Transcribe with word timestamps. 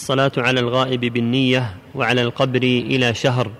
الصلاة 0.00 0.32
على 0.38 0.60
الغائب 0.60 1.00
بالنية 1.00 1.74
وعلى 1.94 2.22
القبر 2.22 2.62
إلى 2.62 3.14
شهر. 3.14 3.50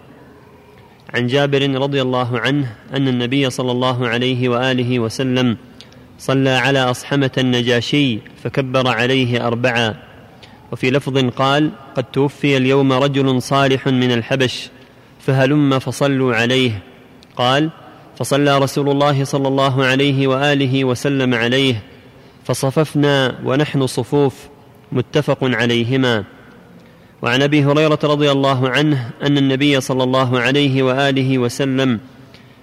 عن 1.14 1.26
جابر 1.26 1.80
رضي 1.80 2.02
الله 2.02 2.38
عنه 2.38 2.76
أن 2.96 3.08
النبي 3.08 3.50
صلى 3.50 3.72
الله 3.72 4.08
عليه 4.08 4.48
وآله 4.48 4.98
وسلم 4.98 5.56
صلى 6.18 6.50
على 6.50 6.78
أصحمة 6.78 7.30
النجاشي 7.38 8.18
فكبر 8.42 8.88
عليه 8.88 9.46
أربعا 9.46 9.94
وفي 10.72 10.90
لفظ 10.90 11.18
قال 11.36 11.70
قد 11.96 12.04
توفي 12.04 12.56
اليوم 12.56 12.92
رجل 12.92 13.42
صالح 13.42 13.86
من 13.86 14.12
الحبش 14.12 14.70
فهلم 15.20 15.78
فصلوا 15.78 16.34
عليه. 16.34 16.82
قال 17.36 17.70
فصلى 18.18 18.58
رسول 18.58 18.90
الله 18.90 19.24
صلى 19.24 19.48
الله 19.48 19.84
عليه 19.84 20.26
وآله 20.26 20.84
وسلم 20.84 21.34
عليه 21.34 21.82
فصففنا 22.44 23.38
ونحن 23.44 23.86
صفوف. 23.86 24.48
متفق 24.92 25.38
عليهما. 25.42 26.24
وعن 27.22 27.42
أبي 27.42 27.64
هريرة 27.64 27.98
رضي 28.04 28.30
الله 28.30 28.68
عنه 28.68 29.10
أن 29.22 29.38
النبي 29.38 29.80
صلى 29.80 30.04
الله 30.04 30.40
عليه 30.40 30.82
وآله 30.82 31.38
وسلم 31.38 32.00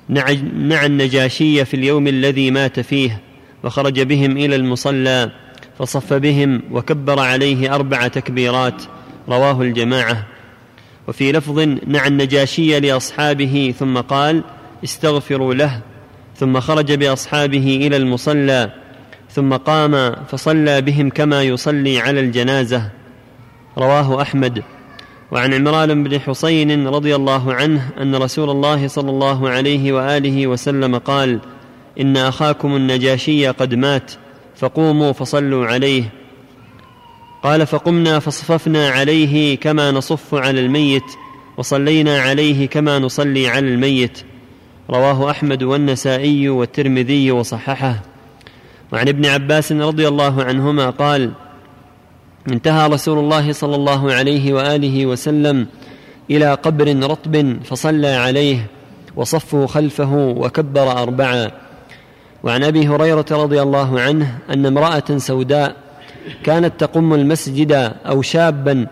نعى 0.10 0.86
النجاشي 0.86 1.66
في 1.66 1.74
اليوم 1.74 2.08
الذي 2.08 2.52
مات 2.52 2.80
فيه 2.80 3.22
وخرج 3.64 4.02
بهم 4.02 4.38
إلى 4.38 4.56
المصلى 4.56 5.32
فصف 5.80 6.14
بهم 6.14 6.62
وكبر 6.72 7.20
عليه 7.20 7.76
أربع 7.76 8.08
تكبيرات 8.08 8.84
رواه 9.30 9.62
الجماعة. 9.62 10.28
وفي 11.08 11.32
لفظ 11.32 11.60
نعى 11.88 12.08
النجاشي 12.08 12.80
لأصحابه 12.80 13.74
ثم 13.80 13.98
قال 13.98 14.44
استغفروا 14.84 15.54
له. 15.54 15.82
ثم 16.36 16.60
خرج 16.60 16.94
بأصحابه 16.94 17.88
إلى 17.88 17.98
المصلى 17.98 18.72
ثم 19.32 19.54
قام 19.54 20.16
فصلى 20.16 20.82
بهم 20.82 21.10
كما 21.10 21.44
يصلي 21.44 22.00
على 22.00 22.20
الجنازة. 22.20 22.90
رواه 23.78 24.22
أحمد. 24.22 24.64
وعن 25.32 25.54
عمران 25.54 26.04
بن 26.04 26.20
حسين 26.20 26.88
رضي 26.88 27.16
الله 27.16 27.54
عنه 27.54 27.90
أن 28.02 28.16
رسول 28.16 28.50
الله 28.50 28.88
صلى 28.88 29.10
الله 29.10 29.50
عليه 29.50 29.94
وآله 29.94 30.48
وسلم 30.48 30.98
قال 30.98 31.40
إن 32.00 32.18
أخاكم 32.18 32.76
النجاشي 32.76 33.48
قد 33.48 33.76
مات 33.76 34.12
فقوموا 34.56 35.12
فصلوا 35.12 35.66
عليه. 35.66 36.04
قال 37.44 37.68
فقمنا 37.68 38.20
فصففنا 38.20 38.90
عليه 38.90 39.58
كما 39.58 39.92
نصف 39.92 40.36
على 40.36 40.60
الميت 40.60 41.04
وصلينا 41.58 42.22
عليه 42.22 42.68
كما 42.68 43.00
نصلي 43.00 43.48
على 43.48 43.68
الميت. 43.68 44.20
رواه 44.90 45.32
أحمد 45.32 45.64
والنسائي 45.64 46.50
والترمذي 46.50 47.32
وصححه. 47.32 48.04
وعن 48.92 49.08
ابن 49.08 49.26
عباس 49.26 49.72
رضي 49.72 50.08
الله 50.08 50.44
عنهما 50.44 50.90
قال 50.90 51.32
انتهى 52.52 52.88
رسول 52.88 53.20
الله 53.20 53.52
صلى 53.52 53.76
الله 53.76 54.14
عليه 54.14 54.54
وآله 54.54 55.06
وسلم 55.06 55.68
إلى 56.32 56.54
قبر 56.54 57.10
رطب 57.10 57.58
فصلى 57.64 58.08
عليه 58.08 58.68
وصفوا 59.16 59.68
خلفه 59.68 60.14
وكبر 60.38 60.92
اربعا 60.92 61.52
وعن 62.44 62.64
أبي 62.64 62.88
هريرة 62.88 63.26
رضي 63.32 63.62
الله 63.62 64.02
عنه 64.02 64.38
أن 64.50 64.66
امرأة 64.66 65.18
سوداء 65.18 65.76
كانت 66.44 66.80
تقم 66.80 67.14
المسجد 67.14 67.72
أو 68.06 68.22
شابا 68.22 68.88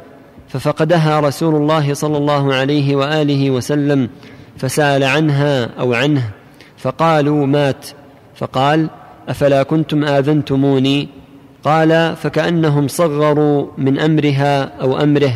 ففقدها 0.50 1.20
رسول 1.20 1.56
الله 1.56 1.94
صلى 1.94 2.18
الله 2.18 2.54
عليه 2.54 2.96
وآله 2.96 3.52
وسلم 3.52 4.10
فسأل 4.58 5.04
عنها 5.04 5.70
أو 5.80 5.94
عنه 5.94 6.30
فقالوا 6.78 7.46
مات. 7.46 7.86
فقال 8.36 8.90
أفلا 9.30 9.64
كنتم 9.64 10.04
آذنتموني؟ 10.04 11.08
قال 11.64 12.16
فكأنهم 12.16 12.88
صغروا 12.88 13.68
من 13.78 14.00
أمرها 14.00 14.64
أو 14.64 14.98
أمره. 14.98 15.34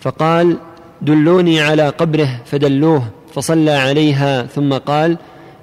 فقال 0.00 0.56
دلوني 1.02 1.60
على 1.60 1.88
قبره 1.88 2.40
فدلوه 2.44 3.02
فصلى 3.34 3.70
عليها 3.70 4.42
ثم 4.42 4.72
قال 4.72 5.16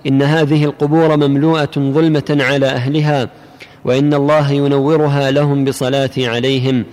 إن 0.08 0.22
هذه 0.22 0.66
القبور 0.66 1.18
مملوءة 1.18 1.72
ظلمة 1.78 2.38
على 2.40 2.66
أهلها 2.66 3.30
وإن 3.86 4.14
الله 4.14 4.52
ينورها 4.52 5.32
لهم 5.32 5.66
بصلاتي 5.66 6.28
عليهم 6.28 6.86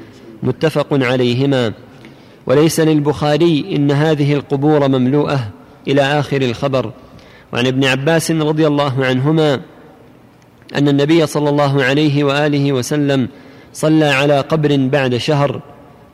متفق 0.42 0.86
عليهما. 0.92 1.72
وليس 2.46 2.80
للبخاري 2.80 3.76
إن 3.76 3.90
هذه 3.90 4.34
القبور 4.34 4.88
مملوءة 4.88 5.48
إلى 5.88 6.02
آخر 6.02 6.42
الخبر. 6.42 6.92
وعن 7.52 7.66
ابن 7.66 7.84
عباس 7.84 8.30
رضي 8.30 8.66
الله 8.66 9.04
عنهما 9.04 9.60
أن 10.74 10.88
النبي 10.88 11.26
صلى 11.26 11.48
الله 11.50 11.84
عليه 11.84 12.24
وآله 12.24 12.72
وسلم 12.72 13.28
صلى 13.72 14.04
على 14.04 14.40
قبر 14.40 14.76
بعد 14.76 15.16
شهر 15.16 15.60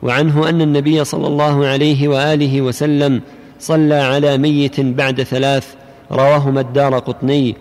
وعنه 0.03 0.49
أن 0.49 0.61
النبي 0.61 1.03
صلى 1.03 1.27
الله 1.27 1.65
عليه 1.65 2.07
وآله 2.07 2.61
وسلم 2.61 3.21
صلى 3.59 3.95
على 3.95 4.37
ميت 4.37 4.79
بعد 4.79 5.23
ثلاث 5.23 5.67
رواهما 6.11 6.61
الدار 6.61 6.99
قطني. 6.99 7.55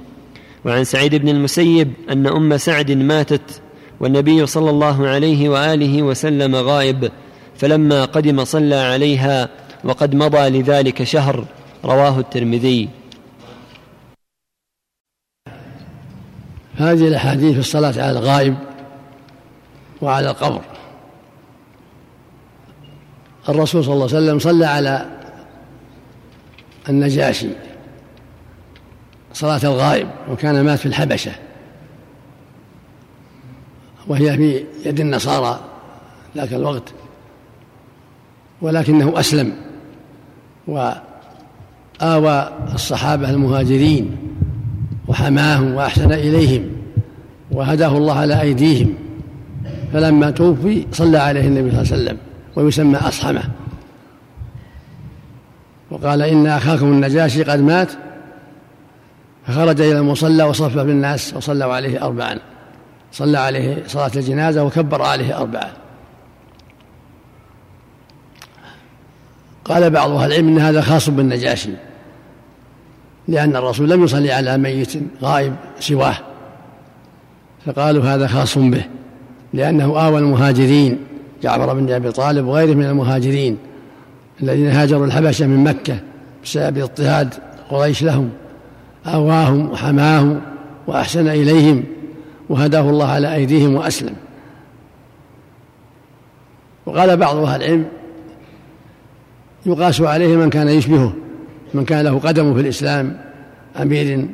وعن 0.65 0.85
سعيد 0.85 1.15
بن 1.15 1.29
المسيب 1.29 1.93
أن 2.11 2.27
أم 2.27 2.57
سعد 2.57 2.91
ماتت 2.91 3.61
والنبي 4.01 4.47
صلى 4.47 4.71
الله 4.71 5.09
عليه 5.09 5.49
وآله 5.49 6.03
وسلم 6.03 6.57
غائب 6.57 7.11
فلما 7.57 8.05
قدم 8.05 8.45
صلى 8.45 8.75
عليها 8.75 9.49
وقد 9.85 10.15
مضى 10.15 10.49
لذلك 10.49 11.03
شهر 11.03 11.45
رواه 11.85 12.19
الترمذي. 12.19 12.89
هذه 16.81 17.09
الأحاديث 17.09 17.53
في 17.53 17.59
الصلاة 17.59 17.89
على 18.03 18.11
الغائب 18.11 18.57
وعلى 20.03 20.31
القبر. 20.31 20.61
الرسول 23.49 23.85
صلى 23.85 23.95
الله 23.95 24.07
عليه 24.07 24.17
وسلم 24.17 24.39
صلى 24.39 24.67
على 24.67 25.07
النجاشي 26.89 27.49
صلاة 29.33 29.61
الغائب 29.65 30.09
وكان 30.31 30.65
مات 30.65 30.79
في 30.79 30.87
الحبشة 30.87 31.33
وهي 34.07 34.37
في 34.37 34.65
يد 34.85 35.01
النصارى 35.01 35.61
ذاك 36.37 36.53
الوقت 36.53 36.93
ولكنه 38.63 39.21
أسلم 39.21 39.57
وآوى 40.67 42.51
الصحابة 42.75 43.31
المهاجرين 43.31 44.17
وحماهم 45.11 45.75
وأحسن 45.75 46.13
إليهم 46.13 46.71
وهداه 47.51 47.97
الله 47.97 48.19
على 48.19 48.41
أيديهم. 48.41 48.95
فلما 49.93 50.31
توفي 50.31 50.87
صلى 50.93 51.19
عليه 51.19 51.41
النبي 51.41 51.71
صلى 51.71 51.81
الله 51.81 51.93
عليه 51.93 52.03
وسلم 52.03 52.19
ويسمى 52.57 52.97
أصحمه. 52.97 53.43
وقال 55.91 56.23
إن 56.23 56.47
أخاكم 56.47 56.87
النجاشي 56.87 57.43
قد 57.43 57.59
مات 57.59 57.93
فخرج 59.47 59.81
إلى 59.81 59.99
المصلى 59.99 60.43
وصف 60.43 60.79
بالناس 60.79 61.35
وصلوا 61.35 61.75
عليه 61.75 62.05
أربعا. 62.05 62.39
صلى 63.13 63.39
عليه 63.39 63.83
صلاة 63.87 64.11
الجنازة 64.17 64.65
وكبر 64.65 65.03
عليه 65.03 65.39
أربعة 65.39 65.71
قال 69.65 69.91
بعض 69.91 70.11
أهل 70.11 70.33
العلم 70.33 70.49
أن 70.49 70.59
هذا 70.59 70.81
خاص 70.81 71.11
بالنجاشي. 71.11 71.71
لأن 73.31 73.57
الرسول 73.57 73.91
لم 73.91 74.05
يصلي 74.05 74.33
على 74.33 74.59
ميت 74.59 74.93
غائب 75.23 75.55
سواه. 75.81 76.17
فقالوا 77.67 78.05
هذا 78.05 78.27
خاص 78.27 78.59
به 78.59 78.85
لأنه 79.55 80.07
آوى 80.07 80.19
المهاجرين 80.19 80.99
جعفر 81.43 81.75
بن 81.75 81.93
أبي 81.93 82.13
طالب 82.13 82.47
وغيره 82.47 82.75
من 82.75 82.85
المهاجرين 82.85 83.59
الذين 84.43 84.67
هاجروا 84.67 85.07
الحبشة 85.07 85.47
من 85.47 85.65
مكة 85.65 85.99
بسبب 86.45 86.79
اضطهاد 86.79 87.35
قريش 87.71 88.03
لهم 88.03 88.31
آواهم 89.07 89.71
وحماهم 89.71 90.41
وأحسن 90.87 91.29
إليهم 91.29 91.85
وهداه 92.49 92.91
الله 92.91 93.07
على 93.07 93.35
أيديهم 93.35 93.75
وأسلم. 93.75 94.15
وقال 96.87 97.17
بعض 97.17 97.37
أهل 97.37 97.63
العلم 97.63 97.85
يقاس 99.67 100.01
عليه 100.01 100.37
من 100.37 100.51
كان 100.51 100.69
يشبهه. 100.69 101.13
من 101.75 101.85
كان 101.85 102.05
له 102.05 102.19
قدم 102.19 102.55
في 102.55 102.61
الإسلام 102.61 103.17
أمير 103.83 104.27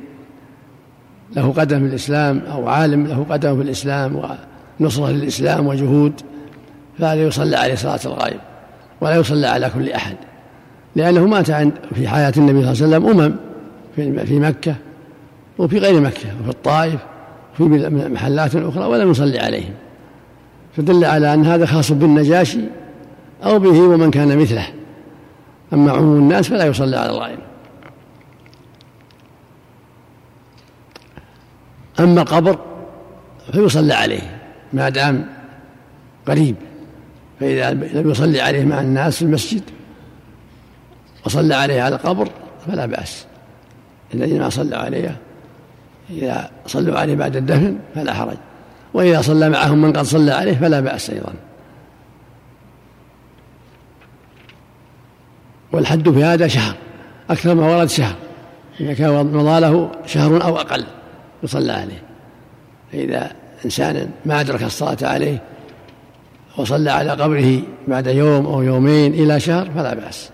له 1.36 1.52
قدم 1.52 1.78
في 1.78 1.86
الإسلام 1.86 2.42
أو 2.52 2.68
عالم 2.68 3.06
له 3.06 3.26
قدم 3.30 3.56
في 3.56 3.62
الإسلام 3.62 4.22
ونصرة 4.80 5.10
للإسلام 5.10 5.66
وجهود 5.66 6.12
فهذا 6.98 7.22
يصلى 7.22 7.56
عليه 7.56 7.74
صلاة 7.74 8.00
الغائب 8.04 8.40
ولا 9.00 9.16
يصلى 9.16 9.46
على 9.46 9.70
كل 9.74 9.92
أحد 9.92 10.16
لأنه 10.96 11.26
مات 11.26 11.50
في 11.94 12.08
حياة 12.08 12.32
النبي 12.36 12.74
صلى 12.74 12.86
الله 12.86 12.96
عليه 12.96 13.06
وسلم 13.06 13.20
أمم 13.20 13.34
في 14.24 14.40
مكة 14.40 14.74
وفي 15.58 15.78
غير 15.78 16.00
مكة 16.00 16.28
وفي 16.40 16.50
الطائف 16.50 17.00
وفي 17.54 17.64
محلات 18.12 18.56
أخرى 18.56 18.84
ولم 18.84 19.10
يصلي 19.10 19.38
عليهم. 19.38 19.72
فدل 20.76 21.04
على 21.04 21.34
أن 21.34 21.46
هذا 21.46 21.66
خاص 21.66 21.92
بالنجاشي 21.92 22.60
أو 23.44 23.58
به 23.58 23.80
ومن 23.80 24.10
كان 24.10 24.38
مثله. 24.38 24.66
أما 25.72 25.92
عموم 25.92 26.18
الناس 26.18 26.48
فلا 26.48 26.66
يصلى 26.66 26.96
على 26.96 27.10
الغائب. 27.10 27.38
أما 32.00 32.22
القبر 32.22 32.58
فيصلى 33.52 33.94
عليه 33.94 34.40
ما 34.72 34.88
دام 34.88 35.26
قريب 36.26 36.56
فإذا 37.40 37.70
لم 37.72 38.10
يصلي 38.10 38.40
عليه 38.40 38.64
مع 38.64 38.80
الناس 38.80 39.16
في 39.16 39.22
المسجد 39.22 39.62
وصلى 41.26 41.54
عليه 41.54 41.82
على 41.82 41.94
القبر 41.94 42.28
فلا 42.66 42.86
بأس. 42.86 43.26
الذين 44.14 44.40
ما 44.40 44.48
صلوا 44.48 44.78
عليه 44.78 45.16
إذا 46.10 46.50
صلوا 46.66 46.98
عليه 46.98 47.14
بعد 47.14 47.36
الدفن 47.36 47.78
فلا 47.94 48.14
حرج 48.14 48.36
وإذا 48.94 49.20
صلى 49.22 49.48
معهم 49.48 49.82
من 49.82 49.92
قد 49.92 50.04
صلى 50.04 50.32
عليه 50.32 50.54
فلا 50.54 50.80
بأس 50.80 51.10
أيضا. 51.10 51.32
والحد 55.72 56.10
في 56.10 56.24
هذا 56.24 56.48
شهر 56.48 56.74
أكثر 57.30 57.54
ما 57.54 57.76
ورد 57.76 57.88
شهر. 57.88 58.14
إذا 58.80 58.94
كان 58.94 59.26
مضى 59.26 59.60
له 59.60 59.90
شهر 60.06 60.44
أو 60.44 60.56
أقل 60.56 60.84
يصلى 61.42 61.72
عليه. 61.72 62.02
فإذا 62.92 63.32
إنسان 63.64 64.10
ما 64.26 64.40
أدرك 64.40 64.62
الصلاة 64.62 64.96
عليه 65.02 65.42
وصلى 66.56 66.90
على 66.90 67.10
قبره 67.10 67.62
بعد 67.88 68.06
يوم 68.06 68.46
أو 68.46 68.62
يومين 68.62 69.14
إلى 69.14 69.40
شهر 69.40 69.70
فلا 69.70 69.94
بأس. 69.94 70.30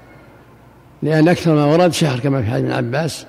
لأن 1.03 1.29
أكثر 1.29 1.55
ما 1.55 1.65
ورد 1.65 1.93
شهر 1.93 2.19
كما 2.19 2.43
في 2.43 2.51
حديث 2.51 2.65
ابن 2.65 2.73
عباس 2.73 3.27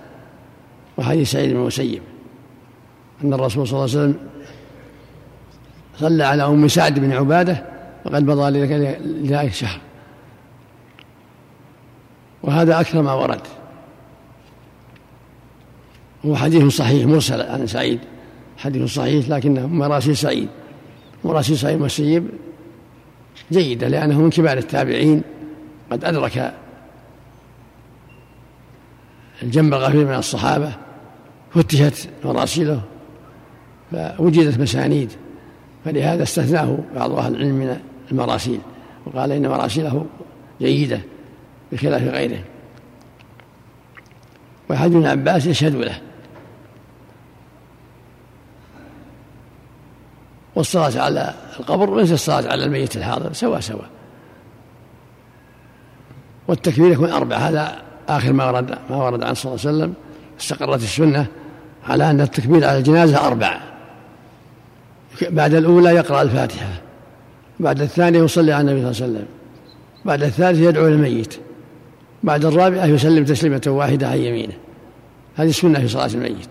وحديث 0.98 1.32
سعيد 1.32 1.50
بن 1.50 1.60
المسيب. 1.60 2.02
أن 3.24 3.34
الرسول 3.34 3.68
صلى 3.68 3.86
الله 3.86 3.98
عليه 3.98 4.00
وسلم 4.00 4.16
صلى 6.00 6.24
على 6.24 6.44
أم 6.44 6.68
سعد 6.68 7.00
بن 7.00 7.12
عبادة 7.12 7.64
وقد 8.06 8.24
مضى 8.24 8.50
لذلك 8.60 9.54
شهر. 9.54 9.80
وهذا 12.44 12.80
أكثر 12.80 13.02
ما 13.02 13.14
ورد. 13.14 13.42
هو 16.26 16.36
حديث 16.36 16.76
صحيح 16.76 17.06
مرسل 17.06 17.42
عن 17.42 17.68
سعيد. 17.68 18.00
حديث 18.58 18.94
صحيح 18.94 19.30
لكنه 19.30 19.68
مراسيل 19.68 20.18
سعيد. 20.18 20.48
مراسيل 21.24 21.58
سعيد 21.58 21.78
المسيب 21.78 22.30
جيدة 23.52 23.88
لأنه 23.88 24.22
من 24.22 24.30
كبار 24.30 24.58
التابعين. 24.58 25.22
قد 25.92 26.06
أدرك 26.06 26.54
الجنب 29.44 29.74
الغفير 29.74 30.06
من 30.06 30.16
الصحابة 30.16 30.72
فتشت 31.54 32.10
مراسيله 32.26 32.82
فوجدت 33.92 34.60
مسانيد. 34.60 35.12
فلهذا 35.86 36.24
استثناه 36.24 36.78
بعض 36.96 37.12
أهل 37.12 37.36
العلم 37.36 37.56
من 37.56 37.78
المراسيل 38.12 38.60
وقال 39.06 39.32
إن 39.32 39.48
مراسيله 39.48 40.06
جيدة. 40.62 41.02
بخلاف 41.74 42.04
غيره. 42.04 42.44
وحديث 44.70 44.96
ابن 44.96 45.06
عباس 45.06 45.46
يشهد 45.46 45.76
له. 45.76 46.02
والصلاة 50.56 51.04
على 51.04 51.34
القبر 51.60 51.98
ليس 51.98 52.12
الصلاة 52.12 52.52
على 52.52 52.66
الميت 52.66 52.96
الحاضر 52.96 53.34
سوا 53.34 53.60
سوا 53.60 53.86
والتكبير 56.48 56.92
يكون 56.92 57.10
أربعة 57.10 57.38
هذا 57.38 57.82
آخر 58.10 58.34
ما 58.34 58.46
ورد 58.52 58.78
ما 58.90 58.96
ورد 58.96 59.24
عن 59.24 59.34
صلى 59.34 59.52
الله 59.52 59.66
عليه 59.66 59.78
وسلم. 59.78 59.94
استقرت 60.40 60.84
السنة 60.84 61.26
على 61.88 62.10
أن 62.10 62.22
التكبير 62.22 62.66
على 62.66 62.78
الجنازة 62.78 63.28
أربعة. 63.28 63.62
بعد 65.22 65.54
الأولى 65.54 65.90
يقرأ 65.90 66.22
الفاتحة. 66.22 66.82
بعد 67.60 67.82
الثانية 67.82 68.20
يصلي 68.20 68.52
على 68.52 68.72
النبي 68.72 68.94
صلى 68.94 69.06
الله 69.06 69.18
عليه 69.20 69.28
وسلم. 69.28 69.28
بعد 70.06 70.24
الثالثة 70.24 70.62
يدعو 70.62 70.88
للميت 70.88 71.40
بعد 72.24 72.46
الرابعة 72.46 72.86
يسلم 72.86 73.26
تسليمة 73.26 73.62
واحدة 73.68 74.08
عن 74.08 74.18
يمينه. 74.18 74.54
هذه 75.36 75.50
السنة 75.50 75.80
في 75.80 75.88
صلاة 75.88 76.06
الميت. 76.08 76.50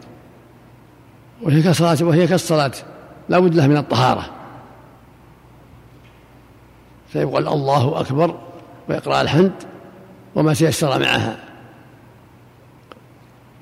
وهي 1.42 1.62
كصلاة 1.62 1.96
وهي 2.00 2.26
كالصلاة. 2.26 2.72
لا 3.28 3.38
بد 3.38 3.54
له 3.54 3.66
من 3.66 3.76
الطهارة. 3.76 4.30
فيقول 7.08 7.48
الله 7.48 8.00
أكبر 8.00 8.38
ويقرأ 8.88 9.22
الحمد 9.22 9.52
وما 10.34 10.54
تيسر 10.54 10.98
معها. 10.98 11.36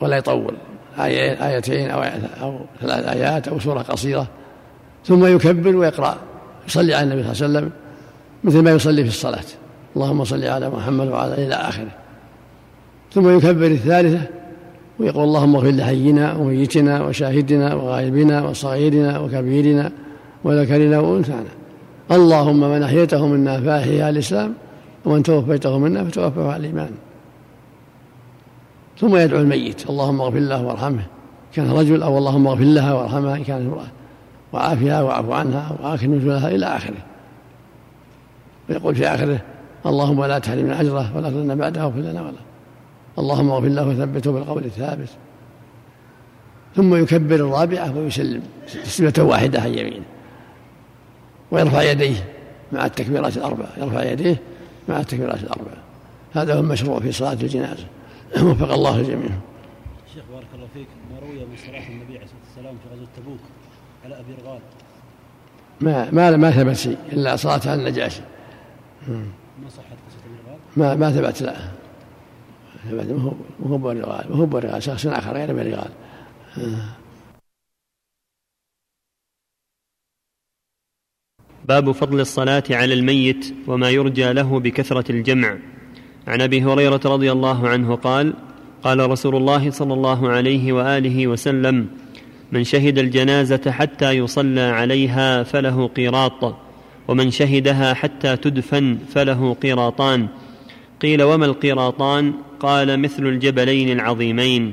ولا 0.00 0.16
يطول. 0.16 0.54
آية 0.98 1.46
آيتين 1.46 1.90
أو, 1.90 2.02
أو 2.42 2.60
ثلاث 2.80 3.04
آيات 3.06 3.48
أو 3.48 3.60
سورة 3.60 3.82
قصيرة. 3.82 4.26
ثم 5.06 5.26
يكبر 5.26 5.76
ويقرأ. 5.76 6.18
يصلي 6.68 6.94
على 6.94 7.04
النبي 7.04 7.34
صلى 7.34 7.46
الله 7.46 7.58
عليه 7.58 7.68
وسلم 7.68 7.72
مثل 8.44 8.62
ما 8.62 8.70
يصلي 8.70 9.02
في 9.02 9.08
الصلاة. 9.08 9.44
اللهم 9.96 10.24
صل 10.24 10.44
على 10.44 10.70
محمد 10.70 11.08
وعلى 11.08 11.46
إلى 11.46 11.54
آخره. 11.54 11.90
ثم 13.12 13.36
يكبر 13.36 13.66
الثالثة 13.66 14.20
ويقول 14.98 15.24
اللهم 15.24 15.56
اغفر 15.56 15.70
لحينا 15.70 16.34
وميتنا 16.34 17.02
وشاهدنا 17.02 17.74
وغائبنا 17.74 18.44
وصغيرنا 18.44 19.18
وكبيرنا 19.18 19.92
وذكرنا 20.44 20.98
وأنثانا. 20.98 21.50
اللهم 22.10 22.60
من 22.60 22.82
أحييته 22.82 23.26
منا 23.26 23.60
فاحيها 23.60 24.10
الإسلام 24.10 24.54
ومن 25.04 25.22
توفيته 25.22 25.78
منا 25.78 26.04
فتوفه 26.04 26.52
على 26.52 26.60
الإيمان. 26.60 26.90
ثم 28.98 29.16
يدعو 29.16 29.40
الميت 29.40 29.90
اللهم 29.90 30.20
اغفر 30.20 30.38
له 30.38 30.64
وارحمه. 30.64 31.06
كان 31.54 31.70
رجل 31.70 32.02
أو 32.02 32.18
اللهم 32.18 32.46
اغفر 32.46 32.64
لها 32.64 32.94
وارحمها 32.94 33.36
إن 33.36 33.44
كانت 33.44 33.66
امرأة. 33.66 33.88
وعافها 34.52 35.02
واعف 35.02 35.30
عنها 35.30 35.76
واكل 35.82 36.10
نزلها 36.10 36.48
إلى 36.48 36.66
آخره. 36.66 37.02
ويقول 38.68 38.94
في 38.94 39.06
آخره 39.06 39.40
اللهم 39.86 40.24
لا 40.24 40.38
تحرمنا 40.38 40.80
أجره 40.80 41.16
ولا 41.16 41.30
تلنا 41.30 41.54
بعده 41.54 41.86
واغفر 41.86 42.00
لنا 42.00 42.22
ولا 42.22 42.38
اللهم 43.18 43.50
اغفر 43.50 43.68
له 43.68 43.88
وثبته 43.88 44.32
بالقول 44.32 44.64
الثابت. 44.64 45.08
ثم 46.76 46.94
يكبر 46.94 47.34
الرابعة 47.34 47.96
ويسلم 47.96 48.42
تسليمة 48.84 49.14
واحدة 49.18 49.60
عن 49.60 49.78
يمينه 49.78 50.04
ويرفع 51.50 51.82
يديه 51.82 52.28
مع 52.72 52.86
التكبيرات 52.86 53.36
الأربع 53.36 53.64
يرفع 53.76 54.02
يديه 54.02 54.36
مع 54.88 55.00
التكبيرات 55.00 55.42
الأربع 55.42 55.72
هذا 56.32 56.54
هو 56.54 56.60
المشروع 56.60 57.00
في 57.00 57.12
صلاة 57.12 57.32
الجنازة. 57.32 57.86
وفق 58.44 58.72
الله 58.72 59.00
الجميع. 59.00 59.30
شيخ 60.14 60.22
بارك 60.32 60.46
الله 60.54 60.66
فيك. 60.74 60.86
ما 61.12 61.18
روي 61.20 61.34
من 61.34 61.56
صلاة 61.66 61.88
النبي 61.88 62.18
عليه 62.18 62.24
الصلاة 62.24 62.40
والسلام 62.46 62.74
في 62.74 62.94
غزوة 62.94 63.08
تبوك 63.16 63.40
على 64.04 64.14
أبي 64.14 64.34
رغال؟ 64.44 64.60
ما 65.80 66.10
ما 66.10 66.36
ما 66.36 66.50
ثبت 66.50 66.76
شيء 66.76 66.96
إلا 67.12 67.36
صلاة 67.36 67.60
على 67.66 67.74
النجاشي. 67.74 68.20
ما 69.62 69.68
صحت 69.68 69.96
قصة؟ 70.06 70.18
ما 70.76 70.94
ما 70.94 71.10
ثبت 71.10 71.42
لا. 71.42 71.56
ما 72.92 73.32
هو 73.66 73.78
برغال 73.78 74.30
ما 74.30 74.36
هو 74.36 74.46
برغال 74.46 74.82
شخص 74.82 75.06
آخر 75.06 75.32
غير 75.32 75.52
برغال 75.52 75.90
باب 81.64 81.92
فضل 81.92 82.20
الصلاة 82.20 82.62
على 82.70 82.94
الميت 82.94 83.54
وما 83.66 83.90
يرجى 83.90 84.32
له 84.32 84.60
بكثرة 84.60 85.12
الجمع. 85.12 85.58
عن 86.26 86.40
أبي 86.40 86.62
هريرة 86.62 87.00
رضي 87.04 87.32
الله 87.32 87.68
عنه 87.68 87.96
قال 87.96 88.34
قال 88.82 89.10
رسول 89.10 89.36
الله 89.36 89.70
صلى 89.70 89.94
الله 89.94 90.28
عليه 90.28 90.72
وآله 90.72 91.26
وسلم 91.26 91.88
من 92.52 92.64
شهد 92.64 92.98
الجنازة 92.98 93.70
حتى 93.70 94.10
يصلى 94.10 94.60
عليها 94.60 95.42
فله 95.42 95.88
قيراط. 95.88 96.69
ومن 97.10 97.30
شهدها 97.30 97.94
حتى 97.94 98.36
تدفن 98.36 98.98
فله 99.14 99.54
قيراطان. 99.54 100.28
قيل 101.02 101.22
وما 101.22 101.46
القيراطان؟ 101.46 102.32
قال 102.60 103.00
مثل 103.00 103.26
الجبلين 103.26 103.92
العظيمين. 103.92 104.72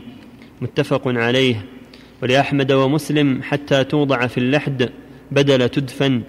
متفق 0.61 1.01
عليه. 1.05 1.65
ولأحمد 2.23 2.71
ومسلم 2.71 3.41
حتى 3.43 3.83
توضع 3.83 4.27
في 4.27 4.37
اللحد 4.37 4.89
بدل 5.31 5.69
تدفن. 5.69 6.21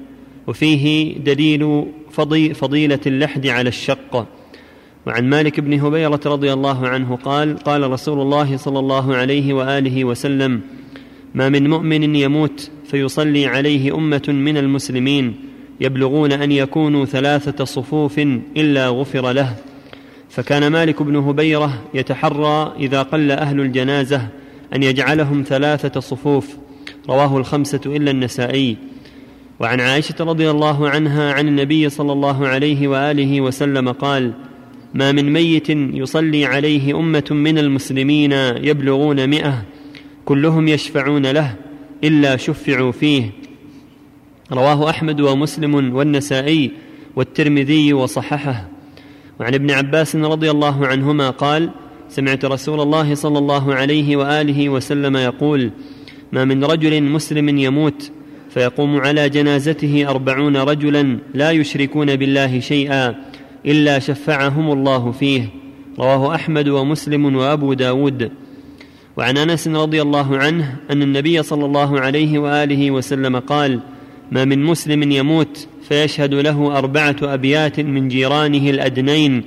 وفيه 0.47 1.19
دليل 1.19 1.87
فضي 2.11 2.55
فضيلة 2.55 3.01
اللحد 3.07 3.47
على 3.47 3.69
الشق. 3.69 4.27
وعن 5.07 5.29
مالك 5.29 5.61
بن 5.61 5.81
هبيرة 5.81 6.21
رضي 6.27 6.53
الله 6.53 6.89
عنه 6.89 7.17
قال 7.17 7.59
قال 7.59 7.91
رسول 7.91 8.21
الله 8.21 8.57
صلى 8.57 8.79
الله 8.79 9.17
عليه 9.17 9.53
وآله 9.53 10.05
وسلم 10.05 10.61
ما 11.35 11.49
من 11.49 11.71
مؤمن 11.71 12.17
يموت 12.17 12.71
فيصلي 12.91 13.47
عليه 13.47 13.95
أمة 13.95 14.23
من 14.29 14.57
المسلمين 14.57 15.48
يبلغون 15.81 16.33
أن 16.33 16.53
يكونوا 16.53 17.05
ثلاثة 17.05 17.65
صفوف 17.65 18.19
إلا 18.57 18.89
غفر 18.89 19.33
له. 19.33 19.55
فكان 20.31 20.67
مالك 20.67 21.03
بن 21.03 21.17
هبيرة 21.17 21.83
يتحرى 21.95 22.73
إذا 22.79 23.03
قل 23.03 23.31
أهل 23.31 23.61
الجنازة 23.61 24.29
أن 24.75 24.83
يجعلهم 24.83 25.45
ثلاثة 25.49 26.01
صفوف. 26.01 26.57
رواه 27.09 27.39
الخمسة 27.39 27.81
إلا 27.87 28.11
النسائي. 28.11 28.77
وعن 29.61 29.81
عائشة 29.81 30.15
رضي 30.21 30.51
الله 30.51 30.89
عنها 30.89 31.33
عن 31.33 31.49
النبي 31.49 31.89
صلى 31.89 32.13
الله 32.13 32.47
عليه 32.49 32.89
وآله 32.89 33.41
وسلم 33.41 33.93
قال 33.93 34.33
ما 34.95 35.13
من 35.13 35.33
ميت 35.33 35.71
يصلي 35.71 36.45
عليه 36.45 36.99
أمة 36.99 37.25
من 37.31 37.59
المسلمين 37.59 38.33
يبلغون 38.63 39.27
مئة 39.27 39.63
كلهم 40.25 40.69
يشفعون 40.69 41.27
له 41.27 41.55
إلا 42.05 42.37
شفعوا 42.37 42.93
فيه. 42.93 43.31
رواه 44.53 44.91
أحمد 44.91 45.21
ومسلم 45.21 45.95
والنسائي 45.97 46.71
والترمذي 47.17 47.93
وصححه. 47.93 48.69
وعن 49.41 49.55
ابن 49.55 49.71
عباس 49.71 50.17
رضي 50.17 50.51
الله 50.51 50.87
عنهما 50.87 51.31
قال 51.31 51.71
سمعت 52.09 52.45
رسول 52.45 52.81
الله 52.81 53.15
صلى 53.15 53.39
الله 53.39 53.75
عليه 53.75 54.17
وآله 54.17 54.69
وسلم 54.69 55.17
يقول 55.17 55.71
ما 56.33 56.45
من 56.45 56.65
رجل 56.65 57.03
مسلم 57.03 57.59
يموت 57.59 58.11
فيقوم 58.51 59.01
على 59.01 59.29
جنازته 59.29 60.09
أربعون 60.09 60.57
رجلا 60.57 61.19
لا 61.35 61.51
يشركون 61.51 62.17
بالله 62.17 62.61
شيئا 62.61 63.15
إلا 63.67 63.99
شفعهم 63.99 64.73
الله 64.73 65.13
فيه 65.13 65.49
رواه 65.99 66.35
أحمد 66.35 66.69
ومسلم 66.69 67.37
وأبو 67.37 67.73
داود. 67.73 68.31
وعن 69.17 69.39
أنس 69.39 69.69
رضي 69.69 70.03
الله 70.03 70.39
عنه 70.39 70.77
أن 70.91 71.03
النبي 71.03 71.43
صلى 71.43 71.65
الله 71.65 72.01
عليه 72.01 72.39
وآله 72.39 72.91
وسلم 72.91 73.39
قال 73.39 73.81
ما 74.33 74.45
من 74.45 74.63
مسلم 74.63 75.11
يموت 75.13 75.69
فيشهد 75.83 76.35
له 76.35 76.79
أربعة 76.79 77.17
أبيات 77.23 77.81
من 77.81 78.09
جيرانه 78.09 78.71
الأدنين 78.71 79.45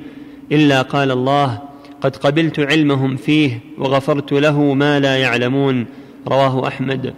إلا 0.52 0.82
قال 0.82 1.12
الله 1.12 1.62
قد 2.02 2.16
قبلت 2.16 2.60
علمهم 2.60 3.16
فيه 3.16 3.60
وغفرت 3.78 4.32
له 4.32 4.74
ما 4.74 5.00
لا 5.00 5.18
يعلمون 5.18 5.86
رواه 6.28 6.68
أحمد. 6.68 7.14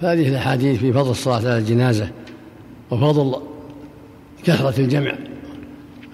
هذه 0.00 0.28
الأحاديث 0.28 0.80
في 0.80 0.92
فضل 0.92 1.10
الصلاة 1.10 1.36
على 1.36 1.58
الجنازة 1.58 2.10
وفضل 2.90 3.42
كثرة 4.44 4.80
الجمع 4.80 5.14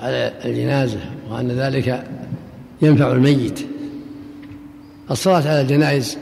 على 0.00 0.40
الجنازة 0.44 1.00
وأن 1.30 1.48
ذلك 1.48 2.08
ينفع 2.82 3.12
الميت. 3.12 3.66
الصلاة 5.10 5.48
على 5.48 5.60
الجنائز 5.60 6.18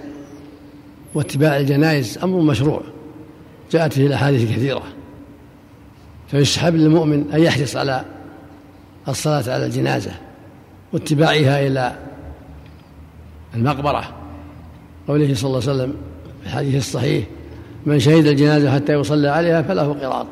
واتباع 1.14 1.56
الجنائز 1.56 2.18
أمر 2.18 2.40
مشروع. 2.40 2.80
جاءت 3.72 3.92
فيه 3.92 4.06
الأحاديث 4.06 4.50
كثيره 4.50 4.82
فيستحب 6.28 6.74
للمؤمن 6.74 7.32
أن 7.34 7.42
يحرص 7.42 7.76
على 7.76 8.04
الصلاة 9.08 9.52
على 9.52 9.66
الجنازة 9.66 10.10
واتباعها 10.92 11.66
إلى 11.66 11.92
المقبرة. 13.54 14.04
قوله 15.08 15.34
صلى 15.34 15.48
الله 15.48 15.68
عليه 15.68 15.72
وسلم 15.72 15.94
في 16.40 16.46
الحديث 16.46 16.74
الصحيح 16.74 17.24
من 17.86 17.98
شهد 17.98 18.26
الجنازة 18.26 18.74
حتى 18.74 18.92
يصلى 18.92 19.28
عليها 19.28 19.62
فله 19.62 19.92
قراط 19.92 20.26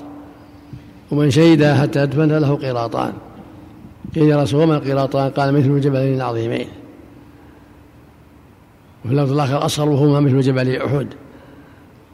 ومن 1.11 1.30
شهدها 1.30 1.83
حتى 1.83 2.02
يدفن 2.02 2.33
له 2.33 2.54
قراطان. 2.54 3.12
قيل 4.14 4.28
يا 4.28 4.42
رسول 4.42 4.62
الله 4.62 4.76
القراطان؟ 4.76 5.30
قال 5.30 5.54
مثل 5.54 5.80
جبلين 5.80 6.21
عظيمين 6.21 6.66
وفي 9.06 9.14
اللفظ 9.14 9.32
الآخر 9.32 9.64
أصغرهما 9.64 10.20
مثل 10.20 10.40
جبل 10.40 10.76
أحد. 10.76 11.06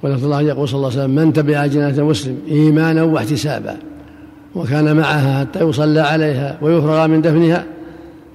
ولفظ 0.02 0.24
الله 0.24 0.40
يقول 0.40 0.68
صلى 0.68 0.76
الله 0.76 0.90
عليه 0.90 0.98
وسلم 0.98 1.14
من 1.14 1.32
تبع 1.32 1.66
جنازة 1.66 2.04
مسلم 2.04 2.38
إيمانا 2.48 3.02
واحتسابا 3.02 3.76
وكان 4.54 4.96
معها 4.96 5.40
حتى 5.40 5.60
يصلى 5.64 6.00
عليها 6.00 6.58
ويفرغ 6.62 7.06
من 7.06 7.22
دفنها 7.22 7.66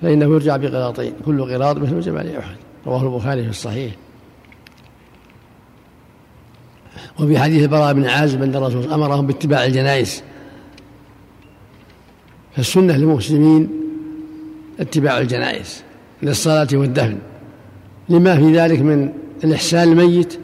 فإنه 0.02 0.26
يرجع 0.26 0.58
بقراطين 0.58 1.14
كل 1.26 1.54
قراط 1.54 1.78
مثل 1.78 2.00
جبل 2.00 2.36
أحد. 2.36 2.56
رواه 2.88 3.04
البخاري 3.04 3.44
في 3.44 3.50
الصحيح. 3.50 3.94
وفي 7.20 7.40
حديث 7.40 7.64
البراء 7.64 7.94
بن 7.94 8.06
عازب 8.06 8.44
أن 8.44 8.56
الرسول 8.56 8.94
أمرهم 8.94 9.28
باتباع 9.28 9.66
الجنائز. 9.66 10.24
فالسنة 12.56 12.98
للمسلمين 12.98 13.70
اتباع 14.80 15.20
الجنائز 15.20 15.84
للصلاة 16.24 16.68
والدفن. 16.74 17.18
لما 18.10 18.36
في 18.36 18.58
ذلك 18.58 18.82
من 18.82 19.10
الإحسان 19.44 19.92
الميت 19.92 20.40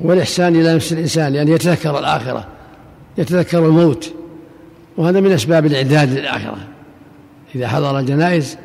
والإحسان 0.00 0.56
إلى 0.56 0.74
نفس 0.74 0.92
الإنسان 0.92 1.32
لأن 1.32 1.48
يتذكر 1.48 1.98
الآخرة 1.98 2.46
يتذكر 3.18 3.66
الموت 3.66 4.12
وهذا 4.96 5.20
من 5.20 5.32
أسباب 5.32 5.66
الإعداد 5.66 6.12
للآخرة. 6.12 6.58
إذا 7.54 7.68
حضر 7.68 7.98
الجنائز 7.98 8.56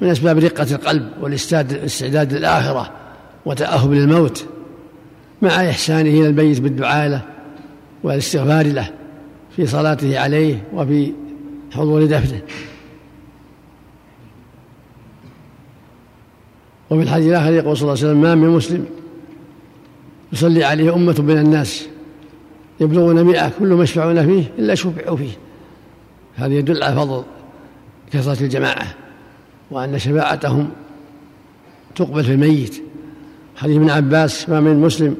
من 0.00 0.08
أسباب 0.08 0.38
رقة 0.38 0.66
القلب 0.72 1.08
والاستعداد 1.20 2.32
للآخرة 2.32 2.90
وتأهب 3.46 3.92
للموت 3.92 4.46
مع 5.42 5.70
إحسانه 5.70 6.10
إلى 6.10 6.26
الميت 6.26 6.60
بالدعاء 6.60 7.08
له 7.08 7.22
والاستغفار 8.02 8.66
له 8.66 8.90
في 9.56 9.66
صلاته 9.66 10.18
عليه 10.18 10.62
وفي 10.72 11.12
حضور 11.72 12.04
دفنه. 12.04 12.40
وفي 16.90 17.02
الحديث 17.02 17.28
الآخر 17.28 17.52
يقول 17.52 17.76
صلى 17.76 17.82
الله 17.82 18.04
عليه 18.04 18.10
وسلم 18.10 18.20
ما 18.20 18.34
من 18.34 18.48
مسلم 18.48 18.86
يصلي 20.32 20.64
عليه 20.64 20.94
أمة 20.94 21.14
من 21.18 21.38
الناس 21.38 21.88
يبلغون 22.80 23.24
مئة 23.24 23.52
كل 23.58 23.66
ما 23.66 23.82
يشفعون 23.82 24.26
فيه 24.26 24.44
إلا 24.58 24.74
شفعوا 24.74 25.16
فيه. 25.16 25.32
هذا 26.36 26.54
يدل 26.54 26.82
على 26.82 26.96
فضل 26.96 27.22
كثرة 28.12 28.42
الجماعة 28.42 28.86
وأن 29.70 29.98
شفاعتهم 29.98 30.70
تقبل 31.94 32.24
في 32.24 32.32
الميت. 32.32 32.82
حديث 33.56 33.76
ابن 33.76 33.90
عباس 33.90 34.48
ما 34.48 34.60
من 34.60 34.80
مسلم 34.80 35.16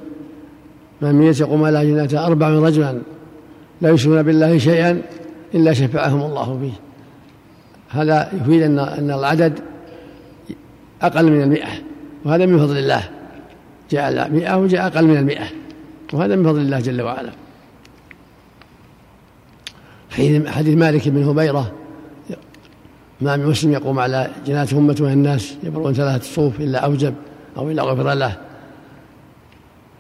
ما 1.03 1.13
من 1.13 1.35
يقوم 1.41 1.65
على 1.65 1.87
جناته 1.87 2.27
أربع 2.27 2.49
رجلا 2.49 3.01
لا 3.81 3.91
يشركون 3.91 4.23
بالله 4.23 4.59
شيئا 4.59 5.03
إلا 5.55 5.73
شفعهم 5.73 6.23
الله 6.23 6.59
فيه. 6.59 6.73
هذا 7.89 8.31
يفيد 8.33 8.63
أن 8.63 8.79
أن 8.79 9.11
العدد 9.11 9.59
أقل 11.03 11.33
من 11.33 11.43
المئة 11.43 11.69
وهذا 12.25 12.47
من 12.47 12.59
فضل 12.59 12.77
الله. 12.77 13.09
جاء 13.91 14.31
مئة 14.31 14.57
وجاء 14.57 14.87
أقل 14.87 15.05
من 15.07 15.17
المئة 15.17 15.47
وهذا 16.13 16.37
من 16.37 16.45
فضل 16.45 16.61
الله 16.61 16.81
جل 16.81 17.03
وعلا. 17.03 17.31
حديث 20.47 20.77
مالك 20.77 21.09
بن 21.09 21.23
هبيرة 21.23 21.73
ما 23.21 23.37
من 23.37 23.47
مسلم 23.47 23.73
يقوم 23.73 23.99
على 23.99 24.31
جنازة 24.47 24.79
أمة 24.79 24.97
من 25.01 25.13
الناس 25.13 25.57
يمرون 25.63 25.95
ثلاثة 25.95 26.25
صوف 26.25 26.61
إلا 26.61 26.79
أوجب 26.79 27.15
أو 27.57 27.71
إلا 27.71 27.83
غفر 27.83 28.15
له. 28.15 28.37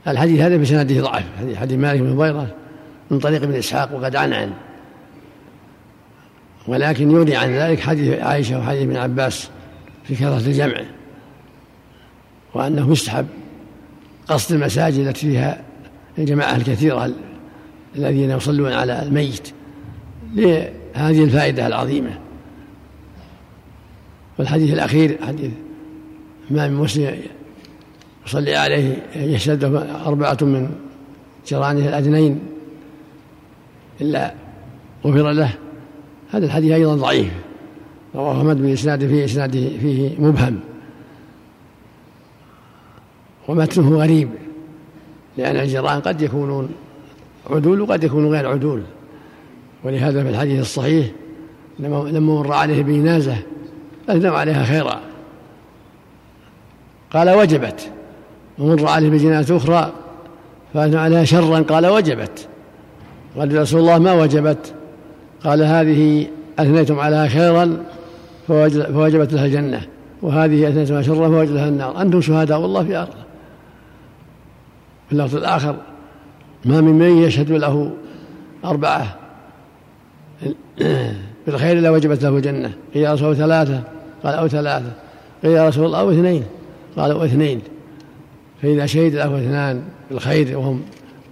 الحديث 0.08 0.40
هذا 0.40 0.56
بسنده 0.56 1.00
ضعف 1.00 1.24
حديث 1.56 1.78
مالك 1.78 2.00
بن 2.00 2.10
هبيرة 2.12 2.46
من 3.10 3.18
طريق 3.18 3.42
ابن 3.42 3.54
إسحاق 3.54 3.94
وقد 3.94 4.16
عن 4.16 4.32
عن 4.32 4.50
ولكن 6.68 7.10
يغني 7.10 7.36
عن 7.36 7.50
ذلك 7.50 7.80
حديث 7.80 8.20
عائشة 8.20 8.58
وحديث 8.58 8.82
ابن 8.82 8.96
عباس. 8.96 9.48
في 10.08 10.14
كثرة 10.14 10.36
الجمع 10.36 10.80
وأنه 12.54 12.92
يستحب 12.92 13.26
قصد 14.28 14.54
المساجد 14.54 15.06
التي 15.06 15.30
فيها 15.30 15.62
الجماعة 16.18 16.56
الكثيرة 16.56 17.12
الذين 17.96 18.30
يصلون 18.30 18.72
على 18.72 19.02
الميت 19.02 19.48
لهذه 20.34 21.24
الفائدة 21.24 21.66
العظيمة. 21.66 22.18
والحديث 24.38 24.72
الأخير 24.72 25.18
حديث 25.26 25.50
ما 26.50 26.68
من 26.68 26.74
مسلم 26.74 27.16
يصلي 28.26 28.56
عليه 28.56 28.96
يشهد 29.16 29.64
أربعة 30.06 30.38
من 30.40 30.70
جيرانه 31.48 31.88
الأدنين 31.88 32.40
إلا 34.00 34.34
غفر 35.04 35.32
له 35.32 35.54
هذا 36.30 36.46
الحديث 36.46 36.72
أيضا 36.72 36.94
ضعيف. 36.94 37.32
رواه 38.14 38.38
أحمد 38.38 38.62
بإسناد 38.62 39.06
فيه 39.06 39.24
إسناده 39.24 39.60
فيه 39.60 40.10
مبهم. 40.18 40.60
ومتنه 43.48 43.98
غريب 43.98 44.28
لأن 45.36 45.56
الجيران 45.56 46.00
قد 46.00 46.22
يكونون 46.22 46.68
عدول 47.50 47.80
وقد 47.80 48.04
يكونوا 48.04 48.30
غير 48.30 48.48
عدول. 48.48 48.82
ولهذا 49.84 50.22
في 50.22 50.28
الحديث 50.30 50.60
الصحيح 50.60 51.06
لما 51.78 52.20
مر 52.20 52.52
عليه 52.52 52.82
بجنازة 52.82 53.36
أثنوا 54.08 54.38
عليها 54.38 54.64
خيرا. 54.64 55.00
قال 57.12 57.30
وجبت. 57.30 57.90
ومر 58.58 58.86
عليه 58.86 59.10
بجنازة 59.10 59.56
أخرى 59.56 59.92
فأثنوا 60.74 61.00
عليها 61.00 61.24
شرا 61.24 61.60
قال 61.60 61.86
وجبت. 61.86 62.48
قال 63.38 63.58
رسول 63.60 63.80
الله 63.80 63.98
ما 63.98 64.12
وجبت؟ 64.12 64.74
قال 65.44 65.62
هذه 65.62 66.26
أثنيتم 66.58 67.00
عليها 67.00 67.28
خيرا 67.28 67.84
فوجبت 68.48 69.32
لها 69.32 69.46
الجنة. 69.46 69.82
وهذه 70.22 70.68
أثنيتم 70.68 71.02
شرا 71.02 71.28
فوجبت 71.28 71.52
لها 71.52 71.68
النار. 71.68 72.02
أنتم 72.02 72.20
شهداء 72.20 72.58
الله 72.58 72.84
في 72.84 72.96
أرضه 72.96 73.12
في 75.08 75.12
اللفظ 75.12 75.36
الآخر 75.36 75.76
ما 76.64 76.80
من 76.80 76.98
من 76.98 77.22
يشهد 77.22 77.50
له 77.50 77.90
أربعة. 78.64 79.16
بالخير 81.46 81.78
إلا 81.78 81.90
وجبت 81.90 82.22
له 82.22 82.28
الجنة 82.28 82.72
قيل 82.94 83.02
يا 83.02 83.12
رسول 83.12 83.36
ثلاثة. 83.36 83.82
قال 84.24 84.34
أو 84.34 84.48
ثلاثة. 84.48 84.92
قيل 85.42 85.50
يا 85.50 85.68
رسول 85.68 85.86
الله 85.86 86.00
أو 86.00 86.10
اثنين. 86.10 86.44
قال 86.96 87.10
أو 87.10 87.24
اثنين. 87.24 87.60
فإذا 88.62 88.86
شهد 88.86 89.14
له 89.14 89.38
اثنان 89.38 89.82
بالخير 90.10 90.58
وهم 90.58 90.82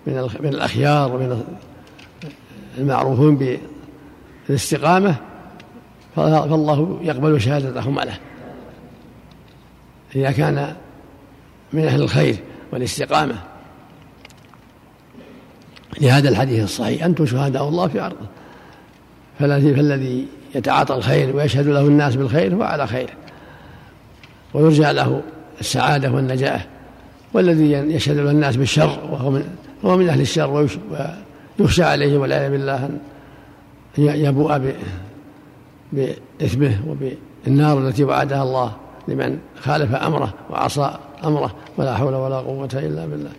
من 0.06 0.28
من 0.40 0.48
الأخيار 0.48 1.12
ومن 1.12 1.42
المعروفون 2.78 3.58
بالاستقامة 4.48 5.14
فالله 6.16 6.98
يقبل 7.02 7.40
شهادتهما 7.40 8.00
له 8.00 8.18
إذا 10.16 10.30
كان 10.30 10.76
من 11.72 11.84
أهل 11.84 12.02
الخير 12.02 12.36
والاستقامة. 12.72 13.34
لهذا 16.00 16.28
الحديث 16.28 16.64
الصحيح 16.64 17.04
أنتم 17.04 17.26
شهداء 17.26 17.68
الله 17.68 17.88
في 17.88 18.00
أرضه 18.00 18.26
فالذي 19.38 19.74
فالذي 19.74 20.26
يتعاطى 20.54 20.94
الخير 20.94 21.36
ويشهد 21.36 21.66
له 21.66 21.80
الناس 21.80 22.16
بالخير 22.16 22.54
هو 22.54 22.62
على 22.62 22.86
خير. 22.86 23.10
ويرجى 24.54 24.92
له 24.92 25.22
السعادة 25.60 26.10
والنجاة. 26.10 26.60
والذي 27.32 27.72
يشهد 27.72 28.16
له 28.16 28.30
الناس 28.30 28.56
بالشر 28.56 28.98
وهو 29.10 29.30
من 29.30 29.44
هو 29.84 29.96
من 29.96 30.08
أهل 30.08 30.20
الشر 30.20 30.68
ويخشى 31.60 31.84
عليه 31.84 32.18
والعياذ 32.18 32.50
بالله 32.50 32.84
أن 32.84 32.98
يبوء 33.98 34.58
بإثمه 35.96 36.72
وبالنار 36.88 37.78
التي 37.78 38.04
وعدها 38.04 38.42
الله 38.42 38.72
لمن 39.08 39.38
خالف 39.60 39.94
أمره 39.94 40.34
وعصى 40.50 40.90
أمره 41.24 41.54
ولا 41.76 41.94
حول 41.94 42.14
ولا 42.14 42.36
قوة 42.36 42.68
إلا 42.74 43.06
بالله. 43.06 43.30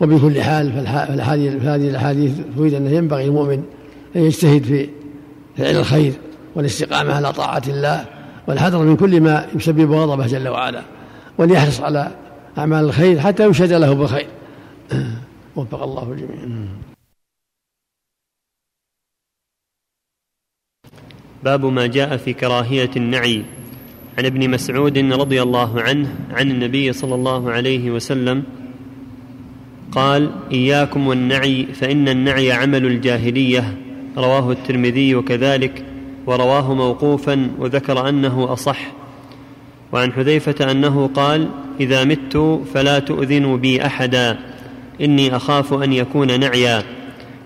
وبكل 0.00 0.42
حال 0.42 0.72
في 0.72 0.78
هذه 1.68 1.88
الأحاديث 1.88 2.32
تريد 2.56 2.74
أنه 2.74 2.90
ينبغي 2.90 3.24
المؤمن 3.24 3.62
أن 4.16 4.22
يجتهد 4.22 4.62
في 4.62 4.88
فعل 5.56 5.76
الخير 5.76 6.12
والاستقامة 6.54 7.14
على 7.14 7.32
طاعة 7.32 7.62
الله 7.68 8.04
والحذر 8.46 8.78
من 8.78 8.96
كل 8.96 9.20
ما 9.20 9.46
يسبب 9.54 9.92
غضبه 9.92 10.26
جل 10.26 10.48
وعلا 10.48 10.82
وليحرص 11.38 11.80
على 11.80 12.10
أعمال 12.58 12.84
الخير 12.84 13.20
حتى 13.20 13.46
يشهد 13.46 13.72
له 13.72 13.92
بالخير. 13.92 14.26
وفق 15.56 15.82
الله 15.82 16.12
الجميع. 16.12 16.66
باب 21.46 21.64
ما 21.64 21.86
جاء 21.86 22.16
في 22.16 22.32
كراهية 22.32 22.90
النعي. 22.96 23.42
عن 24.18 24.24
ابن 24.24 24.50
مسعود 24.50 24.98
رضي 24.98 25.42
الله 25.42 25.80
عنه 25.80 26.08
عن 26.30 26.50
النبي 26.50 26.92
صلى 26.92 27.14
الله 27.14 27.50
عليه 27.50 27.90
وسلم 27.90 28.42
قال 29.92 30.30
إياكم 30.52 31.06
والنعي 31.06 31.66
فإن 31.66 32.08
النعي 32.08 32.52
عمل 32.52 32.86
الجاهلية. 32.86 33.74
رواه 34.16 34.52
الترمذي 34.52 35.14
وكذلك 35.14 35.84
ورواه 36.26 36.74
موقوفا 36.74 37.50
وذكر 37.58 38.08
أنه 38.08 38.52
أصح. 38.52 38.92
وعن 39.92 40.12
حذيفة 40.12 40.70
أنه 40.70 41.10
قال 41.14 41.48
إذا 41.80 42.04
مت 42.04 42.62
فلا 42.74 42.98
تؤذنوا 42.98 43.56
بي 43.56 43.86
أحدا 43.86 44.38
إني 45.00 45.36
أخاف 45.36 45.74
أن 45.74 45.92
يكون 45.92 46.40
نعيا. 46.40 46.82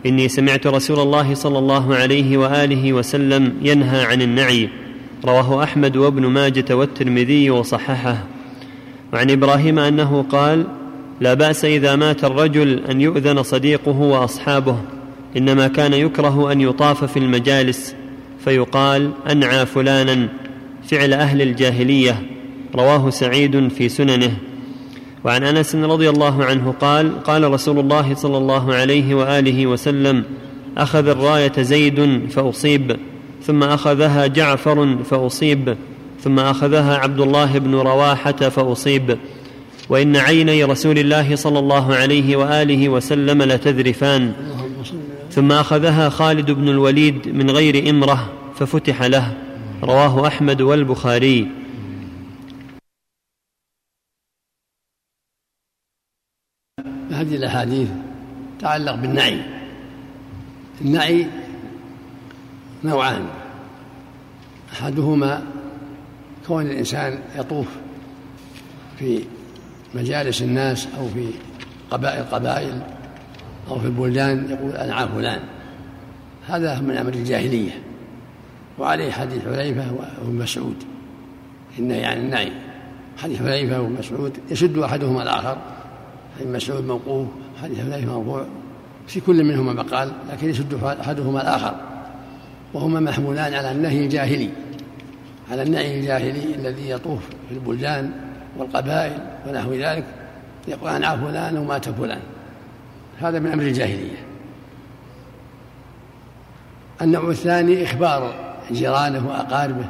إني 0.06 0.28
سمعت 0.28 0.66
رسول 0.66 1.00
الله 1.00 1.34
صلى 1.34 1.58
الله 1.58 1.94
عليه 1.94 2.36
وآله 2.36 2.92
وسلم 2.92 3.52
ينهى 3.62 4.04
عن 4.04 4.22
النعي. 4.22 4.68
رواه 5.24 5.64
أحمد 5.64 5.96
وابن 5.96 6.26
ماجة 6.26 6.76
والترمذي 6.76 7.50
وصححه. 7.50 8.26
وعن 9.12 9.30
إبراهيم 9.30 9.78
أنه 9.78 10.22
قال 10.22 10.66
لا 11.20 11.34
بأس 11.34 11.64
إذا 11.64 11.96
مات 11.96 12.24
الرجل 12.24 12.84
أن 12.90 13.00
يؤذن 13.00 13.42
صديقه 13.42 13.98
وأصحابه. 13.98 14.76
إنما 15.36 15.68
كان 15.68 15.92
يكره 15.92 16.52
أن 16.52 16.60
يطاف 16.60 17.04
في 17.04 17.18
المجالس. 17.18 17.94
فيقال 18.44 19.10
أنعى 19.30 19.66
فلانا. 19.66 20.28
فعل 20.88 21.12
أهل 21.12 21.42
الجاهلية. 21.42 22.22
رواه 22.74 23.10
سعيد 23.10 23.68
في 23.68 23.88
سننه. 23.88 24.36
وعن 25.24 25.44
أنس 25.44 25.74
رضي 25.74 26.08
الله 26.10 26.44
عنه 26.44 26.74
قال 26.80 27.22
قال 27.24 27.52
رسول 27.52 27.78
الله 27.78 28.14
صلى 28.14 28.38
الله 28.38 28.74
عليه 28.74 29.14
وآله 29.14 29.66
وسلم 29.66 30.24
أخذ 30.78 31.08
الراية 31.08 31.52
زيد 31.58 32.28
فأصيب 32.30 32.96
ثم 33.42 33.62
أخذها 33.62 34.26
جعفر 34.26 34.96
فأصيب 35.10 35.76
ثم 36.24 36.38
أخذها 36.38 36.96
عبد 36.96 37.20
الله 37.20 37.58
بن 37.58 37.74
رواحة 37.74 38.32
فأصيب. 38.32 39.18
وإن 39.88 40.16
عيني 40.16 40.64
رسول 40.64 40.98
الله 40.98 41.36
صلى 41.36 41.58
الله 41.58 41.94
عليه 41.94 42.36
وآله 42.36 42.88
وسلم 42.88 43.42
لتذرفان. 43.42 44.32
ثم 45.30 45.52
أخذها 45.52 46.08
خالد 46.08 46.50
بن 46.50 46.68
الوليد 46.68 47.28
من 47.34 47.50
غير 47.50 47.90
إمرة 47.90 48.30
ففتح 48.58 49.02
له. 49.02 49.32
رواه 49.82 50.26
أحمد 50.26 50.62
والبخاري. 50.62 51.48
هذه 57.20 57.36
الأحاديث 57.36 57.88
تعلق 58.60 58.94
بالنعي. 58.94 59.40
النعي 60.80 61.26
نوعان. 62.84 63.26
أحدهما 64.72 65.42
كون 66.46 66.66
الإنسان 66.66 67.18
يطوف 67.38 67.66
في 68.98 69.24
مجالس 69.94 70.42
الناس 70.42 70.88
أو 70.98 71.08
في 71.08 71.26
قبائل 71.90 72.24
قبائل 72.24 72.82
أو 73.70 73.78
في 73.78 73.86
البلدان 73.86 74.50
يقول 74.50 74.72
أنعى 74.72 75.08
فلان. 75.08 75.40
هذا 76.46 76.80
من 76.80 76.96
أمر 76.96 77.12
الجاهلية. 77.12 77.82
وعليه 78.78 79.10
حديث 79.10 79.44
حذيفة 79.44 79.92
وابن 80.22 80.38
مسعود. 80.38 80.76
إنه 81.78 81.94
يعني 81.94 82.20
النعي. 82.20 82.52
حديث 83.18 83.38
حذيفة 83.38 83.80
وابن 83.80 83.96
مسعود 83.98 84.38
يسد 84.50 84.78
أحدهما 84.78 85.22
الآخر. 85.22 85.58
حديث 86.40 86.54
مسعود 86.54 86.84
موقوف 86.84 87.26
حديث 87.62 87.80
حذيفة 87.80 88.18
مرفوع 88.18 88.46
في 89.06 89.20
كل 89.20 89.44
منهما 89.44 89.72
مقال 89.72 90.12
لكن 90.32 90.50
يسد 90.50 90.84
أحدهما 91.00 91.42
الآخر. 91.42 91.74
وهما 92.74 93.00
محمولان 93.00 93.54
على 93.54 93.72
النهي 93.72 94.04
الجاهلي. 94.04 94.50
على 95.50 95.62
النهي 95.62 96.00
الجاهلي 96.00 96.54
الذي 96.54 96.90
يطوف 96.90 97.20
في 97.48 97.54
البلدان 97.54 98.10
والقبائل 98.56 99.18
ونحو 99.48 99.72
ذلك 99.72 100.04
يقول 100.68 100.90
أنعى 100.90 101.18
فلان 101.18 101.56
ومات 101.56 101.88
فلان. 101.88 102.20
هذا 103.20 103.38
من 103.38 103.52
أمر 103.52 103.62
الجاهلية. 103.62 104.24
النوع 107.02 107.30
الثاني 107.30 107.84
إخبار 107.84 108.34
جيرانه 108.72 109.28
وأقاربه 109.28 109.88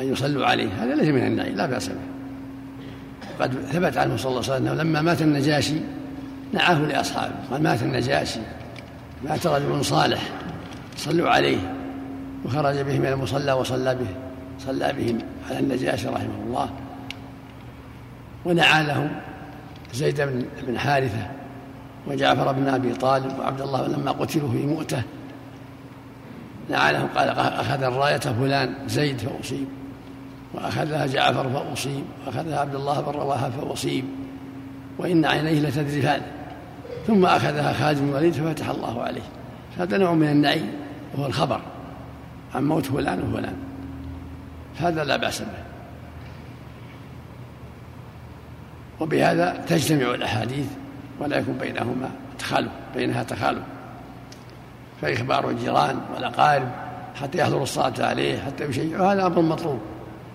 أن 0.00 0.12
يصلوا 0.12 0.46
عليه. 0.46 0.68
هذا 0.68 0.94
ليس 0.94 1.08
من 1.08 1.26
النعي 1.26 1.50
لا 1.50 1.66
بأس 1.66 1.88
به. 1.88 2.13
قد 3.40 3.54
ثبت 3.72 3.96
عنه 3.96 4.16
صلى 4.16 4.30
الله 4.30 4.52
عليه 4.52 4.64
وسلم 4.64 4.78
لما 4.78 5.02
مات 5.02 5.22
النجاشي 5.22 5.80
نعاه 6.52 6.78
لأصحابه 6.78 7.34
قال 7.50 7.62
مات 7.62 7.82
النجاشي 7.82 8.40
مات 9.24 9.46
رجل 9.46 9.84
صالح 9.84 10.20
صلوا 10.96 11.30
عليه 11.30 11.74
وخرج 12.44 12.76
به 12.76 12.98
من 12.98 13.06
المصلى 13.06 13.52
وصلى 13.52 13.94
به 13.94 14.06
صلى 14.66 14.92
بهم 14.92 15.18
على 15.50 15.58
النجاشي 15.58 16.08
رحمه 16.08 16.44
الله. 16.46 16.70
ونعى 18.44 18.84
له 18.84 19.10
زيد 19.94 20.20
بن 20.66 20.78
حارثة 20.78 21.26
وجعفر 22.06 22.52
بن 22.52 22.68
أبي 22.68 22.94
طالب 22.94 23.38
وعبد 23.38 23.60
الله 23.60 23.86
لما 23.86 24.12
قتلوا 24.12 24.50
في 24.50 24.66
مؤتة. 24.66 25.02
نعى 26.70 26.92
لهم 26.92 27.08
قال 27.16 27.28
أخذ 27.28 27.82
الراية 27.82 28.18
فلان 28.18 28.74
زيد 28.86 29.18
فأصيب. 29.18 29.66
وأخذها 30.54 31.06
جعفر 31.06 31.48
فأصيب 31.48 32.04
وأخذها 32.26 32.60
عبد 32.60 32.74
الله 32.74 33.00
بن 33.00 33.12
رواحة 33.12 33.50
فأصيب 33.50 34.04
وإن 34.98 35.24
عينيه 35.24 35.60
لتذرفان. 35.60 36.22
ثم 37.06 37.26
أخذها 37.26 37.72
خالد 37.72 37.98
بن 37.98 38.08
الوليد 38.08 38.32
ففتح 38.32 38.68
الله 38.68 39.02
عليه. 39.02 39.22
هذا 39.78 39.98
نوع 39.98 40.14
من 40.14 40.28
النعي 40.28 40.62
وهو 41.14 41.26
الخبر 41.26 41.60
عن 42.54 42.64
موت 42.64 42.86
فلان 42.86 43.22
وفلان. 43.22 43.56
هذا 44.78 45.04
لا 45.04 45.16
بأس 45.16 45.40
به. 45.40 45.64
وبهذا 49.00 49.64
تجتمع 49.68 50.14
الأحاديث 50.14 50.66
ولا 51.20 51.38
يكون 51.38 51.58
بينهما 51.58 52.10
تخالف 52.38 52.70
بينها 52.94 53.22
تخالف. 53.22 53.62
فإخبار 55.02 55.50
الجيران 55.50 56.00
والأقارب 56.14 56.68
حتى 57.14 57.38
يحضروا 57.38 57.62
الصلاة 57.62 57.94
عليه 57.98 58.38
حتى 58.38 58.64
يشيعوا 58.64 59.12
هذا 59.12 59.26
أمر 59.26 59.40
مطلوب. 59.40 59.80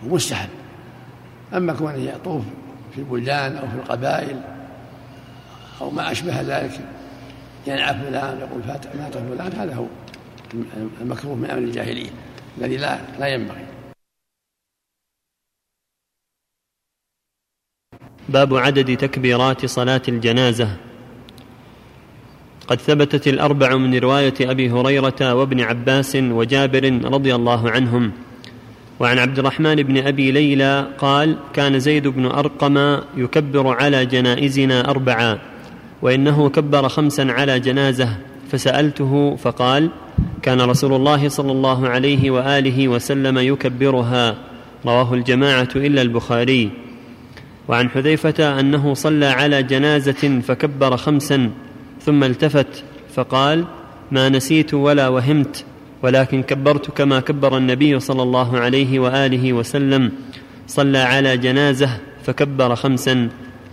ومستحب 0.04 0.50
أما 1.54 1.74
كونه 1.74 1.98
يطوف 1.98 2.44
في 2.96 2.98
البلدان 2.98 3.56
أو 3.58 3.68
في 3.68 3.76
القبائل 3.76 4.42
أو 5.82 5.90
ما 5.90 6.12
أشبه 6.12 6.42
ذلك 6.42 6.80
ينعى 7.68 7.94
فلان 7.94 8.40
يقول 8.40 8.62
مات 8.68 9.18
فلان 9.18 9.54
هذا 9.54 9.76
هو 9.76 9.86
المكروه 11.02 11.36
من 11.36 11.50
أمر 11.50 11.62
الجاهلية 11.62 12.10
الذي 12.58 12.78
لا 12.78 13.00
لا 13.20 13.28
ينبغي. 13.28 13.66
باب 18.30 18.56
عدد 18.56 18.98
تكبيرات 18.98 19.66
صلاة 19.66 20.02
الجنازة. 20.08 20.78
قد 22.68 22.78
ثبتت 22.78 23.28
الأربع 23.28 23.76
من 23.76 23.96
رواية 23.96 24.34
أبي 24.42 24.72
هريرة 24.72 25.34
وابن 25.34 25.62
عباس 25.62 26.16
وجابر 26.16 27.02
رضي 27.04 27.36
الله 27.36 27.72
عنهم 27.72 28.12
وعن 29.00 29.20
عبد 29.20 29.40
الرحمن 29.40 29.76
بن 29.76 29.98
أبي 30.08 30.32
ليلى 30.32 30.88
قال 30.98 31.38
كان 31.54 31.80
زيد 31.80 32.08
بن 32.08 32.26
أرقم 32.26 33.00
يكبر 33.18 33.68
على 33.68 34.06
جنائزنا 34.06 34.90
اربعا 34.90 35.40
وإنه 36.02 36.50
كبر 36.50 36.90
خمسا 36.90 37.22
على 37.22 37.60
جنازة 37.60 38.10
فسألته 38.52 39.36
فقال 39.36 39.90
كان 40.42 40.62
رسول 40.62 40.94
الله 40.94 41.30
صلى 41.30 41.52
الله 41.52 41.90
عليه 41.90 42.32
وآله 42.32 42.88
وسلم 42.88 43.38
يكبرها 43.38 44.36
رواه 44.86 45.14
الجماعة 45.14 45.70
إلا 45.76 46.02
البخاري. 46.02 46.70
وعن 47.68 47.90
حذيفة 47.90 48.60
أنه 48.60 48.94
صلى 48.94 49.26
على 49.26 49.64
جنازة 49.64 50.42
فكبر 50.48 50.98
خمسا 50.98 51.52
ثم 52.02 52.24
التفت 52.24 52.84
فقال 53.16 53.66
ما 54.12 54.30
نسيت 54.30 54.74
ولا 54.74 55.08
وهمت. 55.08 55.66
ولكن 56.04 56.44
كبرت 56.44 56.92
كما 56.92 57.20
كبر 57.20 57.58
النبي 57.58 58.00
صلى 58.00 58.24
الله 58.24 58.58
عليه 58.60 59.00
وآله 59.00 59.54
وسلم 59.54 60.12
صلى 60.68 60.98
على 60.98 61.38
جنازة 61.38 61.90
فكبر 62.24 62.76
خمسا 62.76 63.30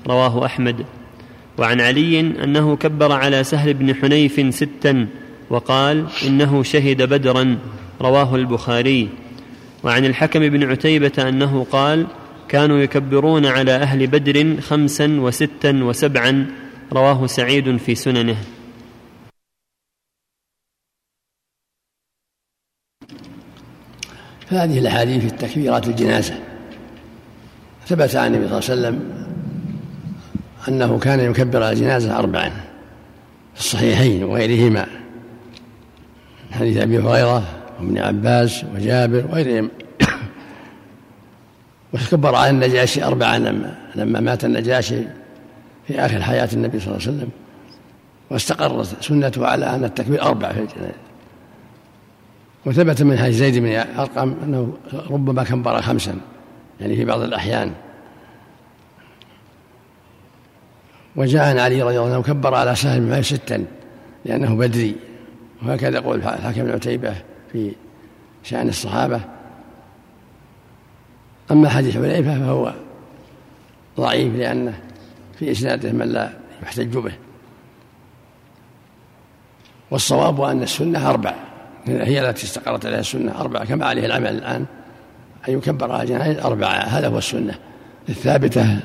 رواه 0.06 0.46
أحمد. 0.46 0.84
وعن 1.58 1.80
علي 1.80 2.20
أنه 2.20 2.76
كبر 2.76 3.12
على 3.12 3.44
سهل 3.44 3.74
بن 3.74 3.94
حنيف 3.94 4.54
ستا 4.54 5.06
وقال 5.50 6.06
إنه 6.26 6.62
شهد 6.62 7.02
بدرا 7.02 7.58
رواه 8.00 8.36
البخاري. 8.36 9.08
وعن 9.84 10.04
الحكم 10.04 10.40
بن 10.40 10.70
عتيبة 10.70 11.28
أنه 11.28 11.66
قال 11.72 12.06
كانوا 12.48 12.78
يكبرون 12.78 13.46
على 13.46 13.72
أهل 13.72 14.06
بدر 14.06 14.60
خمسا 14.60 15.20
وستا 15.20 15.72
وسبعا 15.84 16.46
رواه 16.92 17.26
سعيد 17.26 17.76
في 17.76 17.94
سننه. 17.94 18.36
فهذه 24.50 24.78
الأحاديث 24.78 25.20
في 25.20 25.26
التكبيرات 25.26 25.86
الجنازة. 25.86 26.34
ثبت 27.86 28.16
عن 28.16 28.34
النبي 28.34 28.60
صلى 28.60 28.74
الله 28.74 28.86
عليه 28.86 28.98
وسلم 28.98 29.26
أنه 30.68 30.98
كان 30.98 31.20
يكبر 31.20 31.62
على 31.62 31.72
الجنازة 31.72 32.18
اربعا 32.18 32.48
في 33.54 33.60
الصحيحين 33.60 34.24
وغيرهما 34.24 34.86
حديث 36.52 36.76
أبي 36.76 36.98
هريرة 36.98 37.42
وابن 37.80 37.98
عباس 37.98 38.64
وجابر 38.74 39.24
وغيرهم. 39.30 39.70
وكبر 41.92 42.34
على 42.34 42.50
النجاشي 42.50 43.04
أربعا 43.04 43.38
لما 43.38 43.74
لما 43.94 44.20
مات 44.20 44.44
النجاشي 44.44 45.02
في 45.86 46.00
آخر 46.00 46.22
حياة 46.22 46.48
النبي 46.52 46.80
صلى 46.80 46.94
الله 46.94 47.06
عليه 47.06 47.16
وسلم. 47.16 47.30
واستقرت 48.30 49.02
سنته 49.04 49.46
على 49.46 49.66
أن 49.66 49.84
التكبير 49.84 50.22
أربع 50.22 50.52
في 50.52 50.60
الجنازة. 50.60 50.94
وثبت 52.66 53.02
من 53.02 53.18
حديث 53.18 53.36
زيد 53.36 53.58
بن 53.58 53.72
أرقم 53.72 54.34
أنه 54.42 54.76
ربما 55.10 55.44
كبر 55.44 55.82
خمسا 55.82 56.20
يعني 56.80 56.96
في 56.96 57.04
بعض 57.04 57.20
الأحيان. 57.20 57.72
وجاء 61.16 61.48
عن 61.48 61.58
علي 61.58 61.82
رضي 61.82 61.98
الله 61.98 62.14
عنه 62.14 62.22
كبر 62.22 62.54
على 62.54 62.74
سهل 62.74 63.00
بن 63.00 63.22
ستا 63.22 63.64
لأنه 64.24 64.56
بدري. 64.56 64.96
وهكذا 65.62 65.98
يقول 65.98 66.16
الحاكم 66.16 66.64
بن 66.64 66.70
عتيبة 66.70 67.14
في 67.52 67.72
شأن 68.42 68.68
الصحابة. 68.68 69.20
أما 71.50 71.68
حديث 71.68 71.96
حذيفة 71.96 72.38
فهو 72.38 72.74
ضعيف 73.96 74.36
لأنه 74.36 74.80
في 75.38 75.50
إسناده 75.50 75.92
من 75.92 76.06
لا 76.06 76.32
يحتج 76.62 76.98
به. 76.98 77.12
والصواب 79.90 80.40
أن 80.40 80.62
السنة 80.62 81.10
أربع. 81.10 81.34
هي 81.88 82.28
التي 82.28 82.44
استقرت 82.44 82.86
عليها 82.86 83.00
السنة 83.00 83.40
أربعة 83.40 83.64
كما 83.64 83.86
عليه 83.86 84.06
العمل 84.06 84.26
الآن؟ 84.26 84.64
أن 85.48 85.54
يكبر 85.54 85.92
على 85.92 86.06
جنائز 86.06 86.38
أربعة 86.38 86.70
هذا 86.70 87.08
هو 87.08 87.18
السنة 87.18 87.54
الثابتة 88.08 88.80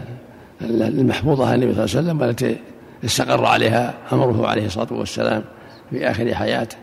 المحفوظة 0.61 1.47
عن 1.47 1.63
النبي 1.63 1.73
صلى 1.73 1.85
الله 1.85 1.97
عليه 1.97 2.07
وسلم 2.07 2.21
والتي 2.21 2.57
استقر 3.05 3.45
عليها 3.45 3.93
أمره 4.13 4.47
عليه 4.47 4.65
الصلاة 4.65 4.87
والسلام 4.91 5.43
في 5.89 6.11
آخر 6.11 6.35
حياته. 6.35 6.77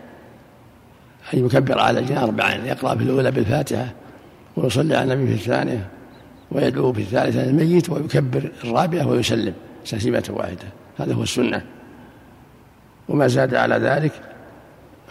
أن 1.33 1.45
يكبر 1.45 1.79
على 1.79 1.99
الجنائز 1.99 2.23
أربعا 2.23 2.53
يقرأ 2.53 2.95
في 2.95 3.03
الأولى 3.03 3.31
بالفاتحة 3.31 3.87
ويصلي 4.57 4.95
على 4.95 5.13
النبي 5.13 5.37
في 5.37 5.49
الثانية 5.49 5.87
ويدعو 6.51 6.93
في 6.93 7.01
الثالثة 7.01 7.45
للميت 7.45 7.89
ويكبر 7.89 8.51
الرابعة 8.63 9.07
ويسلم 9.07 9.53
تسليمة 9.85 10.23
واحدة. 10.29 10.67
هذا 10.97 11.13
هو 11.13 11.23
السنة. 11.23 11.61
وما 13.09 13.27
زاد 13.27 13.55
على 13.55 13.75
ذلك 13.75 14.11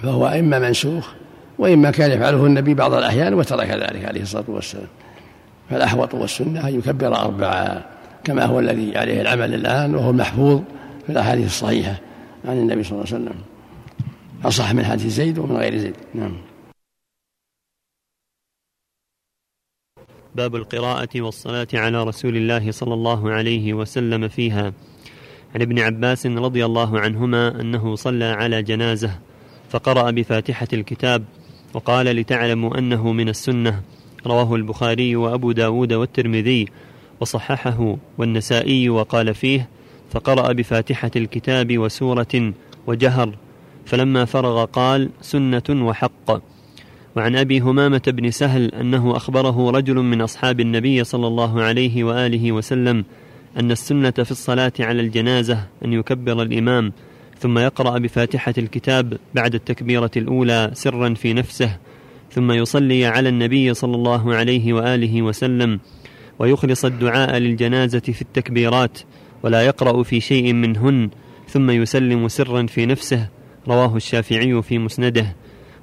فهو 0.03 0.27
إما 0.27 0.59
منسوخ 0.59 1.13
وإما 1.59 1.91
كان 1.91 2.11
يفعله 2.11 2.47
النبي 2.47 2.75
بعض 2.75 2.95
الأحيان 2.95 3.35
وترك 3.35 3.71
ذلك 3.71 4.05
عليه 4.05 4.23
الصلاة 4.23 4.45
والسلام. 4.49 4.89
فالأحوط 5.71 6.15
والسنة 6.15 6.69
أن 6.69 6.79
يكبر 6.79 7.17
أربعة 7.17 7.85
كما 8.25 8.45
هو 8.45 8.59
الذي 8.59 8.99
عليه 8.99 9.21
العمل 9.21 9.55
الآن 9.55 9.95
وهو 9.95 10.11
المحفوظ 10.11 10.63
في 11.07 11.13
الأحاديث 11.13 11.47
الصحيحة 11.47 12.01
عن 12.45 12.59
النبي 12.59 12.83
صلى 12.83 12.93
الله 12.93 13.15
عليه 13.15 13.25
وسلم. 13.25 13.41
أصح 14.45 14.73
من 14.73 14.85
حديث 14.85 15.07
زيد 15.07 15.39
ومن 15.39 15.57
غير 15.57 15.79
زيد. 15.79 15.97
نعم. 16.15 16.37
باب 20.35 20.57
القراءة 20.57 21.21
والصلاة 21.21 21.69
على 21.75 22.03
رسول 22.03 22.37
الله 22.37 22.71
صلى 22.71 22.95
الله 22.95 23.31
عليه 23.31 23.75
وسلم 23.75 24.29
فيها. 24.29 24.73
عن 25.55 25.63
ابن 25.63 25.79
عباس 25.79 26.27
رضي 26.27 26.65
الله 26.65 27.01
عنهما 27.01 27.61
أنه 27.61 27.97
صلى 27.97 28.25
على 28.25 28.63
جنازة 28.63 29.19
فقرأ 29.69 30.11
بفاتحة 30.11 30.69
الكتاب 30.73 31.25
وقال 31.75 32.07
لتعلموا 32.07 32.79
أنه 32.79 33.13
من 33.13 33.29
السنة. 33.29 33.83
رواه 34.27 34.55
البخاري 34.55 35.17
وأبو 35.17 35.53
داود 35.53 35.93
والترمذي 35.93 36.67
وصححه 37.21 37.97
والنسائي 38.19 38.89
وقال 38.89 39.35
فيه 39.35 39.69
فقرأ 40.11 40.53
بفاتحة 40.53 41.11
الكتاب 41.17 41.79
وسورة 41.79 42.53
وجهر 42.87 43.35
فلما 43.87 44.25
فرغ 44.25 44.65
قال 44.65 45.11
سنة 45.21 45.63
وحق. 45.71 46.43
وعن 47.17 47.37
أبي 47.37 47.61
همامة 47.61 48.03
بن 48.07 48.31
سهل 48.31 48.75
أنه 48.75 49.17
أخبره 49.17 49.71
رجل 49.71 49.95
من 49.95 50.21
أصحاب 50.21 50.61
النبي 50.61 51.05
صلى 51.05 51.27
الله 51.27 51.63
عليه 51.63 52.05
وآله 52.05 52.53
وسلم 52.53 53.05
أن 53.61 53.71
السنة 53.71 54.11
في 54.11 54.31
الصلاة 54.31 54.73
على 54.81 55.01
الجنازة 55.01 55.67
أن 55.85 55.93
يكبر 55.93 56.43
الإمام 56.43 56.93
ثم 57.41 57.59
يقرأ 57.59 57.99
بفاتحة 57.99 58.55
الكتاب 58.59 59.19
بعد 59.35 59.55
التكبيرة 59.55 60.11
الأولى 60.17 60.71
سرا 60.75 61.15
في 61.15 61.33
نفسه 61.33 61.77
ثم 62.33 62.53
يصلي 62.53 63.07
على 63.07 63.29
النبي 63.29 63.75
صلى 63.75 63.97
الله 63.97 64.35
عليه 64.35 64.73
وآله 64.73 65.23
وسلم 65.23 65.81
ويخلص 66.39 66.85
الدعاء 66.85 67.37
للجنازة 67.37 68.01
في 68.01 68.23
التكبيرات 68.23 68.99
ولا 69.43 69.63
يقرأ 69.63 70.03
في 70.03 70.21
شيء 70.21 70.53
منهن 70.53 71.11
ثم 71.49 71.71
يسلم 71.71 72.29
سرا 72.29 72.67
في 72.67 72.87
نفسه 72.87 73.29
رواه 73.69 73.97
الشافعي 73.97 74.63
في 74.63 74.79
مسنده. 74.79 75.37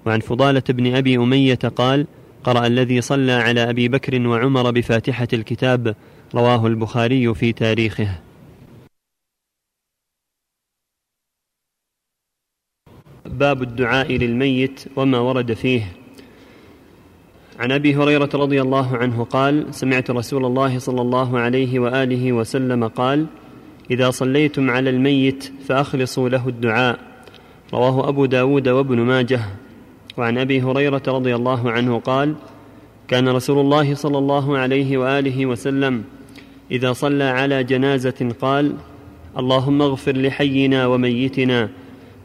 وعن 0.05 0.19
فضالة 0.19 0.63
بن 0.69 0.95
أبي 0.95 1.17
أمية 1.17 1.59
قال 1.75 2.07
قرأ 2.43 2.67
الذي 2.67 3.01
صلى 3.01 3.31
على 3.31 3.69
أبي 3.69 3.87
بكر 3.87 4.27
وعمر 4.27 4.71
بفاتحة 4.71 5.27
الكتاب 5.33 5.95
رواه 6.35 6.67
البخاري 6.67 7.33
في 7.33 7.53
تاريخه. 7.53 8.07
باب 13.39 13.61
الدعاء 13.61 14.11
للميت 14.11 14.85
وما 14.95 15.19
ورد 15.19 15.53
فيه. 15.53 15.81
عن 17.59 17.71
أبي 17.71 17.95
هريرة 17.95 18.29
رضي 18.33 18.61
الله 18.61 18.97
عنه 18.97 19.23
قال 19.23 19.65
سمعت 19.71 20.11
رسول 20.11 20.45
الله 20.45 20.79
صلى 20.79 21.01
الله 21.01 21.39
عليه 21.39 21.79
وآله 21.79 22.33
وسلم 22.33 22.87
قال 22.87 23.25
إذا 23.91 24.09
صليتم 24.09 24.69
على 24.69 24.89
الميت 24.89 25.51
فأخلصوا 25.67 26.29
له 26.29 26.47
الدعاء. 26.47 26.99
رواه 27.73 28.09
أبو 28.09 28.25
داود 28.25 28.67
وابن 28.67 28.99
ماجه. 28.99 29.41
وعن 30.17 30.37
أبي 30.37 30.61
هريرة 30.61 31.03
رضي 31.07 31.35
الله 31.35 31.71
عنه 31.71 31.99
قال 31.99 32.35
كان 33.07 33.29
رسول 33.29 33.59
الله 33.59 33.95
صلى 33.95 34.17
الله 34.17 34.57
عليه 34.57 34.97
وآله 34.97 35.45
وسلم 35.45 36.03
إذا 36.71 36.93
صلى 36.93 37.23
على 37.23 37.63
جنازة 37.63 38.31
قال 38.41 38.75
اللهم 39.37 39.81
اغفر 39.81 40.17
لحينا 40.17 40.87
وميتنا 40.87 41.69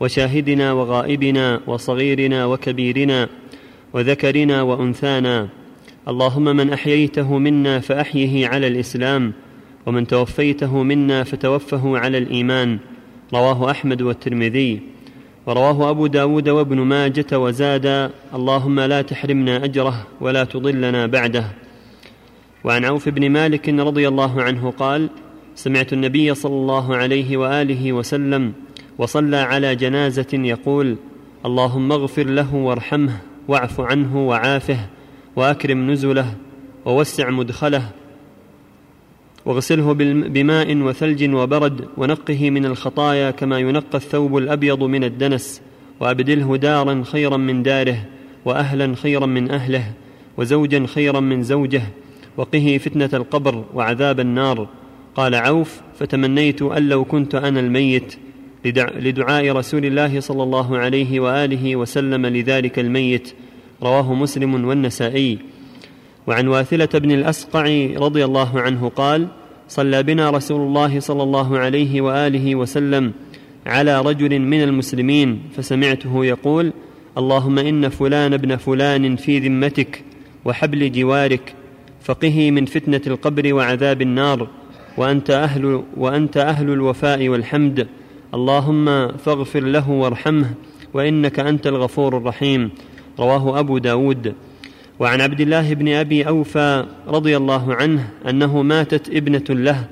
وشاهدنا 0.00 0.72
وغائبنا 0.72 1.60
وصغيرنا 1.66 2.46
وكبيرنا 2.46 3.28
وذكرنا 3.92 4.62
وأنثانا. 4.62 5.48
اللهم 6.08 6.44
من 6.44 6.72
أحييته 6.72 7.38
منا 7.38 7.80
فأحيه 7.80 8.48
على 8.48 8.66
الإسلام 8.66 9.32
ومن 9.86 10.06
توفيته 10.06 10.82
منا 10.82 11.24
فتوفه 11.24 11.98
على 11.98 12.18
الإيمان. 12.18 12.78
رواه 13.34 13.70
أحمد 13.70 14.02
والترمذي. 14.02 14.80
ورواه 15.46 15.90
أبو 15.90 16.06
داود 16.06 16.48
وابن 16.48 16.78
ماجة 16.80 17.38
وزاد 17.38 18.10
اللهم 18.34 18.80
لا 18.80 19.02
تحرمنا 19.02 19.64
أجره 19.64 20.06
ولا 20.20 20.44
تضلنا 20.44 21.06
بعده. 21.06 21.44
وعن 22.64 22.84
عوف 22.84 23.08
بن 23.08 23.30
مالك 23.30 23.68
رضي 23.68 24.08
الله 24.08 24.42
عنه 24.42 24.70
قال 24.70 25.08
سمعت 25.54 25.92
النبي 25.92 26.34
صلى 26.34 26.54
الله 26.54 26.96
عليه 26.96 27.36
وآله 27.36 27.92
وسلم 27.92 28.52
وصلى 29.00 29.36
على 29.36 29.76
جنازة 29.76 30.26
يقول 30.32 30.96
اللهم 31.46 31.92
اغفر 31.92 32.26
له 32.26 32.54
وارحمه 32.54 33.16
واعف 33.48 33.80
عنه 33.80 34.28
وعافه 34.28 34.78
وأكرم 35.36 35.90
نزله 35.90 36.34
ووسع 36.84 37.30
مدخله 37.30 37.82
واغسله 39.44 39.92
بماء 40.28 40.76
وثلج 40.76 41.34
وبرد 41.34 41.88
ونقه 41.96 42.50
من 42.50 42.66
الخطايا 42.66 43.30
كما 43.30 43.58
ينقى 43.58 43.94
الثوب 43.94 44.36
الأبيض 44.36 44.82
من 44.82 45.04
الدنس 45.04 45.62
وأبدله 46.00 46.56
دارا 46.56 47.02
خيرا 47.06 47.36
من 47.36 47.62
داره 47.62 48.04
وأهلا 48.44 48.94
خيرا 48.96 49.26
من 49.26 49.50
أهله 49.50 49.92
وزوجا 50.36 50.86
خيرا 50.86 51.20
من 51.20 51.42
زوجه 51.42 51.82
وقه 52.36 52.80
فتنة 52.84 53.10
القبر 53.12 53.64
وعذاب 53.74 54.20
النار. 54.20 54.68
قال 55.14 55.34
عوف 55.34 55.80
فتمنيت 55.98 56.62
أن 56.62 56.88
لو 56.88 57.04
كنت 57.04 57.34
أنا 57.34 57.60
الميت 57.60 58.16
لدعاء 58.64 59.52
رسول 59.52 59.84
الله 59.84 60.20
صلى 60.20 60.42
الله 60.42 60.78
عليه 60.78 61.20
وآله 61.20 61.76
وسلم 61.76 62.26
لذلك 62.26 62.78
الميت. 62.78 63.32
رواه 63.82 64.14
مسلم 64.14 64.64
والنسائي. 64.64 65.38
وعن 66.26 66.48
واثلة 66.48 66.88
بن 66.94 67.10
الأسقع 67.10 67.88
رضي 67.96 68.24
الله 68.24 68.60
عنه 68.60 68.88
قال 68.88 69.28
صلى 69.68 70.02
بنا 70.02 70.30
رسول 70.30 70.60
الله 70.60 71.00
صلى 71.00 71.22
الله 71.22 71.58
عليه 71.58 72.00
وآله 72.00 72.54
وسلم 72.54 73.12
على 73.66 74.00
رجل 74.00 74.38
من 74.38 74.62
المسلمين 74.62 75.42
فسمعته 75.56 76.24
يقول 76.24 76.72
اللهم 77.18 77.58
إن 77.58 77.88
فلان 77.88 78.32
ابن 78.32 78.56
فلان 78.56 79.16
في 79.16 79.38
ذمتك 79.38 80.02
وحبل 80.44 80.92
جوارك 80.92 81.54
فقه 82.02 82.50
من 82.50 82.64
فتنة 82.64 83.00
القبر 83.06 83.54
وعذاب 83.54 84.02
النار 84.02 84.48
وأنت 84.96 85.30
أهل 85.30 85.82
وأنت 85.96 86.36
أهل 86.36 86.70
الوفاء 86.70 87.28
والحمد. 87.28 87.88
اللهم 88.34 89.16
فاغفر 89.16 89.60
له 89.60 89.90
وارحمه 89.90 90.50
وإنك 90.94 91.40
أنت 91.40 91.66
الغفور 91.66 92.16
الرحيم. 92.16 92.70
رواه 93.18 93.58
أبو 93.58 93.78
داود. 93.78 94.34
وعن 94.98 95.20
عبد 95.20 95.40
الله 95.40 95.74
بن 95.74 95.88
أبي 95.88 96.28
أوفى 96.28 96.84
رضي 97.08 97.36
الله 97.36 97.74
عنه 97.74 98.08
أنه 98.28 98.62
ماتت 98.62 99.08
ابنة 99.08 99.44
له 99.50 99.84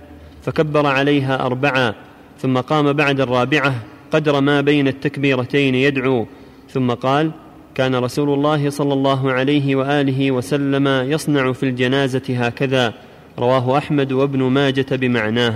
فكبر 0.42 0.86
عليها 0.86 1.46
اربعا 1.46 1.94
ثم 2.38 2.58
قام 2.58 2.92
بعد 2.92 3.20
الرابعة 3.20 3.74
قدر 4.10 4.40
ما 4.40 4.60
بين 4.60 4.88
التكبيرتين 4.88 5.74
يدعو. 5.74 6.26
ثم 6.70 6.90
قال 6.90 7.30
كان 7.74 7.94
رسول 7.94 8.34
الله 8.34 8.70
صلى 8.70 8.92
الله 8.92 9.32
عليه 9.32 9.76
وآله 9.76 10.30
وسلم 10.30 10.88
يصنع 10.88 11.52
في 11.52 11.62
الجنازة 11.62 12.22
هكذا. 12.28 12.94
رواه 13.38 13.78
أحمد 13.78 14.12
وابن 14.12 14.42
ماجة 14.42 14.86
بمعناه. 14.92 15.54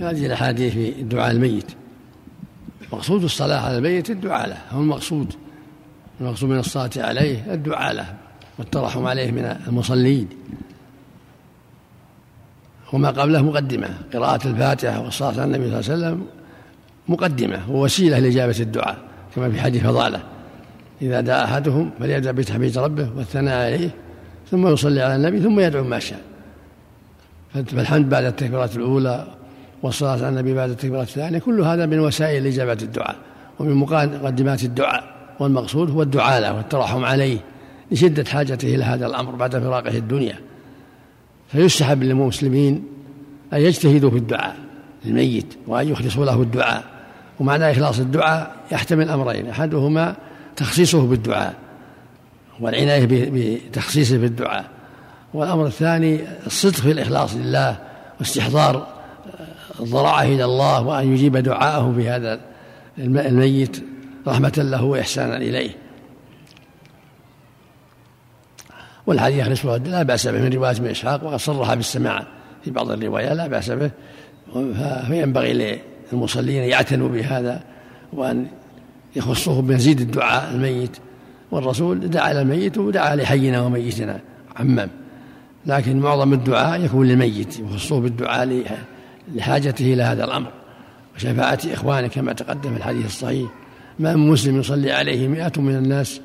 هذه 0.00 0.26
الأحاديث 0.26 0.72
في 0.72 0.88
الدعاء 0.88 1.30
الميت. 1.30 1.72
مقصود 2.92 3.24
الصلاة 3.24 3.58
على 3.58 3.78
الميت 3.78 4.10
الدعاء 4.10 4.48
له. 4.48 4.58
هو 4.70 4.80
المقصود. 4.80 5.34
المقصود 6.20 6.50
من 6.50 6.58
الصلاة 6.58 6.90
عليه 6.96 7.54
الدعاء 7.54 7.94
له. 7.94 8.14
والترحم 8.58 9.06
عليه 9.06 9.30
من 9.30 9.56
المصلين. 9.66 10.28
وما 12.92 13.10
قبله 13.10 13.42
مقدمة. 13.42 13.88
قراءة 14.14 14.48
الفاتحة 14.48 15.00
والصلاة 15.00 15.32
على 15.32 15.44
النبي 15.44 15.82
صلى 15.82 15.94
الله 15.94 16.06
عليه 16.06 16.16
وسلم 16.16 16.26
مقدمة. 17.08 17.70
ووسيله 17.70 18.18
لإجابة 18.18 18.56
الدعاء. 18.60 18.98
كما 19.34 19.50
في 19.50 19.60
حديث 19.60 19.82
فضالة. 19.82 20.22
إذا 21.02 21.20
دعا 21.20 21.44
أحدهم 21.44 21.90
فليبدأ 21.98 22.32
بتحميد 22.32 22.78
ربه 22.78 23.10
والثناء 23.16 23.66
عليه 23.66 23.90
ثم 24.50 24.66
يصلي 24.66 25.02
على 25.02 25.16
النبي 25.16 25.40
ثم 25.40 25.60
يدعو 25.60 25.84
ما 25.84 25.98
شاء. 25.98 26.20
فالحمد 27.54 28.08
بعد 28.08 28.24
التكبيرات 28.24 28.76
الأولى 28.76 29.26
والصلاة 29.84 30.12
على 30.12 30.28
النبي 30.28 30.54
بعد 30.54 30.70
التكبيرات 30.70 31.08
الثانية 31.08 31.38
كل 31.38 31.60
هذا 31.60 31.86
من 31.86 32.00
وسائل 32.00 32.46
إجابة 32.46 32.78
الدعاء 32.82 33.16
ومن 33.58 33.74
مقدمات 33.74 34.64
الدعاء 34.64 35.14
والمقصود 35.40 35.90
هو 35.90 36.02
الدعاء 36.02 36.40
له 36.40 36.54
والترحم 36.54 37.04
عليه 37.04 37.38
لشدة 37.90 38.24
حاجته 38.24 38.74
إلى 38.74 38.84
هذا 38.84 39.06
الأمر 39.06 39.34
بعد 39.34 39.58
فراقه 39.58 39.98
الدنيا. 39.98 40.38
فيستحب 41.48 42.02
للمسلمين 42.02 42.84
أن 43.52 43.60
يجتهدوا 43.60 44.10
في 44.10 44.16
الدعاء 44.16 44.56
للميت 45.04 45.54
وأن 45.66 45.88
يخلصوا 45.88 46.24
له 46.24 46.42
الدعاء. 46.42 46.84
ومعنى 47.40 47.70
إخلاص 47.70 47.98
الدعاء 47.98 48.56
يحتمل 48.72 49.08
أمرين 49.08 49.48
أحدهما 49.48 50.16
تخصيصه 50.56 51.06
بالدعاء 51.06 51.54
والعناية 52.60 53.08
بتخصيصه 53.10 54.18
بالدعاء 54.18 54.64
والأمر 55.34 55.66
الثاني 55.66 56.20
الصدق 56.46 56.74
في 56.74 56.90
الإخلاص 56.90 57.34
لله 57.34 57.76
واستحضار 58.20 58.93
الضراعة 59.84 60.22
إلى 60.22 60.44
الله 60.44 60.82
وأن 60.82 61.12
يجيب 61.12 61.36
دعاءه 61.36 61.92
في 61.96 62.08
هذا 62.08 62.40
الميت 62.98 63.84
رحمة 64.26 64.52
له 64.56 64.84
وإحسانا 64.84 65.36
إليه. 65.36 65.70
والحديث 69.06 69.38
يخلص 69.38 69.64
لا 69.64 70.02
بأس 70.02 70.26
به 70.26 70.40
من 70.40 70.52
رواية 70.52 70.70
ابن 70.70 70.86
إسحاق 70.86 71.24
وقد 71.24 71.36
صرح 71.36 71.74
بالسماع 71.74 72.26
في 72.64 72.70
بعض 72.70 72.90
الروايات 72.90 73.32
لا 73.32 73.46
بأس 73.46 73.70
به. 73.70 73.90
فينبغي 75.06 75.80
للمصلين 76.12 76.62
أن 76.62 76.68
يعتنوا 76.68 77.08
بهذا 77.08 77.62
وأن 78.12 78.46
يخصه 79.16 79.62
بمزيد 79.62 80.00
الدعاء 80.00 80.54
الميت 80.54 80.96
والرسول 81.50 82.10
دعا 82.10 82.32
للميت 82.32 82.78
ودعا 82.78 83.16
لحينا 83.16 83.60
وميتنا 83.60 84.20
عمم. 84.56 84.88
لكن 85.66 85.98
معظم 85.98 86.32
الدعاء 86.32 86.84
يكون 86.84 87.06
للميت 87.06 87.58
يخصه 87.58 88.00
بالدعاء 88.00 88.44
لحاجته 89.34 89.92
إلى 89.92 90.02
هذا 90.02 90.24
الأمر. 90.24 90.50
وشفاعة 91.16 91.58
إخوانه 91.66 92.06
كما 92.06 92.32
تقدم 92.32 92.70
في 92.70 92.76
الحديث 92.76 93.06
الصحيح. 93.06 93.50
ما 93.98 94.16
من 94.16 94.28
مسلم 94.28 94.60
يصلي 94.60 94.92
عليه 94.92 95.28
مئة 95.28 95.60
من 95.60 95.76
الناس 95.76 96.20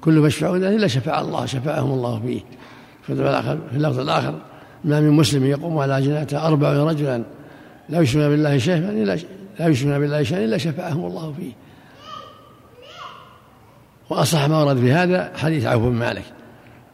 كل 0.00 0.26
يشفع 0.26 0.56
إلا 0.56 0.86
شفع 0.86 1.20
الله 1.20 1.46
شفعهم 1.46 1.90
الله 1.90 2.20
فيه. 2.26 2.40
في 3.06 3.12
اللفظ 3.76 3.98
الآخر 3.98 4.34
ما 4.84 5.00
من 5.00 5.10
مسلم 5.10 5.44
يقوم 5.44 5.78
على 5.78 6.02
جناته 6.02 6.46
أربع 6.46 6.72
رجلا 6.72 7.22
لا 7.88 8.00
يشركون 8.00 8.28
بالله 8.28 8.58
شيئا 8.58 8.90
إلا 8.90 9.18
لا 9.58 9.68
يشركون 9.68 9.98
بالله 9.98 10.22
شيئا 10.22 10.44
إلا 10.44 10.58
شفعهم 10.58 11.04
الله 11.04 11.32
فيه. 11.32 11.52
وأصح 14.10 14.48
ما 14.48 14.62
ورد 14.62 14.76
في 14.76 14.92
هذا 14.92 15.32
حديث 15.36 15.66
عوف 15.66 15.82
بن 15.82 15.92
مالك. 15.92 16.24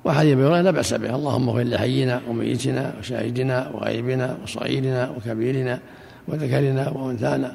وحديث 0.05 0.33
ابي 0.33 0.43
هريره 0.43 0.61
لا 0.61 0.71
بأس 0.71 0.95
به 0.95 1.15
اللهم 1.15 1.49
اغفر 1.49 1.63
لحينا 1.63 2.21
وميتنا 2.29 2.95
وشاهدنا 2.99 3.71
وغيبنا 3.75 4.37
وصغيرنا 4.43 5.11
وكبيرنا 5.17 5.81
وذكرنا 6.29 6.89
وأنثانا. 6.91 7.55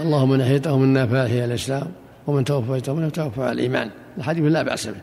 اللهم 0.00 0.30
من 0.30 0.40
احييته 0.40 0.78
منا 0.78 1.06
فاحيا 1.06 1.44
الإسلام 1.44 1.86
ومن 2.26 2.44
توفيته 2.44 2.94
منا 2.94 3.08
توفى 3.08 3.42
على 3.42 3.52
الإيمان. 3.52 3.90
الحديث 4.18 4.44
لا 4.44 4.62
بأس 4.62 4.86
به. 4.86 5.00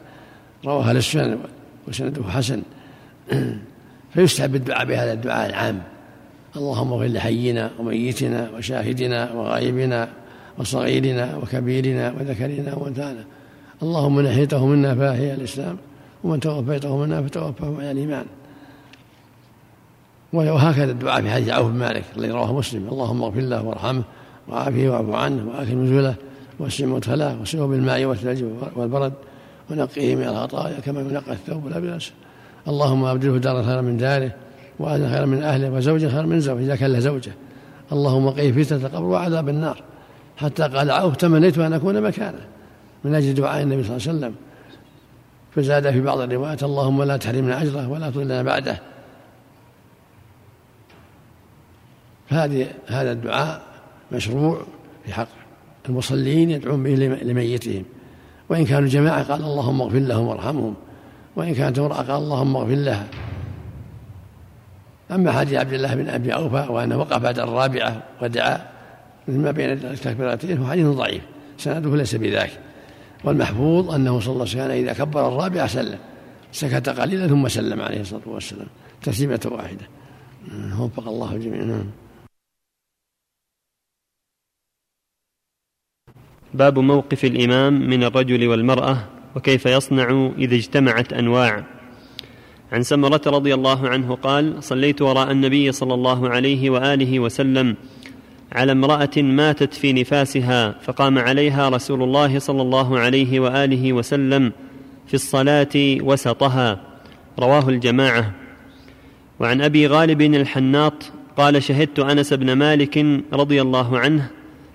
رواه 0.65 0.89
أهل 0.89 0.97
السنن 0.97 1.38
وسنده 1.88 2.23
حسن. 2.23 2.62
فيستحب 4.13 4.55
الدعاء 4.55 4.86
بهذا 4.86 5.13
الدعاء 5.13 5.49
العام. 5.49 5.81
اللهم 6.55 6.93
اغفر 6.93 7.05
لحينا 7.05 7.71
وميتنا 7.79 8.49
وشاهدنا 8.57 9.33
وغائبنا 9.33 10.09
وصغيرنا 10.57 11.38
وكبيرنا 11.38 12.13
وذكرنا 12.19 12.75
وأنثانا. 12.75 13.23
اللهم 13.83 14.15
من 14.15 14.25
احيته 14.25 14.65
منا 14.65 14.95
فاحيا 14.95 15.33
الإسلام 15.33 15.77
ومن 16.23 16.39
توفيته 16.39 16.97
منا 16.97 17.21
فتوفاه 17.21 17.75
على 17.77 17.91
الإيمان. 17.91 18.25
وهكذا 20.33 20.91
الدعاء 20.91 21.21
في 21.21 21.31
حديث 21.31 21.49
عوف 21.49 21.67
بن 21.67 21.77
مالك 21.77 22.03
الذي 22.17 22.31
رواه 22.31 22.53
مسلم. 22.53 22.88
اللهم 22.89 23.23
اغفر 23.23 23.39
له 23.39 23.63
وارحمه 23.63 24.03
وعافيه 24.47 24.89
واعف 24.89 25.09
عنه 25.09 25.47
واكرم 25.47 25.83
نزوله 25.83 26.15
واسع 26.59 26.86
مدخله 26.86 27.41
وسقه 27.41 27.65
بالماء 27.65 28.05
والثلج 28.05 28.43
والبرد 28.75 29.13
ونقيه 29.71 30.15
من 30.15 30.23
الخطايا 30.23 30.79
كما 30.79 31.01
ينقى 31.01 31.31
الثوب 31.31 31.67
الأبيض. 31.67 32.01
اللهم 32.67 33.05
أبدله 33.05 33.38
دارا 33.38 33.63
خيرا 33.63 33.81
من 33.81 33.97
داره 33.97 34.31
واهلا 34.79 35.09
خيرا 35.09 35.25
من 35.25 35.43
أهله 35.43 35.71
وزوجا 35.71 36.09
خيرا 36.09 36.21
من 36.21 36.39
زوجه 36.39 36.63
إذا 36.63 36.75
كان 36.75 36.93
له 36.93 36.99
زوجه. 36.99 37.31
اللهم 37.91 38.29
قيه 38.29 38.63
فتنة 38.63 38.86
القبر 38.88 39.05
وعذاب 39.05 39.49
النار. 39.49 39.83
حتى 40.38 40.63
قال 40.63 40.91
عوف 40.91 41.15
تمنيت 41.15 41.57
أن 41.57 41.73
أكون 41.73 42.01
مكانه. 42.01 42.45
من 43.03 43.15
أجل 43.15 43.33
دعاء 43.33 43.63
النبي 43.63 43.83
صلى 43.83 43.97
الله 43.97 44.07
عليه 44.07 44.17
وسلم. 44.17 44.36
فزاد 45.55 45.91
في 45.91 46.01
بعض 46.01 46.19
الروايات 46.19 46.63
اللهم 46.63 47.03
لا 47.03 47.17
تحرمنا 47.17 47.61
أجره 47.61 47.89
ولا 47.89 48.09
تضلنا 48.09 48.43
بعده. 48.43 48.79
فهذه 52.29 52.67
هذا 52.87 53.11
الدعاء 53.11 53.61
مشروع 54.11 54.61
في 55.05 55.13
حق 55.13 55.27
المصلين 55.89 56.51
يدعون 56.51 56.83
به 56.83 56.95
لميتهم. 57.23 57.85
وإن 58.49 58.65
كانوا 58.65 58.89
جماعة 58.89 59.23
قال 59.23 59.43
اللهم 59.43 59.81
اغفر 59.81 59.99
لهم 59.99 60.27
وارحمهم. 60.27 60.75
وإن 61.35 61.55
كانت 61.55 61.79
امرأة 61.79 61.95
قال 61.95 62.23
اللهم 62.23 62.55
اغفر 62.55 62.75
لها. 62.75 63.07
أما 65.11 65.31
حديث 65.31 65.53
عبد 65.53 65.73
الله 65.73 65.95
بن 65.95 66.09
أبي 66.09 66.33
أوفى 66.33 66.65
وأنه 66.69 66.97
وقف 66.97 67.17
بعد 67.17 67.39
الرابعة 67.39 68.03
ودعا 68.21 68.67
ما 69.27 69.51
بين 69.51 69.69
التكبيرتين 69.69 70.57
هو 70.57 70.67
حديث 70.67 70.87
ضعيف. 70.87 71.21
سنده 71.57 71.95
ليس 71.95 72.15
بذاك. 72.15 72.51
والمحفوظ 73.23 73.91
أنه 73.91 74.19
صلى 74.19 74.33
الله 74.33 74.47
عليه 74.49 74.51
وسلم 74.51 74.71
إذا 74.71 74.93
كبر 74.93 75.27
الرابعة 75.27 75.67
سلم 75.67 75.99
سكت 76.51 76.89
قليلا 76.89 77.27
ثم 77.27 77.47
سلم 77.47 77.81
عليه 77.81 78.01
الصلاة 78.01 78.27
والسلام 78.27 78.67
تسليمة 79.01 79.49
واحدة. 79.51 79.88
وفق 80.79 81.07
الله 81.07 81.36
الجميع. 81.36 81.63
نعم. 81.63 81.86
باب 86.53 86.79
موقف 86.79 87.25
الإمام 87.25 87.89
من 87.89 88.03
الرجل 88.03 88.47
والمرأة 88.47 89.09
وكيف 89.36 89.65
يصنع 89.65 90.31
إذا 90.38 90.55
اجتمعت 90.55 91.13
أنواع. 91.13 91.63
عن 92.71 92.83
سمرة 92.83 93.21
رضي 93.27 93.53
الله 93.53 93.89
عنه 93.89 94.15
قال 94.15 94.63
صليت 94.63 95.01
وراء 95.01 95.31
النبي 95.31 95.71
صلى 95.71 95.93
الله 95.93 96.29
عليه 96.29 96.69
وآله 96.69 97.19
وسلم 97.19 97.75
على 98.53 98.71
امرأة 98.71 99.09
ماتت 99.17 99.73
في 99.73 99.93
نفاسها 99.93 100.75
فقام 100.81 101.19
عليها 101.19 101.69
رسول 101.69 102.03
الله 102.03 102.39
صلى 102.39 102.61
الله 102.61 102.99
عليه 102.99 103.39
وآله 103.39 103.93
وسلم 103.93 104.51
في 105.07 105.13
الصلاة 105.13 105.75
وسطها. 105.75 106.79
رواه 107.39 107.69
الجماعة. 107.69 108.31
وعن 109.39 109.61
أبي 109.61 109.87
غالب 109.87 110.21
الحناط 110.21 111.11
قال 111.37 111.63
شهدت 111.63 111.99
أنس 111.99 112.33
بن 112.33 112.53
مالك 112.53 113.05
رضي 113.33 113.61
الله 113.61 113.99
عنه 113.99 114.29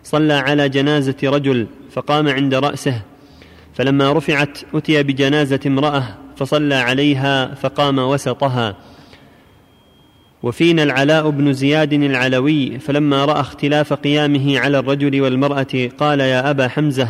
صلى 0.04 0.34
على 0.34 0.68
جنازة 0.68 1.16
رجل 1.24 1.66
فقام 1.90 2.28
عند 2.28 2.54
رأسه 2.54 3.02
فلما 3.74 4.12
رفعت 4.12 4.58
أتي 4.74 5.02
بجنازة 5.02 5.60
امرأة 5.66 6.04
فصلى 6.36 6.74
عليها 6.74 7.54
فقام 7.54 7.98
وسطها. 7.98 8.76
وفينا 10.42 10.82
العلاء 10.82 11.30
بن 11.30 11.52
زياد 11.52 11.92
العلوي 11.92 12.78
فلما 12.78 13.24
رأى 13.24 13.40
اختلاف 13.40 13.92
قيامه 13.92 14.58
على 14.58 14.78
الرجل 14.78 15.20
والمرأة 15.20 15.88
قال 15.98 16.20
يا 16.20 16.50
أبا 16.50 16.68
حمزة 16.68 17.08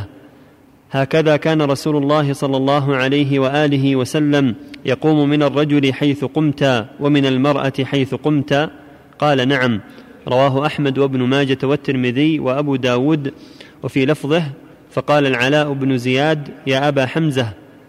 هكذا 0.91 1.37
كان 1.37 1.63
رسول 1.63 1.97
الله 1.97 2.33
صلى 2.33 2.57
الله 2.57 2.97
عليه 2.97 3.39
وآله 3.39 3.97
وسلم 3.97 4.55
يقوم 4.85 5.29
من 5.29 5.43
الرجل 5.43 5.93
حيث 5.93 6.25
قمت 6.25 6.87
ومن 7.01 7.27
المرأة 7.27 7.73
حيث 7.85 8.15
قمت. 8.15 8.71
قال 9.19 9.49
نعم 9.49 9.81
رواه 10.29 10.67
أحمد 10.67 10.99
وابن 10.99 11.23
ماجة 11.23 11.59
والترمذي 11.63 12.39
وأبو 12.39 12.77
داود 12.77 13.33
وفي 13.83 14.07
لفظه 14.07 14.43
فقال 14.91 15.27
العلاء 15.27 15.73
بن 15.73 15.99
زياد 15.99 16.49
يا 16.67 16.89
أبا 16.89 17.07
حمزة 17.07 17.49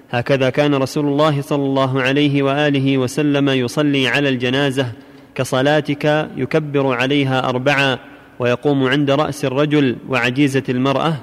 هكذا 0.09 0.49
كان 0.49 0.75
رسول 0.75 1.05
الله 1.05 1.41
صلى 1.41 1.63
الله 1.63 2.01
عليه 2.01 2.43
وآله 2.43 2.97
وسلم 2.97 3.49
يصلي 3.49 4.07
على 4.07 4.29
الجنازة 4.29 4.91
كصلاتك 5.39 6.29
يكبر 6.37 6.93
عليها 6.93 7.49
اربعا 7.49 7.97
ويقوم 8.39 8.83
عند 8.83 9.11
رأس 9.11 9.45
الرجل 9.45 9.95
وعجيزة 10.09 10.63
المرأة؟ 10.69 11.13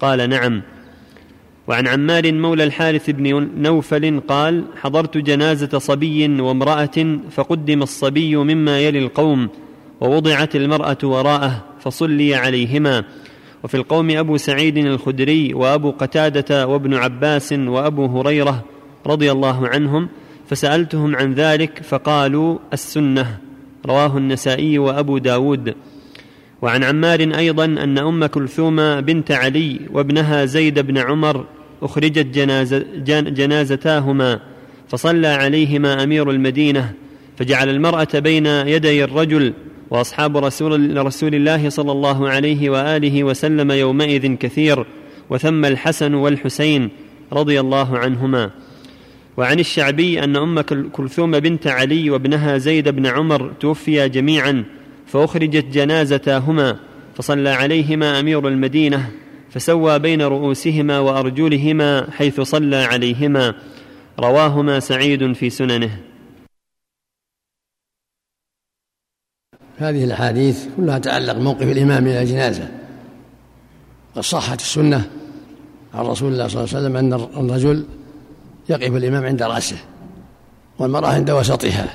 قال 0.00 0.30
نعم. 0.30 0.62
وعن 1.66 1.86
عمار 1.86 2.32
مولى 2.32 2.64
الحارث 2.64 3.10
بن 3.10 3.48
نوفل 3.56 4.20
قال 4.28 4.64
حضرت 4.82 5.18
جنازة 5.18 5.78
صبي 5.78 6.40
وامرأة 6.40 7.18
فقدم 7.30 7.82
الصبي 7.82 8.36
مما 8.36 8.80
يلي 8.80 8.98
القوم 8.98 9.48
ووضعت 10.00 10.56
المرأة 10.56 10.98
وراءه 11.02 11.64
فصلي 11.80 12.34
عليهما. 12.34 13.04
وفي 13.64 13.76
القوم 13.76 14.10
أبو 14.10 14.36
سعيد 14.36 14.76
الخدري 14.76 15.54
وأبو 15.54 15.90
قتادة 15.90 16.66
وابن 16.66 16.94
عباس 16.94 17.52
وأبو 17.52 18.06
هريرة 18.06 18.64
رضي 19.06 19.32
الله 19.32 19.68
عنهم 19.68 20.08
فسألتهم 20.48 21.16
عن 21.16 21.34
ذلك 21.34 21.82
فقالوا 21.82 22.58
السنة. 22.72 23.49
رواه 23.86 24.18
النسائي 24.18 24.78
وأبو 24.78 25.18
داود. 25.18 25.74
وعن 26.62 26.84
عمار 26.84 27.20
أيضا 27.20 27.64
أن 27.64 27.98
أم 27.98 28.26
كلثوم 28.26 29.00
بنت 29.00 29.30
علي 29.30 29.80
وابنها 29.92 30.44
زيد 30.44 30.78
بن 30.78 30.98
عمر 30.98 31.44
أخرجت 31.82 32.26
جنازة 32.26 32.84
جنازتاهما 33.22 34.40
فصلى 34.88 35.26
عليهما 35.26 36.02
أمير 36.02 36.30
المدينة 36.30 36.92
فجعل 37.36 37.68
المرأة 37.68 38.08
بين 38.14 38.46
يدي 38.46 39.04
الرجل 39.04 39.52
وأصحاب 39.90 40.36
رسول, 40.36 41.06
رسول 41.06 41.34
الله 41.34 41.68
صلى 41.68 41.92
الله 41.92 42.28
عليه 42.28 42.70
وآله 42.70 43.24
وسلم 43.24 43.70
يومئذ 43.70 44.34
كثير 44.34 44.86
وثم 45.30 45.64
الحسن 45.64 46.14
والحسين 46.14 46.90
رضي 47.32 47.60
الله 47.60 47.98
عنهما. 47.98 48.50
وعن 49.36 49.60
الشعبي 49.60 50.24
أن 50.24 50.36
أم 50.36 50.60
كلثوم 50.92 51.40
بنت 51.40 51.66
علي 51.66 52.10
وابنها 52.10 52.58
زيد 52.58 52.88
بن 52.88 53.06
عمر 53.06 53.52
توفيا 53.60 54.06
جميعا 54.06 54.64
فأخرجت 55.06 55.64
جنازتاهما 55.64 56.76
فصلى 57.14 57.48
عليهما 57.48 58.20
أمير 58.20 58.48
المدينة 58.48 59.10
فسوى 59.50 59.98
بين 59.98 60.22
رؤوسهما 60.22 60.98
وأرجلهما 60.98 62.10
حيث 62.10 62.40
صلى 62.40 62.76
عليهما. 62.76 63.54
رواهما 64.18 64.80
سعيد 64.80 65.32
في 65.32 65.50
سننه. 65.50 66.00
هذه 69.76 70.04
الأحاديث 70.04 70.66
كلها 70.76 70.98
تعلق 70.98 71.36
موقف 71.36 71.62
الإمام 71.62 72.04
من 72.04 72.10
الجنازة. 72.10 72.68
قد 74.14 74.22
صحت 74.22 74.60
السنة 74.60 75.10
عن 75.94 76.04
رسول 76.06 76.32
الله 76.32 76.48
صلى 76.48 76.64
الله 76.64 76.76
عليه 76.76 76.86
وسلم 76.86 76.96
أن 76.96 77.12
الرجل 77.12 77.84
يقف 78.70 78.96
الإمام 78.96 79.24
عند 79.24 79.42
رأسه 79.42 79.76
والمرأة 80.78 81.08
عند 81.08 81.30
وسطها. 81.30 81.86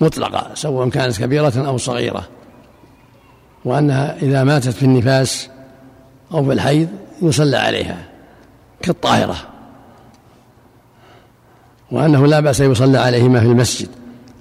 مطلقة 0.00 0.50
سواء 0.54 0.88
كانت 0.88 1.18
كبيرة 1.18 1.66
أو 1.66 1.76
صغيرة. 1.76 2.28
وأنها 3.64 4.16
إذا 4.22 4.44
ماتت 4.44 4.68
في 4.68 4.82
النفاس 4.82 5.48
أو 6.32 6.44
في 6.44 6.52
الحيض 6.52 6.88
يصلى 7.22 7.56
عليها 7.56 7.96
كالطاهرة. 8.82 9.36
وأنه 11.90 12.26
لا 12.26 12.40
بأس 12.40 12.60
يصلى 12.60 12.98
عليهما 12.98 13.40
في 13.40 13.46
المسجد 13.46 13.88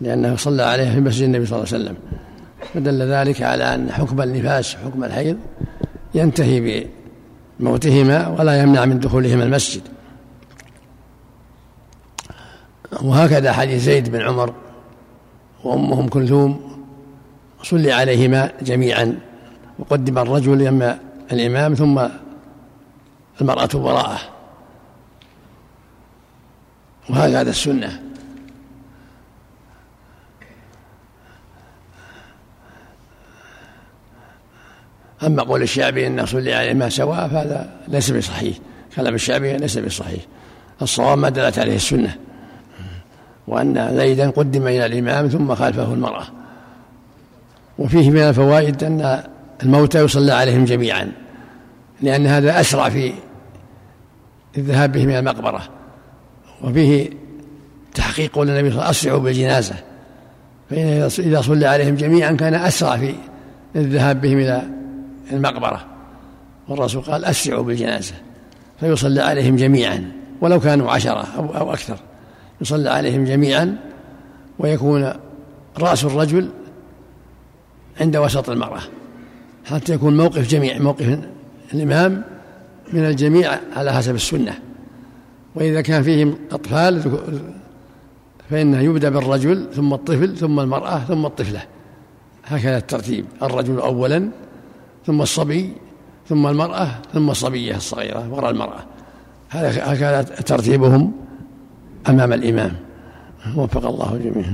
لأنه 0.01 0.35
صلى 0.35 0.63
عليها 0.63 0.93
في 0.93 0.99
مسجد 0.99 1.23
النبي 1.23 1.45
صلى 1.45 1.59
الله 1.59 1.73
عليه 1.73 1.83
وسلم. 1.83 1.97
فدل 2.73 3.01
ذلك 3.01 3.41
على 3.41 3.75
أن 3.75 3.91
حكم 3.91 4.21
النفاس 4.21 4.75
حكم 4.75 5.03
الحيض 5.03 5.37
ينتهي 6.15 6.87
بموتهما 7.59 8.27
ولا 8.27 8.61
يمنع 8.61 8.85
من 8.85 8.99
دخولهما 8.99 9.43
المسجد. 9.43 9.81
وهكذا 12.91 13.53
حديث 13.53 13.83
زيد 13.83 14.09
بن 14.09 14.21
عمر 14.21 14.53
وأمهم 15.63 16.07
كلثوم 16.07 16.83
صلي 17.63 17.91
عليهما 17.91 18.51
جميعا. 18.61 19.19
وقدم 19.79 20.17
الرجل 20.17 20.61
يما 20.61 20.99
الإمام 21.31 21.73
ثم 21.73 22.07
المرأة 23.41 23.69
وراءه. 23.73 24.19
وهكذا 27.09 27.49
السنة. 27.49 28.01
أما 35.23 35.43
قول 35.43 35.61
الشعبي 35.61 36.07
أن 36.07 36.25
صلي 36.25 36.53
عليه 36.53 36.73
ما 36.73 36.89
سواء 36.89 37.27
فهذا 37.27 37.79
ليس 37.87 38.11
بصحيح. 38.11 38.57
كلام 38.95 39.15
الشعبي 39.15 39.57
ليس 39.57 39.77
بصحيح. 39.77 40.21
الصواب 40.81 41.17
ما 41.17 41.29
دلت 41.29 41.59
عليه 41.59 41.75
السنة. 41.75 42.26
وأن 43.47 43.95
زيدا 43.97 44.29
قدم 44.29 44.67
إلى 44.67 44.85
الإمام 44.85 45.27
ثم 45.27 45.55
خلفه 45.55 45.93
المرأة. 45.93 46.23
وفيه 47.79 48.09
من 48.09 48.17
الفوائد 48.17 48.83
أن 48.83 49.23
الموتى 49.63 50.03
يصلى 50.03 50.31
عليهم 50.31 50.65
جميعا 50.65 51.11
لأن 52.01 52.27
هذا 52.27 52.59
أسرع 52.59 52.89
في 52.89 53.13
الذهاب 54.57 54.91
بهم 54.91 55.09
إلى 55.09 55.19
المقبرة. 55.19 55.61
وفيه 56.63 57.09
تحقيق 57.95 58.35
قول 58.35 58.49
النبي 58.49 58.69
صلى 58.69 58.75
الله 58.75 58.83
عليه 58.83 58.89
وسلم 58.89 59.09
أسرعوا 59.09 59.19
بالجنازة 59.19 59.75
فإن 60.69 61.09
إذا 61.19 61.41
صلى 61.41 61.65
عليهم 61.65 61.95
جميعا 61.95 62.31
كان 62.31 62.53
أسرع 62.53 62.97
في 62.97 63.15
الذهاب 63.75 64.21
بهم 64.21 64.37
إلى 64.37 64.63
المقبرة. 65.31 65.85
والرسول 66.67 67.01
قال 67.01 67.25
أسرعوا 67.25 67.63
بالجنازة 67.63 68.13
فيصلى 68.79 69.21
عليهم 69.21 69.55
جميعا 69.55 70.11
ولو 70.41 70.59
كانوا 70.59 70.91
عشرة 70.91 71.27
أو, 71.37 71.57
أو 71.57 71.73
أكثر. 71.73 71.97
يصلى 72.61 72.89
عليهم 72.89 73.25
جميعا 73.25 73.77
ويكون 74.59 75.13
رأس 75.79 76.03
الرجل 76.03 76.49
عند 78.01 78.17
وسط 78.17 78.49
المرأة 78.49 78.81
حتى 79.65 79.93
يكون 79.93 80.17
موقف 80.17 80.47
جميع 80.47 80.79
موقف 80.79 81.19
الإمام 81.73 82.23
من 82.93 83.05
الجميع 83.05 83.59
على 83.75 83.93
حسب 83.93 84.15
السنة. 84.15 84.59
وإذا 85.55 85.81
كان 85.81 86.03
فيهم 86.03 86.35
أطفال 86.51 87.19
فإنه 88.49 88.81
يبدأ 88.81 89.09
بالرجل 89.09 89.67
ثم 89.73 89.93
الطفل 89.93 90.37
ثم 90.37 90.59
المرأة 90.59 90.99
ثم 90.99 91.25
الطفلة. 91.25 91.61
هكذا 92.45 92.77
الترتيب 92.77 93.25
الرجل 93.43 93.79
أولا 93.79 94.29
ثم 95.05 95.21
الصبي 95.21 95.73
ثم 96.29 96.47
المرأة 96.47 96.87
ثم 97.13 97.29
الصبية 97.29 97.75
الصغيرة 97.75 98.33
وراء 98.33 98.51
المرأة. 98.51 98.85
هكذا 99.51 100.21
ترتيبهم. 100.21 101.26
أمام 102.09 102.33
الإمام. 102.33 102.75
وفق 103.55 103.85
الله 103.85 104.13
الجميع 104.13 104.45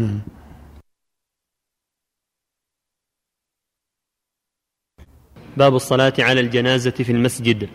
باب 5.58 5.76
الصلاة 5.76 6.14
على 6.20 6.40
الجنازة 6.40 6.92
في 6.92 7.12
المسجد. 7.12 7.70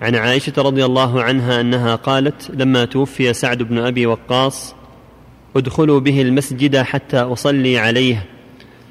عن 0.00 0.14
عائشة 0.16 0.52
رضي 0.58 0.84
الله 0.84 1.22
عنها 1.22 1.60
أنها 1.60 1.94
قالت 1.94 2.50
لما 2.50 2.84
توفي 2.84 3.32
سعد 3.32 3.62
بن 3.62 3.78
أبي 3.78 4.06
وقاص 4.06 4.74
ادخلوا 5.56 6.00
به 6.00 6.22
المسجد 6.22 6.76
حتى 6.76 7.16
أصلي 7.16 7.78
عليه 7.78 8.26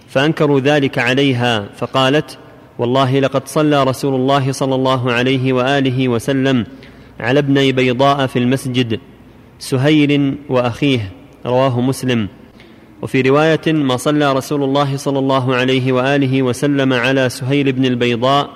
فأنكروا 0.07 0.59
ذلك 0.59 0.97
عليها 0.99 1.69
فقالت 1.75 2.37
والله 2.79 3.19
لقد 3.19 3.47
صلى 3.47 3.83
رسول 3.83 4.15
الله 4.15 4.51
صلى 4.51 4.75
الله 4.75 5.11
عليه 5.11 5.53
وآله 5.53 6.07
وسلم 6.09 6.65
على 7.19 7.39
ابني 7.39 7.71
بيضاء 7.71 8.27
في 8.27 8.39
المسجد 8.39 8.99
سهيل 9.59 10.35
وأخيه 10.49 11.11
رواه 11.45 11.81
مسلم. 11.81 12.27
وفي 13.01 13.21
رواية 13.21 13.61
ما 13.67 13.97
صلى 13.97 14.33
رسول 14.33 14.63
الله 14.63 14.97
صلى 14.97 15.19
الله 15.19 15.55
عليه 15.55 15.91
وآله 15.91 16.43
وسلم 16.43 16.93
على 16.93 17.29
سهيل 17.29 17.71
بن 17.71 17.85
البيضاء 17.85 18.49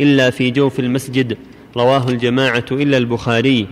إلا 0.00 0.30
في 0.30 0.50
جوف 0.50 0.80
المسجد 0.80 1.36
رواه 1.76 2.08
الجماعة 2.08 2.64
إلا 2.72 2.96
البخاري. 2.96 3.66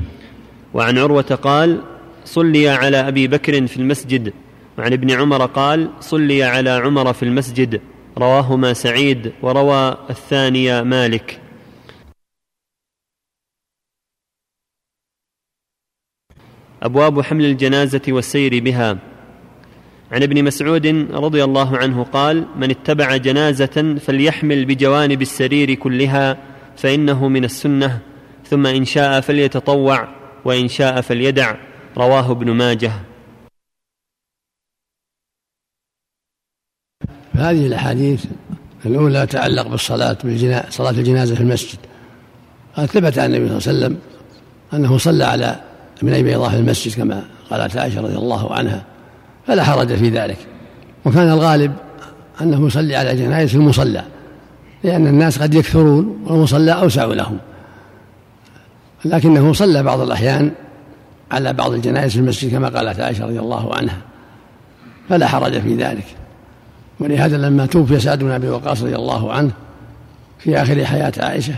وعن 0.74 0.98
عروة 0.98 1.38
قال 1.42 1.80
صلي 2.24 2.68
على 2.68 2.96
أبي 2.96 3.28
بكر 3.28 3.66
في 3.66 3.76
المسجد. 3.76 4.32
وعن 4.78 4.92
ابن 4.92 5.10
عمر 5.10 5.46
قال 5.46 5.88
صلي 6.00 6.42
على 6.42 6.70
عمر 6.70 7.12
في 7.12 7.22
المسجد. 7.22 7.80
رواهما 8.18 8.72
سعيد 8.72 9.32
وروى 9.42 9.96
الثاني 10.10 10.82
أبواب 16.82 17.20
حمل 17.20 17.44
الجنازة 17.44 18.00
والسير 18.08 18.60
بها. 18.60 18.98
عن 20.12 20.22
ابن 20.22 20.44
مسعود 20.44 20.86
رضي 21.12 21.44
الله 21.44 21.78
عنه 21.78 22.04
قال 22.04 22.46
من 22.56 22.70
اتبع 22.70 23.16
جنازة 23.16 23.96
فليحمل 24.00 24.64
بجوانب 24.64 25.22
السرير 25.22 25.74
كلها 25.74 26.36
فإنه 26.76 27.28
من 27.28 27.44
السنة. 27.44 27.98
ثم 28.46 28.66
إن 28.66 28.84
شاء 28.84 29.20
فليتطوع 29.20 30.08
وإن 30.44 30.68
شاء 30.68 31.00
فليدع. 31.00 31.54
رواه 31.96 32.30
ابن 32.32 32.50
ماجه. 32.50 32.92
هذه 37.32 37.66
الأحاديث 37.66 38.24
الأولى 38.86 39.26
تتعلق 39.26 39.68
بالصلاة 39.68 40.18
بالجنازه 40.24 40.70
صلاة 40.70 40.90
الجنازة 40.90 41.34
في 41.34 41.40
المسجد. 41.40 41.78
ثبت 42.76 43.18
عن 43.18 43.34
النبي 43.34 43.60
صلى 43.60 43.72
الله 43.72 43.86
عليه 43.86 43.96
وسلم 43.96 43.98
أنه 44.72 44.98
صلى 44.98 45.24
على 45.24 45.60
ابن 46.02 46.22
بيضاء 46.22 46.50
في 46.50 46.56
المسجد 46.56 46.94
كما 46.94 47.22
قالت 47.50 47.76
عائشة 47.76 48.00
رضي 48.00 48.16
الله 48.16 48.54
عنها 48.54 48.82
فلا 49.46 49.64
حرج 49.64 49.94
في 49.94 50.08
ذلك. 50.08 50.36
وكان 51.04 51.28
الغالب 51.28 51.72
أنه 52.40 52.66
يصلي 52.66 52.96
على 52.96 53.16
جنائز 53.16 53.50
في 53.50 53.54
المصلى 53.54 54.02
لأن 54.84 55.06
الناس 55.06 55.42
قد 55.42 55.54
يكثرون 55.54 56.24
والمصلى 56.26 56.72
أوسع 56.72 57.04
لهم. 57.04 57.38
لكنه 59.04 59.52
صلى 59.52 59.82
بعض 59.82 60.00
الأحيان 60.00 60.50
على 61.30 61.52
بعض 61.52 61.72
الجنائز 61.72 62.12
في 62.12 62.18
المسجد 62.18 62.50
كما 62.50 62.68
قالت 62.68 63.00
عائشة 63.00 63.24
رضي 63.24 63.38
الله 63.38 63.74
عنها. 63.74 63.98
فلا 65.08 65.26
حرج 65.26 65.60
في 65.60 65.74
ذلك. 65.74 66.04
ولهذا 67.00 67.38
لما 67.38 67.66
توفي 67.66 68.00
سعد 68.00 68.18
بن 68.18 68.30
أبي 68.30 68.48
وقاص 68.48 68.82
رضي 68.82 68.96
الله 68.96 69.32
عنه 69.32 69.50
في 70.38 70.62
آخر 70.62 70.84
حياة 70.84 71.12
عائشة 71.18 71.54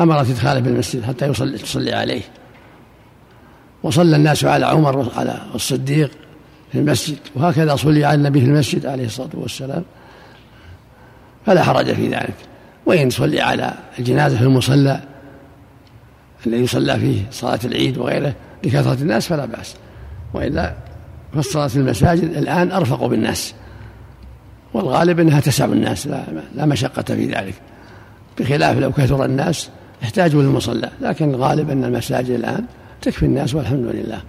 امرت 0.00 0.30
ادخاله 0.30 0.62
في 0.62 0.68
المسجد 0.68 1.04
حتى 1.04 1.26
يصلي 1.26 1.58
تصلي 1.58 1.92
عليه. 1.92 2.22
وصلى 3.82 4.16
الناس 4.16 4.44
على 4.44 4.66
عمر 4.66 5.12
على 5.16 5.40
الصديق 5.54 6.10
في 6.72 6.78
المسجد 6.78 7.18
وهكذا 7.34 7.76
صلي 7.76 8.04
على 8.04 8.14
النبي 8.14 8.40
في 8.40 8.46
المسجد 8.46 8.86
عليه 8.86 9.06
الصلاة 9.06 9.30
والسلام. 9.34 9.84
فلا 11.46 11.62
حرج 11.62 11.94
في 11.94 12.08
ذلك. 12.08 12.34
وإن 12.86 13.10
صلي 13.10 13.40
على 13.40 13.74
الجنازة 13.98 14.36
في 14.36 14.42
المصلى 14.42 15.00
الذي 16.46 16.62
يصلى 16.62 16.98
فيه 16.98 17.22
صلاة 17.30 17.58
العيد 17.64 17.98
وغيره 17.98 18.34
لكثرة 18.64 18.94
الناس 19.02 19.26
فلا 19.26 19.46
بأس. 19.46 19.74
وإلا 20.34 20.74
فالصلاة 21.34 21.66
في 21.66 21.76
المساجد 21.76 22.36
الآن 22.36 22.72
أرفق 22.72 23.06
بالناس 23.06 23.54
والغالب 24.74 25.20
أنها 25.20 25.40
تسع 25.40 25.64
الناس 25.64 26.06
لا, 26.06 26.24
لا 26.54 26.66
مشقة 26.66 27.02
في 27.02 27.26
ذلك. 27.26 27.54
بخلاف 28.38 28.78
لو 28.78 28.92
كثر 28.92 29.24
الناس 29.24 29.70
احتاجوا 30.02 30.42
للمصلى 30.42 30.90
لكن 31.00 31.34
الغالب 31.34 31.70
أن 31.70 31.84
المساجد 31.84 32.30
الآن 32.30 32.64
تكفي 33.02 33.26
الناس 33.26 33.54
والحمد 33.54 33.84
لله. 33.84 34.22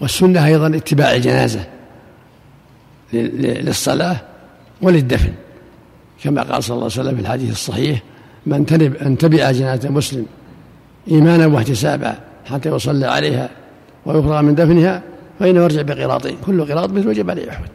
والسنة 0.00 0.46
أيضا 0.46 0.66
اتباع 0.66 1.14
الجنازة 1.14 1.66
للصلاة 3.12 4.16
وللدفن. 4.82 5.32
كما 6.22 6.42
قال 6.42 6.64
صلى 6.64 6.74
الله 6.74 6.90
عليه 6.92 7.00
وسلم 7.00 7.14
في 7.14 7.20
الحديث 7.20 7.50
الصحيح 7.50 8.02
من 8.46 8.94
أن 9.06 9.18
تبع 9.18 9.50
جنازة 9.50 9.88
مسلم 9.88 10.26
إيمانا 11.10 11.46
واحتسابا 11.46 12.18
حتى 12.44 12.68
يصلى 12.68 13.06
عليها 13.06 13.50
ويفرغ 14.06 14.42
من 14.42 14.54
دفنها 14.54 15.02
فإنه 15.38 15.62
يرجع 15.62 15.82
بقراطين 15.82 16.36
كل 16.46 16.64
قراط 16.72 16.90
مثل 16.90 17.12
جبل 17.12 17.48
أحد 17.48 17.68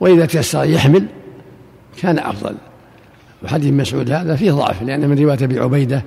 وإذا 0.00 0.26
تيسر 0.26 0.64
يحمل 0.64 1.06
كان 2.02 2.18
أفضل. 2.18 2.54
وحديث 3.44 3.72
مسعود 3.72 4.10
هذا 4.10 4.36
فيه 4.36 4.52
ضعف 4.52 4.82
لأن 4.82 5.08
من 5.08 5.18
رواية 5.18 5.44
أبي 5.44 5.60
عبيدة 5.60 6.02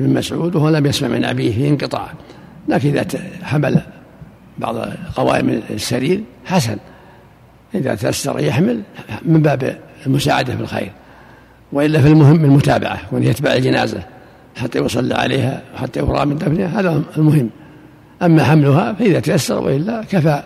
بن 0.00 0.14
مسعود 0.14 0.56
وهو 0.56 0.68
لم 0.68 0.86
يسمع 0.86 1.08
من 1.08 1.24
أبيه 1.24 1.52
في 1.52 1.68
انقطاع. 1.68 2.12
لكن 2.68 2.88
إذا 2.88 3.06
حمل 3.42 3.80
بعض 4.58 4.76
قوائم 5.14 5.62
السرير 5.70 6.20
حسن. 6.44 6.76
إذا 7.74 7.94
تيسر 7.94 8.40
يحمل 8.40 8.82
من 9.22 9.42
باب 9.42 9.78
المساعدة 10.06 10.56
في 10.56 10.62
الخير 10.62 10.92
وإلا 11.72 12.00
في 12.00 12.08
المهم 12.08 12.44
المتابعة 12.44 13.00
وأن 13.12 13.22
يتبع 13.22 13.52
الجنازة 13.52 14.02
حتى 14.56 14.78
يصلى 14.78 15.14
عليها 15.14 15.62
وحتى 15.74 16.00
يفرغ 16.00 16.24
من 16.24 16.38
دفنها 16.38 16.80
هذا 16.80 17.02
المهم. 17.16 17.50
أما 18.22 18.44
حملها 18.44 18.92
فإذا 18.92 19.20
تيسر 19.20 19.58
وإلا 19.58 20.04
كفى 20.04 20.42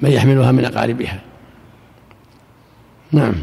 من 0.00 0.10
يحملها 0.10 0.52
من 0.52 0.64
أقاربها. 0.64 1.18
نعم. 3.12 3.34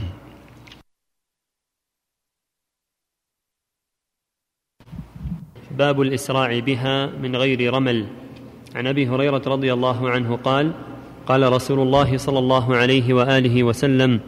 باب 5.78 6.02
الإسراع 6.02 6.60
بها 6.60 7.10
من 7.22 7.36
غير 7.36 7.74
رمل. 7.74 8.06
عن 8.76 8.88
أبي 8.88 9.08
هريرة 9.08 9.42
رضي 9.48 9.74
الله 9.74 10.10
عنه 10.10 10.36
قال 10.36 10.72
قال 11.28 11.54
رسول 11.54 11.80
الله 11.80 12.18
صلى 12.18 12.40
الله 12.40 12.76
عليه 12.76 13.14
وآله 13.14 13.64
وسلم 13.64 14.20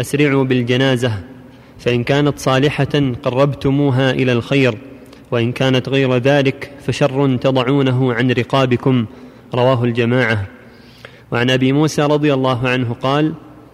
أسرعوا 0.00 0.44
بالجنازة 0.44 1.12
فإن 1.78 2.04
كانت 2.04 2.38
صالحة 2.38 3.12
قربتموها 3.22 4.10
إلى 4.10 4.32
الخير 4.32 4.78
وإن 5.30 5.52
كانت 5.52 5.88
غير 5.88 6.16
ذلك 6.16 6.70
فشر 6.86 7.36
تضعونه 7.36 8.14
عن 8.14 8.30
رقابكم. 8.30 9.06
رواه 9.54 9.84
الجماعة. 9.84 10.46
وعن 11.32 11.50
أبي 11.50 11.72
موسى 11.72 12.02
رضي 12.02 12.34
الله 12.34 12.68
عنه 12.68 12.96
قال 13.02 13.32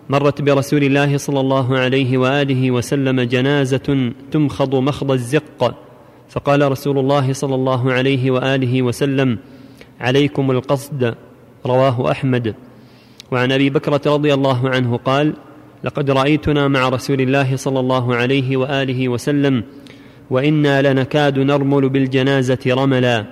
مرت 0.09 0.43
برسول 0.43 0.85
الله 0.85 1.17
صلى 1.17 1.41
الله 1.41 1.79
عليه 1.79 2.19
وآله 2.19 2.71
وسلم 2.71 3.21
جنازة 3.21 4.13
تمخض 4.31 4.75
مخض 4.75 5.11
الزق 5.11 5.88
فقال 6.31 6.73
رسول 6.73 6.99
الله 6.99 7.33
صلى 7.33 7.55
الله 7.55 7.93
عليه 7.93 8.31
وآله 8.31 8.83
وسلم 8.83 9.39
عليكم 10.01 10.51
القصد. 10.51 11.15
رواه 11.67 12.11
أحمد. 12.11 12.55
وعن 13.31 13.53
أبي 13.53 13.71
بكره 13.71 14.01
رضي 14.07 14.35
الله 14.35 14.69
عنه 14.69 14.97
قال 14.97 15.35
لقد 15.85 16.11
رأيتنا 16.11 16.69
مع 16.69 16.89
رسول 16.89 17.21
الله 17.21 17.57
صلى 17.57 17.81
الله 17.81 18.15
عليه 18.17 18.57
وآله 18.57 19.09
وسلم 19.09 19.65
وإنا 20.31 20.93
لنكاد 20.93 21.39
نرمل 21.39 21.89
بالجنازة 21.89 22.59
رملا. 22.67 23.25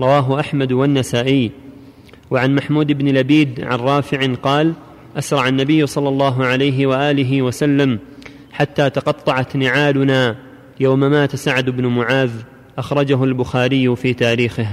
رواه 0.00 0.40
أحمد 0.40 0.72
والنسائي. 0.72 1.50
وعن 2.30 2.54
محمود 2.54 2.92
بن 2.92 3.08
لبيد 3.08 3.60
عن 3.60 3.78
رافع 3.78 4.34
قال 4.34 4.72
أسرع 5.18 5.48
النبي 5.48 5.86
صلى 5.86 6.08
الله 6.08 6.44
عليه 6.44 6.86
وآله 6.86 7.42
وسلم 7.42 7.98
حتى 8.52 8.90
تقطعت 8.90 9.56
نعالنا. 9.56 10.47
يوم 10.80 11.00
مات 11.00 11.36
سعد 11.36 11.70
بن 11.70 11.86
معاذ 11.86 12.30
أخرجه 12.78 13.24
البخاري 13.24 13.96
في 13.96 14.14
تاريخه. 14.14 14.66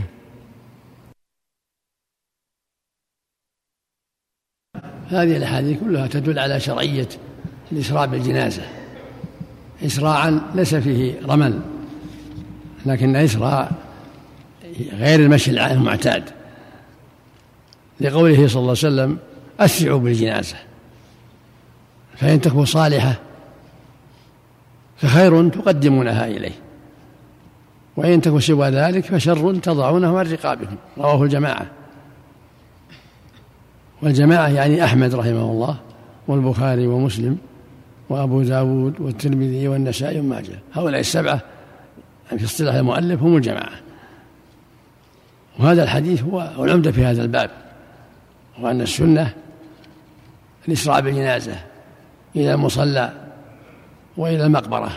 هذه 5.08 5.38
الأحاديث 5.38 5.80
كلها 5.80 6.08
تدل 6.08 6.39
على 6.39 6.60
شرعية 6.60 7.10
الاسراع 7.72 8.06
بالجنازة. 8.06 8.64
اسراعا 9.86 10.41
ليس 10.56 10.76
فيه 10.76 11.22
رمل 11.26 11.62
لكن 12.86 13.16
اسراع 13.16 13.72
غير 14.93 15.20
المشي 15.20 15.51
المعتاد. 15.51 16.30
لقوله 17.99 18.47
صلى 18.47 18.60
الله 18.60 18.70
عليه 18.70 18.72
وسلم 18.72 19.18
أسرعوا 19.60 19.99
بالجنازة 19.99 20.56
فإن 22.18 22.41
تكون 22.41 22.66
صالحة 22.66 23.24
فخير 24.98 25.50
تقدمونها 25.50 26.28
إليه. 26.28 26.56
وإن 27.98 28.22
تكن 28.22 28.39
سوى 28.39 28.70
ذلك 28.70 29.06
فشر 29.06 29.56
تضعونه 29.56 30.20
عن 30.20 30.32
رقابكم 30.32 30.76
رواه 30.98 31.24
الجماعة. 31.24 31.66
والجماعة 34.02 34.48
يعني 34.48 34.84
أحمد 34.84 35.16
رحمه 35.16 35.52
الله 35.52 35.78
والبخاري 36.28 36.88
ومسلم 36.88 37.38
وأبو 38.10 38.41
داود 38.41 39.02
والترمذي 39.02 39.68
والنسائي 39.68 40.20
وماجه 40.20 40.60
هؤلاء 40.74 41.00
السبعة 41.00 41.41
في 42.30 42.46
اصطلاح 42.46 42.76
المؤلف 42.76 43.22
هم 43.22 43.38
الجماعة. 43.38 43.80
وهذا 45.60 45.84
الحديث 45.84 46.24
هو 46.24 46.52
العمدة 46.60 46.91
في 46.91 47.06
هذا 47.06 47.22
الباب. 47.22 47.50
وأن 48.60 48.82
السنة 48.82 49.34
الإسراع 50.68 51.00
بالجنازة 51.00 51.56
إلى 52.36 52.54
المصلى 52.54 53.24
وإلى 54.18 54.45
المقبرة. 54.45 54.91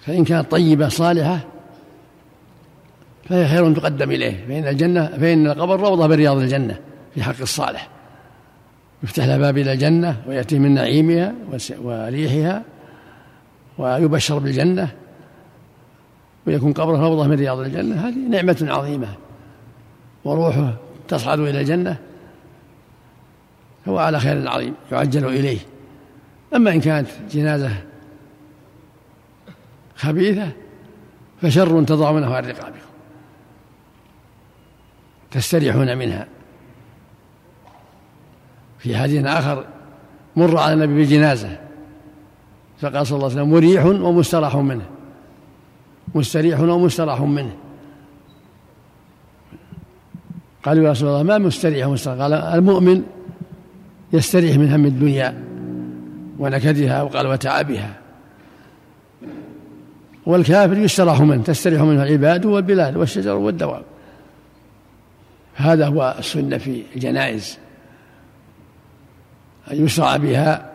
فإن 0.00 0.24
كانت 0.24 0.50
طيبة 0.50 0.88
صالحة 0.88 1.40
فهي 3.28 3.48
خير 3.48 3.74
تقدم 3.74 4.10
إليه. 4.10 4.46
فإن 4.48 4.68
الجنة 4.68 5.06
فإن 5.06 5.46
القبر 5.46 5.80
روضة 5.80 6.06
من 6.06 6.14
رياض 6.14 6.36
الجنة 6.36 6.80
في 7.14 7.22
حق 7.22 7.40
الصالح. 7.40 7.88
يفتح 9.02 9.24
له 9.24 9.38
باب 9.38 9.58
إلى 9.58 9.72
الجنة 9.72 10.22
ويأتي 10.26 10.58
من 10.58 10.74
نعيمها 10.74 11.34
وريحها 11.82 12.62
ويبشر 13.78 14.38
بالجنة 14.38 14.88
ويكون 16.46 16.72
قبره 16.72 17.08
روضة 17.08 17.26
من 17.26 17.36
رياض 17.36 17.58
الجنة. 17.58 18.08
هذه 18.08 18.28
نعمة 18.28 18.66
عظيمة. 18.70 19.08
وروحه 20.24 20.74
تصعد 21.08 21.38
إلى 21.38 21.60
الجنة 21.60 21.96
هو 23.88 23.98
على 23.98 24.20
خير 24.20 24.48
عظيم 24.48 24.74
يعجل 24.92 25.26
إليه. 25.26 25.58
أما 26.54 26.70
إن 26.70 26.80
كانت 26.80 27.08
جنازة 27.30 27.70
خبيثة 29.96 30.50
فشر 31.42 31.84
تضعونه 31.84 32.34
عن 32.34 32.44
رقابكم. 32.44 32.78
تستريحون 35.30 35.98
منها. 35.98 36.26
في 38.78 38.96
حديث 38.96 39.26
آخر 39.26 39.64
مر 40.36 40.58
على 40.58 40.72
النبي 40.72 41.02
بجنازة 41.02 41.58
فقال 42.80 43.06
صلى 43.06 43.16
الله 43.16 43.30
عليه 43.30 43.36
وسلم 43.36 43.50
مريح 43.50 43.84
ومستراح 43.84 44.56
منه. 44.56 44.86
مستريح 46.14 46.60
ومستراح 46.60 47.20
منه. 47.20 47.56
قالوا 50.64 50.84
يا 50.84 50.90
رسول 50.90 51.08
الله 51.08 51.22
ما 51.22 51.38
مستريح 51.38 51.86
ومستراح. 51.86 52.18
قال 52.18 52.32
المؤمن 52.32 53.02
يستريح 54.12 54.56
من 54.56 54.72
هم 54.72 54.86
الدنيا. 54.86 55.47
ونكدها 56.38 57.02
وقال 57.02 57.26
وتعبها 57.26 57.94
والكافر 60.26 60.78
يستراح 60.78 61.20
منه 61.20 61.42
تستريح 61.42 61.82
منه 61.82 62.02
العباد 62.02 62.46
والبلاد 62.46 62.96
والشجر 62.96 63.34
والدواب. 63.34 63.82
هذا 65.54 65.86
هو 65.86 66.16
السنة 66.18 66.58
في 66.58 66.82
الجنائز. 66.94 67.58
أن 69.70 69.84
يسرع 69.84 70.16
بها 70.16 70.70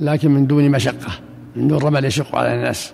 لكن 0.00 0.30
من 0.30 0.46
دون 0.46 0.70
مشقة 0.70 1.12
من 1.56 1.68
دون 1.68 1.78
رمل 1.78 2.04
يشق 2.04 2.36
على 2.36 2.54
الناس. 2.54 2.92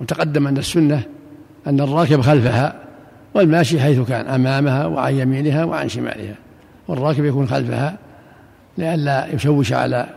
وتقدم 0.00 0.46
أن 0.46 0.58
السنة 0.58 1.02
أن 1.66 1.80
الراكب 1.80 2.20
خلفها 2.20 2.74
والماشي 3.34 3.80
حيث 3.80 4.00
كان 4.00 4.26
أمامها 4.26 4.86
وعن 4.86 5.14
يمينها 5.14 5.64
وعن 5.64 5.88
شمالها. 5.88 6.34
والراكب 6.88 7.24
يكون 7.24 7.48
خلفها 7.48 7.98
لئلا 8.78 9.34
يشوش 9.34 9.72
على 9.72 10.08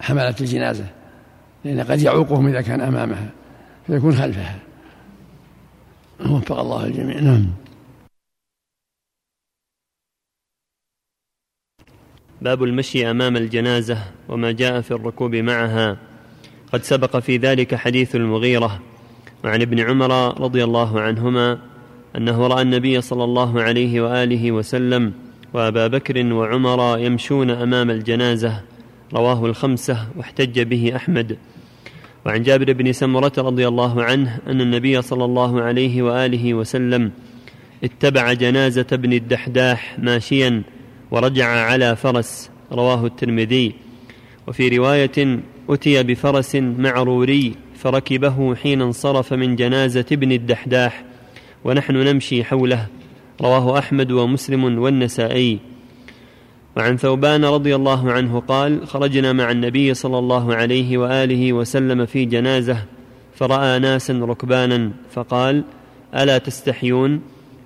حملة 0.00 0.34
الجنازة 0.40 0.86
لأن 1.64 1.80
قد 1.80 2.00
يعوقهم 2.00 2.46
إذا 2.46 2.60
كان 2.60 2.80
أمامها 2.80 3.30
فيكون 3.86 4.14
خلفها. 4.14 4.58
وفق 6.20 6.58
الله 6.58 6.86
الجميع. 6.86 7.20
نعم. 7.20 7.46
باب 12.42 12.62
المشي 12.62 13.10
أمام 13.10 13.36
الجنازة 13.36 13.98
وما 14.28 14.52
جاء 14.52 14.80
في 14.80 14.90
الركوب 14.90 15.34
معها. 15.34 15.96
قد 16.72 16.82
سبق 16.82 17.16
في 17.16 17.36
ذلك 17.36 17.74
حديث 17.74 18.16
المغيرة 18.16 18.80
وعن 19.44 19.62
ابن 19.62 19.80
عمر 19.80 20.40
رضي 20.40 20.64
الله 20.64 21.00
عنهما 21.00 21.58
أنه 22.16 22.46
رأى 22.46 22.62
النبي 22.62 23.00
صلى 23.00 23.24
الله 23.24 23.62
عليه 23.62 24.00
وآله 24.00 24.52
وسلم 24.52 25.27
وأبا 25.54 25.86
بكر 25.86 26.32
وعمر 26.32 26.98
يمشون 26.98 27.50
أمام 27.50 27.90
الجنازة 27.90 28.60
رواه 29.14 29.46
الخمسة 29.46 30.08
واحتج 30.16 30.60
به 30.60 30.92
أحمد. 30.96 31.38
وعن 32.26 32.42
جابر 32.42 32.72
بن 32.72 32.92
سمرة 32.92 33.32
رضي 33.38 33.68
الله 33.68 34.02
عنه 34.02 34.38
أن 34.46 34.60
النبي 34.60 35.02
صلى 35.02 35.24
الله 35.24 35.62
عليه 35.62 36.02
وآله 36.02 36.54
وسلم 36.54 37.10
اتبع 37.84 38.32
جنازة 38.32 38.86
ابن 38.92 39.12
الدحداح 39.12 39.98
ماشيا 39.98 40.62
ورجع 41.10 41.48
على 41.48 41.96
فرس 41.96 42.50
رواه 42.72 43.06
الترمذي. 43.06 43.74
وفي 44.46 44.68
رواية 44.76 45.40
أتي 45.70 46.02
بفرس 46.02 46.56
معروري 46.56 47.54
فركبه 47.74 48.54
حين 48.54 48.82
انصرف 48.82 49.32
من 49.32 49.56
جنازة 49.56 50.06
ابن 50.12 50.32
الدحداح 50.32 51.04
ونحن 51.64 51.96
نمشي 51.96 52.44
حوله. 52.44 52.86
رواه 53.40 53.78
أحمد 53.78 54.12
ومسلم 54.12 54.78
والنسائي. 54.78 55.58
وعن 56.76 56.96
ثوبان 56.96 57.44
رضي 57.44 57.74
الله 57.74 58.12
عنه 58.12 58.40
قال 58.40 58.86
خرجنا 58.86 59.32
مع 59.32 59.50
النبي 59.50 59.94
صلى 59.94 60.18
الله 60.18 60.54
عليه 60.54 60.98
وآله 60.98 61.52
وسلم 61.52 62.06
في 62.06 62.24
جنازة 62.24 62.84
فرأى 63.34 63.78
ناسا 63.78 64.12
ركبانا 64.12 64.90
فقال 65.10 65.64
ألا 66.14 66.38
تستحيون؟ 66.38 67.20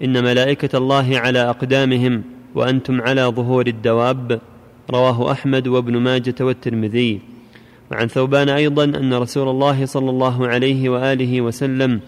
إن 0.05 0.25
ملائكة 0.25 0.79
الله 0.79 1.19
على 1.19 1.39
أقدامهم 1.39 2.23
وأنتم 2.55 3.01
على 3.01 3.23
ظهور 3.23 3.67
الدواب. 3.67 4.41
رواه 4.91 5.33
أحمد 5.33 5.69
وابن 5.69 5.97
ماجة 5.97 6.35
والترمذي. 6.41 7.21
وعن 7.93 8.09
ثوبان 8.09 8.49
أيضا 8.49 8.85
أن 8.85 9.15
رسول 9.15 9.49
الله 9.49 9.87
صلى 9.87 10.11
الله 10.11 10.49
عليه 10.49 10.89
وآله 10.89 11.41
وسلم 11.41 12.01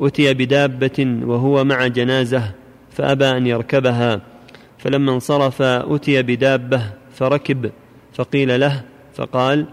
أتي 0.00 0.34
بدابة 0.34 1.20
وهو 1.22 1.64
مع 1.64 1.86
جنازة 1.86 2.42
فأبى 2.96 3.24
أن 3.24 3.46
يركبها. 3.46 4.20
فلما 4.78 5.12
انصرف 5.12 5.62
أتي 5.62 6.22
بدابة 6.22 6.92
فركب 7.12 7.72
فقيل 8.12 8.60
له 8.60 8.84
فقال 9.14 9.66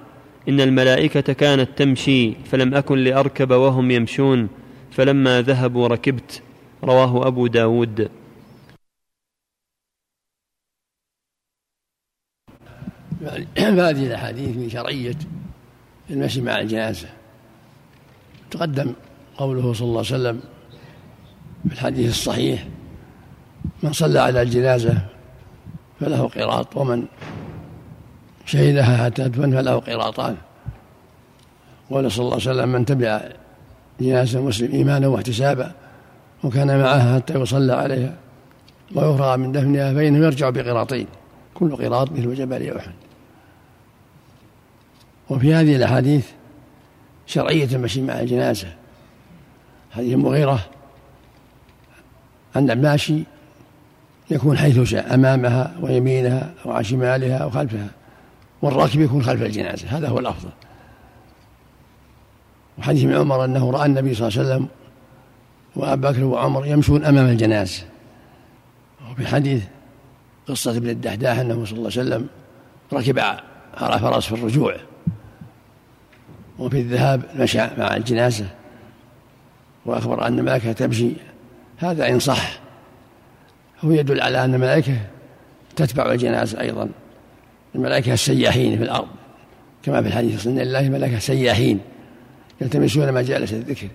إن 0.49 0.61
الملائكة 0.61 1.33
كانت 1.33 1.69
تمشي 1.77 2.33
فلم 2.33 2.75
أكن 2.75 2.97
لأركب 2.97 3.51
وهم 3.51 3.91
يمشون. 3.91 4.49
فلما 4.91 5.41
ذهبوا 5.41 5.87
ركبت. 5.87 6.41
رواه 6.83 7.27
أبو 7.27 7.47
داود. 7.47 8.09
هذه 13.57 14.07
الأحاديث 14.07 14.57
من 14.57 14.69
شرعيه 14.69 15.15
المشي 16.09 16.41
مع 16.41 16.59
الجنازة. 16.59 17.09
تقدم 18.51 18.93
قوله 19.37 19.73
صلى 19.73 19.87
الله 19.87 19.97
عليه 19.97 20.15
وسلم 20.15 20.39
في 21.67 21.73
الحديث 21.73 22.09
الصحيح 22.09 22.67
من 23.83 23.93
صلى 23.93 24.19
على 24.19 24.41
الجنازة 24.41 24.97
فله 25.99 26.27
قراط 26.27 26.77
ومن 26.77 27.05
شهدها 28.45 29.05
حتى 29.05 29.23
تدفن 29.23 29.51
فله 29.51 29.75
قراطان. 29.75 30.37
قال 31.91 32.11
صلى 32.11 32.23
الله 32.23 32.33
عليه 32.33 32.51
وسلم 32.51 32.69
من 32.69 32.85
تبع 32.85 33.21
جنازة 34.01 34.41
مسلم 34.41 34.71
إيمانا 34.71 35.07
واحتسابا 35.07 35.71
وكان 36.43 36.79
معها 36.79 37.15
حتى 37.15 37.39
يصلى 37.39 37.73
عليها 37.73 38.15
ويفرغ 38.95 39.37
من 39.37 39.51
دفنها 39.51 39.93
فإنه 39.93 40.25
يرجع 40.25 40.49
بقراطين 40.49 41.07
كل 41.53 41.75
قراط 41.75 42.11
مثل 42.11 42.35
جبل 42.35 42.77
أحد. 42.77 42.93
وفي 45.29 45.53
هذه 45.53 45.75
الأحاديث 45.75 46.27
شرعية 47.25 47.75
المشي 47.75 48.01
مع 48.01 48.19
الجنازة. 48.19 48.67
هذه 49.91 50.13
المغيرة 50.13 50.59
أن 52.55 52.71
الماشي 52.71 53.23
يكون 54.31 54.57
حيث 54.57 54.81
شاء 54.81 55.13
أمامها 55.13 55.75
ويمينها 55.81 56.53
أو 56.65 56.71
عن 56.71 56.83
شمالها 56.83 57.37
أو 57.37 57.49
خلفها 57.49 57.87
والراكب 58.61 59.01
يكون 59.01 59.23
خلف 59.23 59.41
الجنازة 59.41 59.97
هذا 59.97 60.07
هو 60.07 60.19
الأفضل. 60.19 60.49
وحديث 62.77 63.03
ابن 63.03 63.15
عمر 63.15 63.45
أنه 63.45 63.71
رأى 63.71 63.85
النبي 63.85 64.13
صلى 64.13 64.27
الله 64.27 64.39
عليه 64.39 64.49
وسلم 64.49 64.67
وأبا 65.75 66.11
بكر 66.11 66.23
وعمر 66.23 66.65
يمشون 66.65 67.05
أمام 67.05 67.25
الجنازة. 67.25 67.83
وفي 69.11 69.27
حديث 69.27 69.63
قصة 70.47 70.77
ابن 70.77 70.89
الدحداح 70.89 71.39
أنه 71.39 71.65
صلى 71.65 71.77
الله 71.77 71.91
عليه 71.97 72.01
وسلم 72.01 72.27
ركب 72.93 73.19
على 73.77 73.99
فرس 73.99 74.25
في 74.25 74.35
الرجوع. 74.35 74.75
وفي 76.59 76.79
الذهاب 76.79 77.23
مشى 77.35 77.67
مع 77.77 77.95
الجنازة 77.95 78.45
وأخبر 79.85 80.27
أن 80.27 80.39
الملائكة 80.39 80.71
تمشي 80.71 81.11
هذا 81.77 82.09
إن 82.09 82.19
صح. 82.19 82.62
هو 83.85 83.91
يدل 83.91 84.21
على 84.21 84.45
أن 84.45 84.53
الملائكة 84.53 84.97
تتبع 85.75 86.11
الجنازة 86.11 86.61
أيضا. 86.61 86.89
الملائكة 87.75 88.13
السياحين 88.13 88.77
في 88.77 88.83
الأرض. 88.83 89.07
كما 89.83 90.01
في 90.01 90.07
الحديث 90.07 90.47
إن 90.47 90.59
الله 90.59 90.89
ملائكة 90.89 91.19
سياحين 91.19 91.79
يلتمسون 92.61 93.13
مجالس 93.13 93.53
الذكر. 93.53 93.87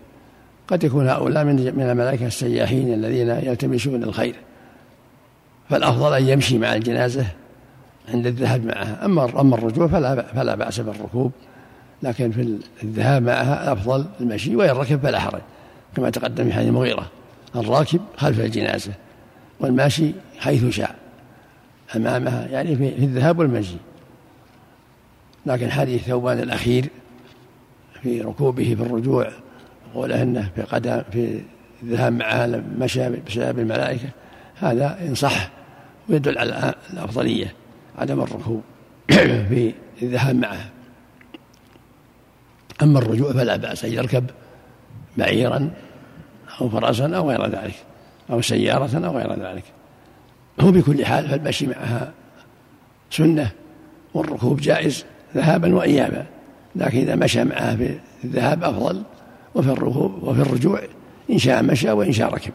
قد 0.69 0.85
يكون 0.85 1.09
هؤلاء 1.09 1.45
من 1.45 1.55
من 1.77 1.83
الملائكة 1.83 2.27
السياحين 2.27 2.95
الذين 2.95 3.29
يلتمسون 3.29 4.03
الخير. 4.03 4.35
فالأفضل 5.71 6.15
أن 6.15 6.29
يمشي 6.29 6.59
مع 6.59 6.75
الجنازة 6.75 7.27
عند 8.09 8.27
الذهاب 8.27 8.65
معها. 8.65 9.05
أما 9.05 9.41
أما 9.41 9.57
الرجوع 9.57 9.87
فلا 9.87 10.23
فلا 10.23 10.55
بأس 10.55 10.81
بالركوب. 10.81 11.33
لكن 12.03 12.31
في 12.31 12.59
الذهاب 12.83 13.23
معها 13.23 13.73
أفضل 13.73 14.07
المشي 14.21 14.57
وإن 14.57 14.71
ركب 14.71 15.01
فلا 15.01 15.21
حرج. 15.21 15.41
كما 15.97 16.11
تقدم 16.11 16.45
في 16.45 16.53
حديث 16.53 16.69
المغيرة 16.69 17.11
الراكب 17.57 18.01
خلف 18.17 18.41
الجنازة. 18.41 18.93
والماشي 19.61 20.13
حيث 20.39 20.69
شاء. 20.69 20.95
أمامها 21.97 22.47
يعني 22.47 22.77
في 22.77 23.05
الذهاب 23.05 23.39
والمشي 23.39 23.77
لكن 25.47 25.71
حديث 25.71 26.03
ثوبان 26.03 26.39
الأخير 26.39 26.89
في 28.03 28.21
ركوبه 28.21 28.75
في 28.75 28.83
الرجوع 28.83 29.31
وقوله 29.95 30.23
انه 30.23 30.51
في 30.55 30.63
قدم 30.63 31.03
في 31.13 31.41
الذهاب 31.83 32.13
معها 32.13 32.63
مشى 32.79 33.11
بسبب 33.11 33.59
الملائكة 33.59 34.09
هذا 34.61 34.99
إن 35.01 35.15
صح 35.15 35.51
ويدل 36.09 36.39
على 36.39 36.75
الأفضلية 36.93 37.55
عدم 37.99 38.21
الركوب 38.21 38.63
في 39.49 39.75
الذهاب 40.03 40.37
معها 40.37 40.71
أما 42.83 42.99
الرجوع 42.99 43.33
فلا 43.33 43.57
بأس 43.57 43.85
أن 43.85 43.93
يركب 43.93 44.31
بعيرا 45.17 45.71
أو 46.61 46.69
فرسا 46.69 47.17
أو 47.17 47.31
غير 47.31 47.47
ذلك. 47.47 47.75
أو 48.31 48.41
سيارة 48.41 49.07
أو 49.07 49.19
غير 49.19 49.33
ذلك. 49.33 49.65
هو 50.61 50.71
بكل 50.71 51.05
حال 51.05 51.29
فالمشي 51.29 51.67
معها 51.67 52.13
سنة 53.11 53.51
والركوب 54.15 54.61
جائز 54.61 55.05
ذهابا 55.35 55.75
وإيابا. 55.75 56.27
لكن 56.77 56.99
إذا 56.99 57.15
مشى 57.15 57.45
معها 57.45 57.77
في 57.77 57.99
الذهاب 58.25 58.65
أفضل 58.65 59.03
وفي 59.55 59.71
وفي 60.23 60.41
الرجوع 60.41 60.81
إن 61.31 61.39
شاء 61.39 61.63
مشى 61.63 61.91
وإن 61.91 62.13
شاء 62.13 62.35
ركب. 62.35 62.53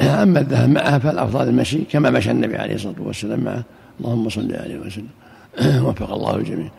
أما 0.00 0.40
الذهاب 0.40 0.70
معها 0.70 0.98
فالأفضل 0.98 1.48
المشي 1.48 1.78
كما 1.78 2.10
مشى 2.10 2.30
النبي 2.30 2.56
عليه 2.56 2.74
الصلاة 2.74 3.02
والسلام 3.02 3.40
معه. 3.40 3.64
اللهم 4.00 4.28
صل 4.28 4.54
عليه 4.54 4.78
وسلم. 4.78 5.08
وفق 5.86 6.12
الله 6.12 6.36
الجميع. 6.36 6.70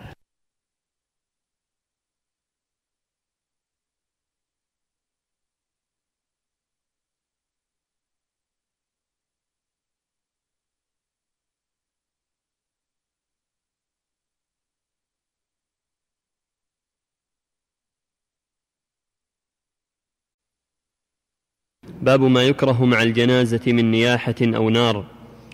باب 22.04 22.22
ما 22.22 22.44
يكره 22.44 22.86
مع 22.86 23.04
الجنازة 23.04 23.62
من 23.68 23.92
نياحة 23.92 24.36
أو 24.42 24.70
نار. 24.70 25.04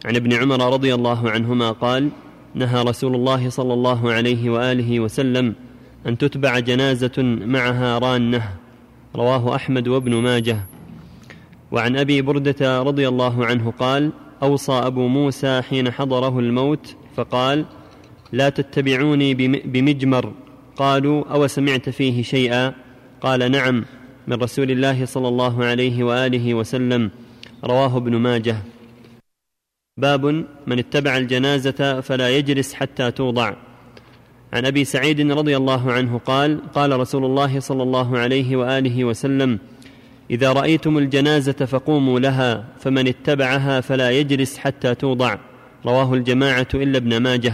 عن 0.06 0.16
ابن 0.16 0.34
عمر 0.34 0.74
رضي 0.74 0.94
الله 0.94 1.30
عنهما 1.30 1.72
قال 1.72 2.10
نهى 2.56 2.84
رسول 2.84 3.16
الله 3.16 3.50
صلى 3.50 3.74
الله 3.74 4.12
عليه 4.12 4.50
وآله 4.50 5.00
وسلم 5.00 5.56
أن 6.08 6.18
تتبع 6.18 6.60
جنازة 6.60 7.12
معها 7.46 7.98
رانة. 7.98 8.44
رواه 9.16 9.56
أحمد 9.56 9.88
وابن 9.88 10.16
ماجه. 10.16 10.58
وعن 11.72 11.98
أبي 11.98 12.22
بردة 12.22 12.82
رضي 12.82 13.08
الله 13.08 13.46
عنه 13.46 13.74
قال 13.80 14.12
أوصى 14.44 14.72
أبو 14.72 15.08
موسى 15.08 15.62
حين 15.62 15.92
حضره 15.92 16.40
الموت 16.40 16.96
فقال 17.16 17.66
لا 18.32 18.50
تتبعوني 18.50 19.34
بمجمر. 19.66 20.34
قالوا 20.78 21.24
أو 21.34 21.48
سمعت 21.48 21.90
فيه 21.90 22.24
شيئا؟ 22.24 22.74
قال 23.22 23.52
نعم. 23.52 23.86
من 24.30 24.38
رسول 24.42 24.72
الله 24.72 25.06
صلى 25.06 25.28
الله 25.28 25.66
عليه 25.66 26.04
وآله 26.04 26.54
وسلم 26.54 27.12
رواه 27.64 27.98
ابن 27.98 28.16
ماجه. 28.16 28.58
باب 29.98 30.26
من 30.68 30.80
اتبع 30.80 31.18
الجنازة 31.18 32.02
فلا 32.02 32.30
يجلس 32.30 32.74
حتى 32.74 33.12
توضع. 33.12 33.54
عن 34.54 34.66
أبي 34.66 34.86
سعيد 34.86 35.32
رضي 35.32 35.58
الله 35.58 35.92
عنه 35.92 36.18
قال 36.18 36.72
قال 36.74 37.00
رسول 37.00 37.26
الله 37.26 37.60
صلى 37.60 37.84
الله 37.84 38.18
عليه 38.18 38.56
وآله 38.56 39.06
وسلم 39.06 39.60
إذا 40.32 40.54
رأيتم 40.54 40.98
الجنازة 40.98 41.66
فقوموا 41.66 42.20
لها 42.20 42.66
فمن 42.80 43.08
اتبعها 43.08 43.82
فلا 43.82 44.12
يجلس 44.12 44.58
حتى 44.58 44.96
توضع. 44.96 45.38
رواه 45.86 46.14
الجماعة 46.14 46.68
إلا 46.74 46.98
ابن 46.98 47.18
ماجه. 47.18 47.54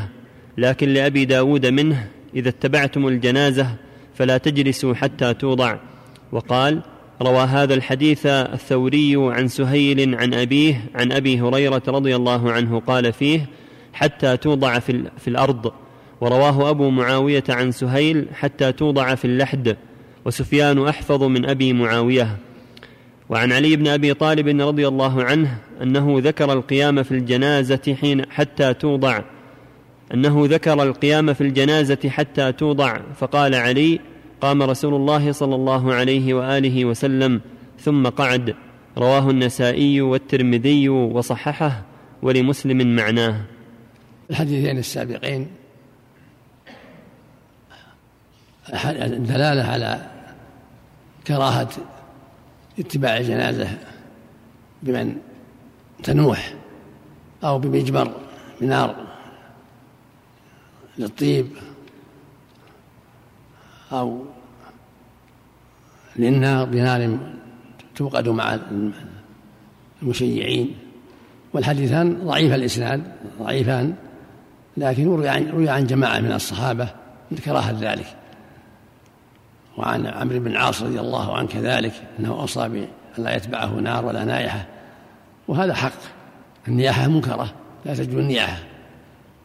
لكن 0.57 0.89
لأبي 0.89 1.25
داود 1.25 1.65
منه 1.65 2.07
إذا 2.35 2.49
اتبعتم 2.49 3.07
الجنازة 3.07 3.75
فلا 4.15 4.37
تجلسوا 4.37 4.93
حتى 4.93 5.33
توضع. 5.33 5.94
وقال 6.35 6.81
روى 7.21 7.43
هذا 7.43 7.73
الحديث 7.73 8.25
الثوري 8.25 9.15
عن 9.17 9.47
سهيل 9.47 10.15
عن 10.15 10.33
أبيه 10.33 10.81
عن 10.95 11.11
أبي 11.11 11.41
هريرة 11.41 11.81
رضي 11.87 12.15
الله 12.15 12.51
عنه 12.51 12.79
قال 12.79 13.13
فيه 13.13 13.49
حتى 13.93 14.37
توضع 14.37 14.79
في, 14.79 15.03
في 15.17 15.27
الأرض. 15.27 15.71
ورواه 16.21 16.69
أبو 16.69 16.89
معاوية 16.89 17.43
عن 17.49 17.71
سهيل 17.71 18.25
حتى 18.33 18.71
توضع 18.71 19.15
في 19.15 19.25
اللحد. 19.25 19.77
وسفيان 20.25 20.87
أحفظ 20.87 21.23
من 21.23 21.45
أبي 21.45 21.73
معاوية. 21.73 22.37
وعن 23.29 23.51
علي 23.51 23.75
بن 23.75 23.87
أبي 23.87 24.13
طالب 24.13 24.61
رضي 24.61 24.87
الله 24.87 25.23
عنه 25.23 25.57
أنه 25.81 26.15
ذكر 26.17 26.53
القيام 26.53 27.03
في 27.03 27.11
الجنازة 27.11 27.95
حين 28.01 28.31
حتى 28.31 28.73
توضع. 28.73 29.21
أنه 30.13 30.45
ذكر 30.45 30.83
القيام 30.83 31.33
في 31.33 31.41
الجنازة 31.41 32.09
حتى 32.09 32.51
توضع. 32.51 32.97
فقال 33.19 33.55
علي 33.55 33.99
قام 34.45 34.63
رسول 34.63 34.93
الله 34.93 35.31
صلى 35.31 35.55
الله 35.55 35.93
عليه 35.93 36.33
وآله 36.33 36.85
وسلم 36.85 37.41
ثم 37.79 38.09
قعد. 38.09 38.55
رواه 38.97 39.29
النسائي 39.29 40.01
والترمذي 40.01 40.89
وصححه 40.89 41.81
ولمسلم 42.21 42.95
معناه. 42.95 43.41
الحديثين 44.29 44.77
السابقين 44.77 45.47
دلالة 49.17 49.63
على 49.63 50.11
كراهة 51.27 51.69
اتباع 52.79 53.17
الجنازة 53.17 53.67
بمن؟ 54.83 55.15
تنوح 56.03 56.53
أو 57.43 57.59
بمجمر 57.59 58.11
بنار 58.61 58.95
للطيب. 60.97 61.47
أو 63.91 64.25
للنار 66.15 66.65
بنار 66.65 67.17
توقد 67.95 68.29
مع 68.29 68.59
المشيعين 70.01 70.75
والحديثان 71.53 72.25
ضعيف 72.25 72.53
الإسناد 72.53 73.03
ضعيفان 73.39 73.95
لكن 74.77 75.05
روي 75.05 75.29
عن, 75.29 75.49
روي 75.49 75.69
عن 75.69 75.87
جماعة 75.87 76.19
من 76.19 76.31
الصحابة 76.31 76.89
من 77.31 77.37
كراهة 77.37 77.77
ذلك. 77.79 78.05
وعن 79.77 80.05
عمرو 80.05 80.39
بن 80.39 80.47
العاص 80.47 80.81
رضي 80.81 80.99
الله 80.99 81.37
عنه 81.37 81.47
كذلك 81.47 81.93
أنه 82.19 82.29
أوصى 82.29 82.69
بأن 82.69 82.87
لا 83.17 83.35
يتبعه 83.35 83.69
نار 83.79 84.05
ولا 84.05 84.25
نائحة. 84.25 84.65
وهذا 85.47 85.73
حق. 85.73 85.91
النياحة 86.67 87.07
منكرة 87.07 87.53
لا 87.85 87.93
تجوز 87.93 88.15
النياحة. 88.15 88.59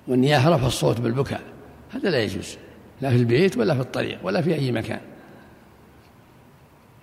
والنياحة 0.09 0.51
رفع 0.51 0.66
الصوت 0.66 1.01
بالبكاء. 1.01 1.41
هذا 1.91 2.11
لا 2.11 2.22
يجوز. 2.22 2.57
لا 3.01 3.11
في 3.11 3.16
البيت 3.16 3.57
ولا 3.57 3.74
في 3.74 3.80
الطريق 3.80 4.18
ولا 4.22 4.42
في 4.42 4.55
أي 4.55 4.72
مكان 4.72 5.01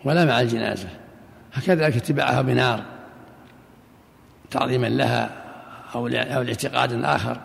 ولا 0.05 0.25
مع 0.25 0.41
الجنازة. 0.41 0.89
هكذا 1.53 1.87
اتباعها 1.87 2.41
بنار 2.41 2.83
تعظيما 4.51 4.87
لها 4.87 5.29
أو 5.95 6.07
لاعتقاد 6.07 7.03
آخر. 7.03 7.39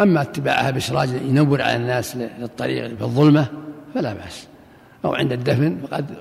أما 0.00 0.22
اتباعها 0.22 0.70
بإسراج 0.70 1.08
ينور 1.08 1.62
على 1.62 1.76
الناس 1.76 2.16
للطريق 2.16 2.86
في 2.86 3.02
الظلمة 3.02 3.46
فلا 3.94 4.12
بأس. 4.12 4.46
أو 5.04 5.14
عند 5.14 5.32
الدفن 5.32 5.78
فقد 5.82 6.14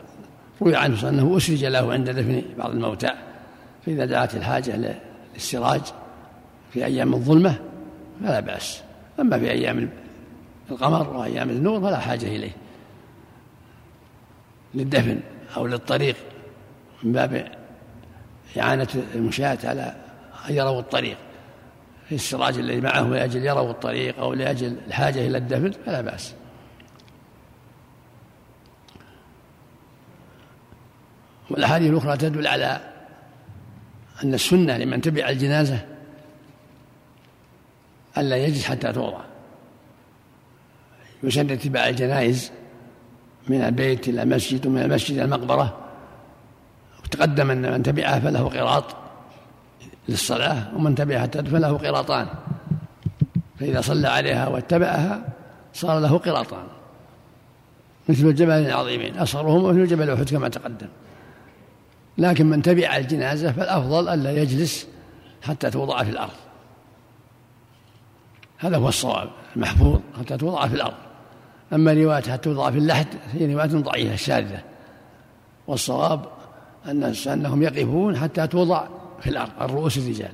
روي 0.61 0.75
عنه 0.75 1.09
أنه 1.09 1.37
أسرج 1.37 1.65
له 1.65 1.93
عند 1.93 2.09
دفن 2.09 2.41
بعض 2.57 2.71
الموتى 2.71 3.09
فإذا 3.85 4.05
دعت 4.05 4.35
الحاجة 4.35 4.97
للسراج 5.35 5.81
في 6.73 6.85
أيام 6.85 7.13
الظلمة 7.13 7.55
فلا 8.23 8.39
بأس. 8.39 8.81
أما 9.19 9.39
في 9.39 9.51
أيام 9.51 9.89
القمر 10.71 11.09
وأيام 11.09 11.49
النور 11.49 11.81
فلا 11.81 11.99
حاجة 11.99 12.25
إليه. 12.25 12.51
للدفن 14.73 15.19
أو 15.57 15.67
للطريق 15.67 16.15
من 17.03 17.11
باب 17.11 17.51
إعانة 18.59 18.87
المشاة 19.15 19.57
على 19.63 19.95
أن 20.49 20.55
يروا 20.55 20.79
الطريق. 20.79 21.17
في 22.09 22.15
السراج 22.15 22.57
الذي 22.57 22.81
معه 22.81 23.01
لأجل 23.01 23.45
يروا 23.45 23.71
الطريق 23.71 24.19
أو 24.19 24.33
لأجل 24.33 24.77
الحاجة 24.87 25.27
إلى 25.27 25.37
الدفن 25.37 25.71
فلا 25.71 26.01
بأس. 26.01 26.33
والأحاديث 31.49 31.91
الأخرى 31.91 32.17
تدل 32.17 32.47
على 32.47 32.79
أن 34.23 34.33
السنة 34.33 34.77
لمن 34.77 35.01
تبع 35.01 35.29
الجنازة 35.29 35.85
ألا 38.17 38.37
يجلس 38.37 38.65
حتى 38.65 38.93
توضع 38.93 39.28
يسن 41.23 41.51
اتباع 41.51 41.89
الجنائز 41.89 42.51
من 43.47 43.61
البيت 43.61 44.07
إلى 44.07 44.23
المسجد 44.23 44.67
ومن 44.67 44.81
المسجد 44.81 45.15
إلى 45.15 45.25
المقبرة. 45.25 45.77
وتقدم 47.03 47.51
أن 47.51 47.71
من 47.71 47.83
تبعها 47.83 48.19
فله 48.19 48.49
قراط 48.49 48.83
للصلاة 50.09 50.75
ومن 50.75 50.95
تبعها 50.95 51.27
فله 51.27 51.77
قراطان. 51.77 52.27
فإذا 53.59 53.81
صلى 53.81 54.07
عليها 54.07 54.47
واتبعها 54.47 55.21
صار 55.73 55.99
له 55.99 56.17
قراطان. 56.17 56.63
مثل 58.09 58.25
الجبل 58.25 58.51
العظيمين 58.51 59.17
أصغرهم 59.17 59.63
مثل 59.63 59.87
جبل 59.87 60.09
أحد 60.09 60.29
كما 60.29 60.49
تقدم. 60.49 60.87
لكن 62.17 62.45
من 62.45 62.61
تبع 62.61 62.97
الجنازة 62.97 63.51
فالأفضل 63.51 64.09
ألا 64.09 64.31
يجلس 64.31 64.87
حتى 65.41 65.69
توضع 65.69 66.03
في 66.03 66.09
الأرض. 66.09 66.33
هذا 68.57 68.77
هو 68.77 68.87
الصواب 68.87 69.29
المحفوظ 69.55 69.99
حتى 70.19 70.37
توضع 70.37 70.67
في 70.67 70.75
الأرض. 70.75 71.08
أما 71.73 71.93
رواية 71.93 72.21
حتى 72.21 72.37
توضع 72.37 72.71
في 72.71 72.77
اللحد 72.77 73.07
هي 73.33 73.53
رواية 73.53 73.67
ضعيفة 73.67 74.15
شاذة. 74.15 74.63
والصواب 75.67 76.25
أن 76.85 77.13
أنهم 77.27 77.63
يقفون 77.63 78.17
حتى 78.17 78.47
توضع 78.47 78.87
في 79.21 79.29
الأرض 79.29 79.51
عن 79.59 79.69
رؤوس 79.69 79.97
الرجال. 79.97 80.31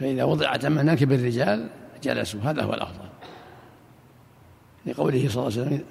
فإذا 0.00 0.24
وضعت 0.24 0.66
مناكب 0.66 1.12
الرجال 1.12 1.68
جلسوا 2.02 2.40
هذا 2.40 2.62
هو 2.62 2.74
الأفضل. 2.74 3.08
لقوله 4.86 5.28
صلى 5.28 5.46
الله 5.46 5.58
عليه 5.58 5.66
وسلم 5.66 5.84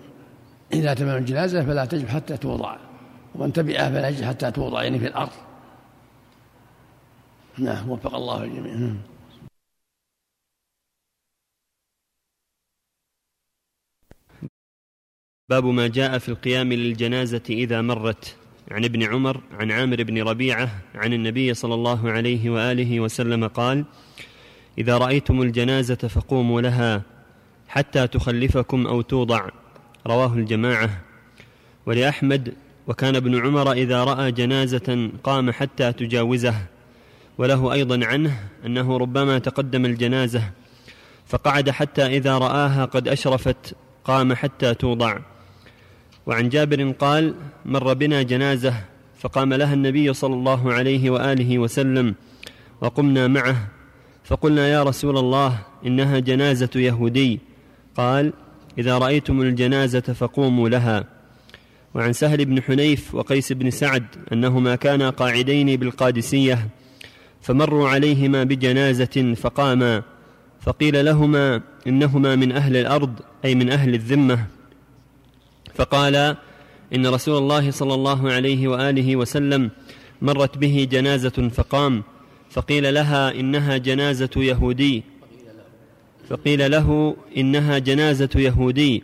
إذا 0.74 0.94
تمام 0.94 1.18
الجنازة 1.18 1.66
فلا 1.66 1.86
تجب 1.86 2.08
حتى 2.08 2.38
توضع 2.38 2.78
ومن 3.36 3.54
تبعها 3.54 3.90
فلا 3.90 4.10
يجب 4.10 4.24
حتى 4.24 4.52
توضع 4.52 4.84
يعني 4.84 5.00
في 5.00 5.08
الأرض. 5.08 5.32
نعم 7.58 7.90
وفق 7.90 8.16
الله 8.16 8.44
الجميع. 8.44 8.94
باب 15.50 15.66
ما 15.66 15.88
جاء 15.88 16.18
في 16.18 16.30
القيام 16.30 16.74
للجنازة 16.74 17.42
إذا 17.50 17.82
مرت. 17.82 18.36
عن 18.72 18.86
ابن 18.86 19.04
عمر 19.04 19.42
عن 19.52 19.72
عامر 19.72 20.04
بن 20.04 20.22
ربيعة 20.22 20.70
عن 20.96 21.14
النبي 21.14 21.54
صلى 21.54 21.74
الله 21.74 22.12
عليه 22.12 22.50
وآله 22.50 23.00
وسلم 23.00 23.48
قال 23.48 23.86
إذا 24.78 24.98
رأيتم 24.98 25.42
الجنازة 25.42 25.96
فقوموا 25.96 26.62
لها 26.62 27.02
حتى 27.68 28.08
تخلفكم 28.08 28.88
أو 28.88 29.02
توضع. 29.02 29.50
رواه 30.08 30.34
الجماعة. 30.34 31.02
ولأحمد 31.86 32.54
وكان 32.88 33.16
ابن 33.16 33.46
عمر 33.46 33.72
إذا 33.72 34.04
رأى 34.04 34.32
جنازة 34.32 35.10
قام 35.24 35.52
حتى 35.52 35.94
تجاوزه. 35.94 36.56
وله 37.38 37.74
أيضا 37.74 38.06
عنه 38.06 38.40
أنه 38.66 38.98
ربما 38.98 39.40
تقدم 39.40 39.86
الجنازة 39.86 40.44
فقعد 41.28 41.70
حتى 41.70 42.06
إذا 42.06 42.38
رآها 42.38 42.86
قد 42.86 43.08
أشرفت 43.08 43.76
قام 44.04 44.34
حتى 44.34 44.74
توضع. 44.74 45.20
وعن 46.28 46.50
جابر 46.50 46.92
قال 46.92 47.34
مر 47.66 47.94
بنا 47.94 48.22
جنازة 48.22 48.74
فقام 49.20 49.54
لها 49.54 49.74
النبي 49.74 50.14
صلى 50.14 50.34
الله 50.34 50.74
عليه 50.74 51.10
وآله 51.10 51.60
وسلم 51.60 52.16
وقمنا 52.82 53.28
معه 53.28 53.68
فقلنا 54.24 54.68
يا 54.68 54.84
رسول 54.84 55.18
الله 55.18 55.60
إنها 55.86 56.20
جنازة 56.20 56.70
يهودي. 56.76 57.40
قال 57.96 58.34
إذا 58.78 58.98
رأيتم 58.98 59.42
الجنازة 59.42 60.00
فقوموا 60.00 60.70
لها. 60.70 61.04
وعن 61.96 62.14
سهل 62.14 62.46
بن 62.46 62.62
حنيف 62.62 63.16
وقيس 63.16 63.52
بن 63.52 63.72
سعد 63.72 64.06
أنهما 64.34 64.76
كانا 64.76 65.10
قاعدين 65.10 65.76
بالقادسية 65.76 66.68
فمروا 67.42 67.90
عليهما 67.90 68.44
بجنازة 68.44 69.34
فقاما 69.34 70.04
فقيل 70.62 71.06
لهما 71.06 71.62
إنهما 71.88 72.36
من 72.36 72.52
أهل 72.52 72.78
الأرض 72.78 73.20
أي 73.46 73.56
من 73.56 73.70
أهل 73.70 73.94
الذمة. 73.94 74.57
فقال 75.78 76.36
إن 76.96 77.08
رسول 77.08 77.38
الله 77.38 77.72
صلى 77.72 77.94
الله 77.94 78.32
عليه 78.32 78.68
وآله 78.68 79.16
وسلم 79.16 79.72
مرت 80.22 80.58
به 80.58 80.88
جنازة 80.92 81.50
فقام 81.54 82.04
فقيل 82.50 82.94
لها 82.94 83.32
إنها 83.32 83.78
جنازة 83.78 84.30
يهودي. 84.38 85.04
فقيل 86.30 86.72
له 86.72 87.16
إنها 87.38 87.78
جنازة 87.78 88.30
يهودي. 88.36 89.04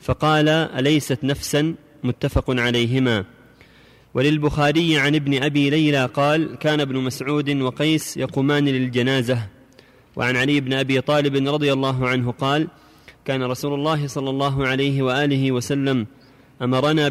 فقال 0.00 0.48
أليست 0.48 1.24
نفسا؟ 1.24 1.74
متفق 2.04 2.44
عليهما. 2.48 3.24
وللبخاري 4.14 4.98
عن 4.98 5.14
ابن 5.14 5.42
أبي 5.42 5.70
ليلى 5.70 6.06
قال 6.06 6.54
كان 6.54 6.80
ابن 6.80 6.96
مسعود 6.96 7.50
وقيس 7.50 8.16
يقومان 8.16 8.64
للجنازة. 8.68 9.38
وعن 10.16 10.36
علي 10.36 10.60
بن 10.60 10.72
أبي 10.72 11.00
طالب 11.00 11.48
رضي 11.48 11.72
الله 11.72 12.08
عنه 12.08 12.30
قال 12.30 12.68
كان 13.24 13.42
رسول 13.42 13.74
الله 13.74 14.06
صلى 14.06 14.30
الله 14.30 14.66
عليه 14.66 15.02
وآله 15.02 15.52
وسلم 15.52 16.06
أمرنا 16.62 17.08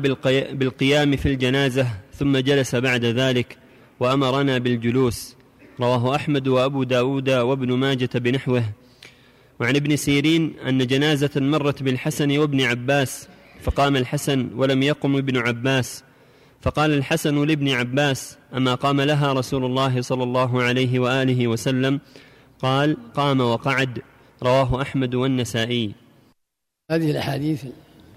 بالقيام 0.53 1.15
في 1.15 1.25
الجنازة 1.25 1.87
ثم 2.13 2.37
جلس 2.37 2.75
بعد 2.75 3.05
ذلك 3.05 3.57
وأمرنا 3.99 4.57
بالجلوس. 4.57 5.35
رواه 5.79 6.15
أحمد 6.15 6.47
وأبو 6.47 6.83
داود 6.83 7.29
وابن 7.29 7.73
ماجة 7.73 8.09
بنحوه. 8.15 8.63
وعن 9.59 9.75
ابن 9.75 9.95
سيرين 9.95 10.53
أن 10.67 10.87
جنازة 10.87 11.29
مرت 11.35 11.83
بالحسن 11.83 12.37
وابن 12.37 12.61
عباس 12.61 13.27
فقام 13.61 13.95
الحسن 13.95 14.49
ولم 14.55 14.83
يقم 14.83 15.17
ابن 15.17 15.37
عباس. 15.37 16.03
فقال 16.61 16.93
الحسن 16.93 17.45
لابن 17.45 17.69
عباس 17.69 18.37
أما 18.55 18.75
قام 18.75 19.01
لها 19.01 19.33
رسول 19.33 19.65
الله 19.65 20.01
صلى 20.01 20.23
الله 20.23 20.63
عليه 20.63 20.99
وآله 20.99 21.47
وسلم؟ 21.47 21.99
قال 22.59 22.97
قام 23.13 23.41
وقعد. 23.41 24.01
رواه 24.43 24.81
أحمد 24.81 25.15
والنسائي. 25.15 26.02
هذه 26.93 27.11
الأحاديث 27.11 27.65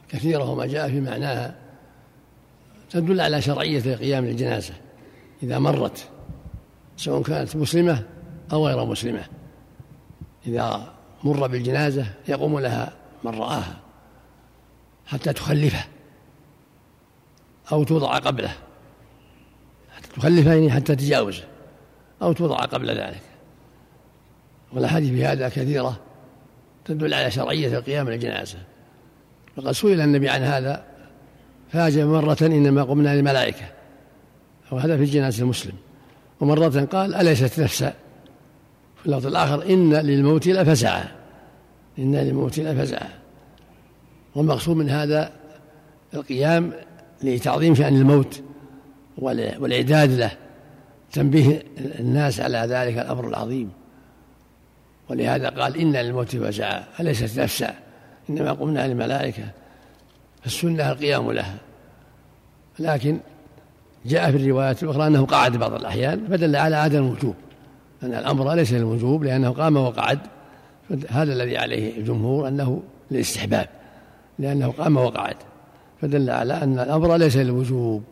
كثيرة 0.09 0.51
وما 0.51 0.67
جاء 0.67 0.89
في 0.89 1.01
معناها 1.01 1.55
تدل 2.91 3.21
على 3.21 3.43
شرعية 3.43 3.95
القيام 3.95 4.25
للجنازة. 4.25 4.75
إذا 5.43 5.59
مرت 5.59 6.09
سواء 6.97 7.23
كانت 7.23 7.57
مسلمة 7.57 8.03
أو 8.53 8.67
غير 8.67 8.85
مسلمة 8.85 9.25
إذا 10.47 10.93
مر 11.25 11.47
بالجنازة 11.47 12.07
يقوم 12.29 12.59
لها 12.59 12.93
من 13.25 13.35
رآها 13.35 13.77
حتى 15.07 15.33
تخلفه 15.33 15.85
أو 17.73 17.85
توضع 17.85 18.19
قبله 18.19 18.53
حتى 19.97 20.09
تخلفه 20.17 20.53
يعني 20.55 20.71
حتى 20.71 20.97
تجاوزه 20.97 21.45
أو 22.23 22.33
توضع 22.33 22.57
قبل 22.57 22.91
ذلك. 22.91 23.23
والأحاديث 24.73 25.11
في 25.11 25.25
هذا 25.25 25.49
كثيرة 25.49 26.01
تدل 26.87 27.15
على 27.15 27.31
شرعية 27.31 27.79
القيام 27.79 28.11
للجنازة. 28.11 28.59
وقد 29.57 29.73
سئل 29.73 30.01
النبي 30.01 30.29
عن 30.29 30.43
هذا 30.43 30.85
فاجب 31.73 32.07
مرة 32.07 32.39
إنما 32.43 32.83
قمنا 32.83 33.17
للملائكة. 33.17 33.67
وهذا 34.71 34.97
في 34.97 35.03
الجنازة 35.03 35.43
المسلم. 35.43 35.75
ومرة 36.41 36.89
قال 36.93 37.15
أليست 37.15 37.61
نفسا؟ 37.61 37.95
في 38.97 39.07
اللفظ 39.07 39.27
الآخر 39.27 39.67
إن 39.71 39.95
للموت 39.95 40.47
لفزعا 40.47 41.05
إن 41.99 42.17
للموت 42.17 42.59
لفزعا 42.59 43.09
والمقصود 44.35 44.77
من 44.77 44.91
هذا 44.91 45.33
القيام 46.15 46.73
لتعظيم 47.23 47.75
شأن 47.75 47.97
الموت 47.97 48.43
والإعداد 49.19 50.11
له 50.11 50.31
تنبيه 51.13 51.63
الناس 51.79 52.41
على 52.41 52.59
ذلك 52.59 52.99
الأمر 52.99 53.29
العظيم. 53.29 53.71
ولهذا 55.11 55.49
قال 55.49 55.77
إن 55.77 55.93
للموت 55.93 56.37
فزعا 56.37 56.85
أليست 57.01 57.41
نفسا. 57.41 57.75
إنما 58.31 58.53
قمنا 58.53 58.89
للملائكة 58.89 59.45
فالسنة 60.43 60.93
القيام 60.93 61.33
لها. 61.33 61.57
لكن 62.79 63.19
جاء 64.07 64.31
في 64.31 64.37
الروايات 64.37 64.83
الأخرى 64.83 65.07
أنه 65.07 65.27
قعد 65.27 65.57
بعض 65.57 65.73
الأحيان 65.73 66.27
فدل 66.29 66.57
على 66.57 66.77
عدم 66.77 67.07
الوجوب. 67.07 67.35
أن 68.03 68.15
الأمر 68.15 68.55
ليس 68.55 68.73
للوجوب 68.73 69.25
لأنه 69.25 69.51
قام 69.51 69.77
وقعد. 69.77 70.19
هذا 71.09 71.33
الذي 71.33 71.59
عليه 71.59 71.99
الجمهور 71.99 72.49
أنه 72.49 72.83
للاستحباب 73.11 73.69
لأنه 74.39 74.73
قام 74.79 74.97
وقعد. 74.97 75.37
فدل 76.03 76.31
على 76.31 76.55
أن 76.63 76.79
الأمر 76.79 77.17
ليس 77.17 77.37
للوجوب. 77.37 78.03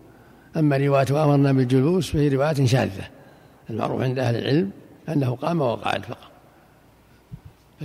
أما 0.57 0.77
رواية 0.77 1.25
أمرنا 1.25 1.53
بالجلوس 1.53 2.11
فهي 2.11 2.29
رواية 2.29 2.67
شاذة. 2.67 3.05
المعروف 3.71 4.03
عند 4.03 4.19
أهل 4.19 4.37
العلم 4.37 4.71
أنه 5.09 5.37
قام 5.37 5.61
وقعد 5.61 6.05
فقط. 6.05 6.34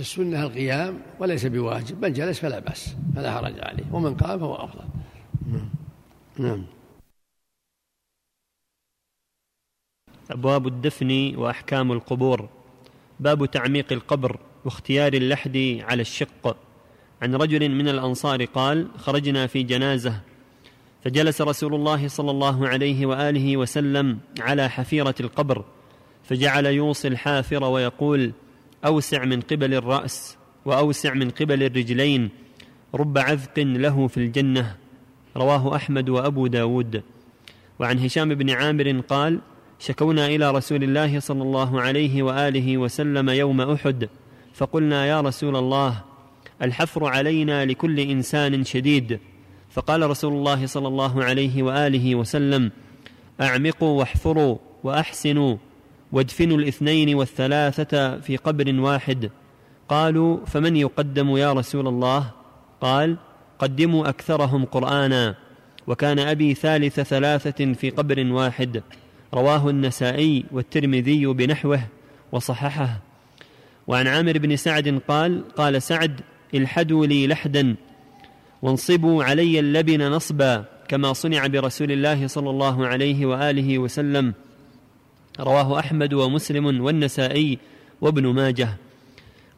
فالسنة 0.00 0.42
القيام 0.42 1.00
وليس 1.18 1.46
بواجب 1.46 2.04
من 2.04 2.12
جلس 2.12 2.40
فلا 2.40 2.58
بأس 2.58 2.96
فلا 3.16 3.32
حرج 3.32 3.60
عليه 3.60 3.84
ومن 3.92 4.14
قام 4.14 4.38
فهو 4.38 4.54
أفضل. 4.54 4.84
نعم. 6.38 6.64
أبواب 10.30 10.66
الدفن 10.66 11.36
وأحكام 11.36 11.92
القبور. 11.92 12.48
باب 13.20 13.50
تعميق 13.50 13.92
القبر 13.92 14.38
واختيار 14.64 15.12
اللحد 15.12 15.78
على 15.82 16.02
الشق. 16.02 16.56
عن 17.22 17.34
رجل 17.34 17.68
من 17.68 17.88
الأنصار 17.88 18.44
قال 18.44 18.88
خرجنا 18.96 19.46
في 19.46 19.62
جنازة. 19.62 20.20
فجلس 21.04 21.40
رسول 21.40 21.74
الله 21.74 22.08
صلى 22.08 22.30
الله 22.30 22.68
عليه 22.68 23.06
وآله 23.06 23.56
وسلم 23.56 24.18
على 24.40 24.70
حفيرة 24.70 25.14
القبر 25.20 25.64
فجعل 26.24 26.66
يوصي 26.66 27.08
الحافر 27.08 27.64
ويقول 27.64 28.32
أوسع 28.86 29.24
من 29.24 29.40
قبل 29.40 29.74
الرأس 29.74 30.36
وأوسع 30.64 31.14
من 31.14 31.30
قبل 31.30 31.62
الرجلين 31.62 32.28
رب 32.94 33.18
عذق 33.18 33.58
له 33.58 34.06
في 34.06 34.16
الجنة 34.16 34.76
رواه 35.36 35.76
أحمد 35.76 36.08
وأبو 36.08 36.46
داود. 36.46 37.02
وعن 37.78 37.98
هشام 37.98 38.34
بن 38.34 38.50
عامر 38.50 39.00
قال 39.00 39.40
شكونا 39.78 40.26
إلى 40.26 40.50
رسول 40.50 40.84
الله 40.84 41.20
صلى 41.20 41.42
الله 41.42 41.80
عليه 41.80 42.22
وآله 42.22 42.78
وسلم 42.78 43.30
يوم 43.30 43.60
أحد 43.60 44.08
فقلنا 44.54 45.06
يا 45.06 45.20
رسول 45.20 45.56
الله 45.56 46.02
الحفر 46.62 47.04
علينا 47.04 47.64
لكل 47.64 48.00
إنسان 48.00 48.64
شديد. 48.64 49.20
فقال 49.70 50.10
رسول 50.10 50.32
الله 50.32 50.66
صلى 50.66 50.88
الله 50.88 51.24
عليه 51.24 51.62
وآله 51.62 52.14
وسلم 52.14 52.70
أعمقوا 53.40 53.98
واحفروا 53.98 54.56
وأحسنوا. 54.84 55.56
وادفنوا 56.12 56.56
الاثنين 56.56 57.14
والثلاثة 57.14 58.18
في 58.18 58.36
قبر 58.36 58.80
واحد. 58.80 59.30
قالوا 59.88 60.46
فمن 60.46 60.76
يقدم 60.76 61.36
يا 61.36 61.52
رسول 61.52 61.88
الله؟ 61.88 62.30
قال 62.80 63.16
قدموا 63.58 64.08
أكثرهم 64.08 64.64
قرآنا. 64.64 65.34
وكان 65.86 66.18
أبي 66.18 66.54
ثالث 66.54 67.00
ثلاثة 67.00 67.72
في 67.72 67.90
قبر 67.90 68.32
واحد. 68.32 68.82
رواه 69.34 69.70
النسائي 69.70 70.44
والترمذي 70.52 71.26
بنحوه 71.26 71.80
وصححه. 72.32 73.00
وعن 73.86 74.06
عامر 74.06 74.38
بن 74.38 74.56
سعد 74.56 75.00
قال 75.08 75.42
قال 75.56 75.82
سعد 75.82 76.20
الحدوا 76.54 77.06
لي 77.06 77.26
لحدا. 77.26 77.76
وانصبوا 78.62 79.24
علي 79.24 79.60
اللبن 79.60 80.10
نصبا 80.10 80.64
كما 80.88 81.12
صنع 81.12 81.46
برسول 81.46 81.92
الله 81.92 82.26
صلى 82.26 82.50
الله 82.50 82.86
عليه 82.86 83.26
وآله 83.26 83.78
وسلم. 83.78 84.34
رواه 85.40 85.78
أحمد 85.78 86.14
ومسلم 86.14 86.84
والنسائي 86.84 87.58
وابن 88.00 88.26
ماجه. 88.26 88.68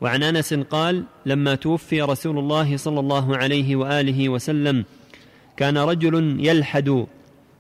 وعن 0.01 0.23
أنس 0.23 0.55
قال 0.55 1.05
لما 1.27 1.55
توفي 1.55 2.03
رسول 2.03 2.39
الله 2.39 2.77
صلى 2.77 3.01
الله 3.01 3.37
عليه 3.37 3.77
وآله 3.77 4.29
وسلم 4.29 4.85
كان 5.57 5.79
رجل 5.79 6.37
يلحد 6.41 7.07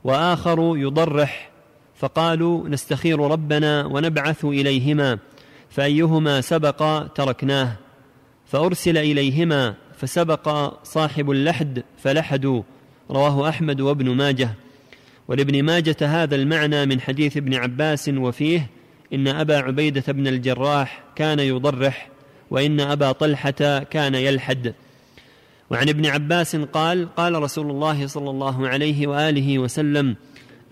وآخر 0.04 0.72
يضرح 0.76 1.50
فقالوا 1.96 2.68
نستخير 2.68 3.20
ربنا 3.20 3.86
ونبعث 3.86 4.44
إليهما 4.44 5.18
فأيهما 5.70 6.40
سبق 6.40 7.06
تركناه. 7.14 7.76
فأرسل 8.46 8.98
إليهما 8.98 9.74
فسبق 9.96 10.74
صاحب 10.84 11.30
اللحد 11.30 11.82
فلحدوا. 12.02 12.62
رواه 13.10 13.48
أحمد 13.48 13.80
وابن 13.80 14.10
ماجه. 14.10 14.50
ولابن 15.28 15.62
ماجة 15.62 15.96
هذا 16.00 16.36
المعنى 16.36 16.86
من 16.86 17.00
حديث 17.00 17.36
ابن 17.36 17.54
عباس 17.54 18.08
وفيه 18.08 18.70
إن 19.12 19.28
أبا 19.28 19.58
عبيدة 19.58 20.12
بن 20.12 20.26
الجراح 20.26 21.02
كان 21.16 21.38
يضرح 21.38 22.08
وإن 22.50 22.80
أبا 22.80 23.12
طلحة 23.12 23.78
كان 23.78 24.14
يلحد. 24.14 24.74
وعن 25.70 25.88
ابن 25.88 26.06
عباس 26.06 26.56
قال 26.56 27.14
قال 27.14 27.42
رسول 27.42 27.70
الله 27.70 28.06
صلى 28.06 28.30
الله 28.30 28.68
عليه 28.68 29.06
وآله 29.06 29.58
وسلم 29.58 30.16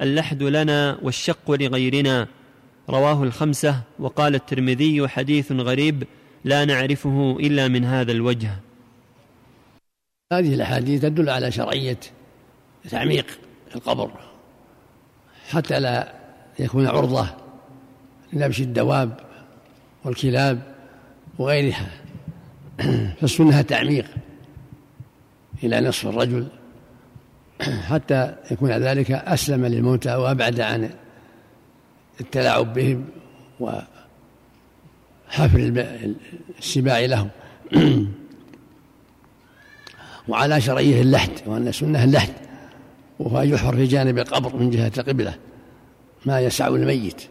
اللحد 0.00 0.42
لنا 0.42 0.98
والشق 1.02 1.50
لغيرنا. 1.50 2.26
رواه 2.90 3.22
الخمسة 3.22 3.80
وقال 3.98 4.34
الترمذي 4.34 5.08
حديث 5.08 5.52
غريب 5.52 6.04
لا 6.44 6.64
نعرفه 6.64 7.36
إلا 7.40 7.68
من 7.68 7.84
هذا 7.84 8.12
الوجه. 8.12 8.50
هذه 10.32 10.54
الأحاديث 10.54 11.02
تدل 11.02 11.30
على 11.30 11.52
شرعية 11.52 12.00
تعميق 12.90 13.26
القبر. 13.74 14.29
حتى 15.50 15.80
لا 15.80 16.12
يكون 16.58 16.86
عرضة 16.86 17.26
لنبش 18.32 18.60
الدواب 18.60 19.20
والكلاب 20.04 20.62
وغيرها. 21.38 21.86
فالسنة 23.20 23.62
تعميق 23.62 24.06
إلى 25.64 25.80
نصف 25.80 26.06
الرجل 26.06 26.48
حتى 27.60 28.34
يكون 28.50 28.70
ذلك 28.70 29.10
أسلم 29.10 29.66
للموتى 29.66 30.14
وأبعد 30.14 30.60
عن 30.60 30.90
التلاعب 32.20 32.74
بهم 32.74 33.04
وحفر 33.60 33.84
السباع 36.58 37.00
لهم. 37.00 37.28
وعلى 40.28 40.60
شرعية 40.60 41.02
اللحد 41.02 41.30
وأن 41.46 41.72
سنة 41.72 42.04
اللحد. 42.04 42.49
وهو 43.20 43.40
يحفر 43.40 43.76
في 43.76 43.84
جانب 43.84 44.18
القبر 44.18 44.56
من 44.56 44.70
جهة 44.70 44.92
القبلة 44.98 45.34
ما 46.26 46.40
يسع 46.40 46.68
الميت. 46.68 47.22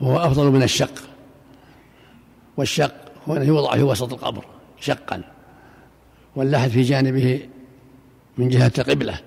وهو 0.00 0.18
أفضل 0.18 0.50
من 0.50 0.62
الشق. 0.62 0.94
والشق 2.56 2.94
هو 3.28 3.36
أنه 3.36 3.44
يوضع 3.44 3.74
في 3.74 3.82
وسط 3.82 4.12
القبر 4.12 4.44
شقا 4.80 5.22
واللحد 6.36 6.70
في 6.70 6.82
جانبه 6.82 7.48
من 8.38 8.48
جهة 8.48 8.72
القبلة. 8.78 9.20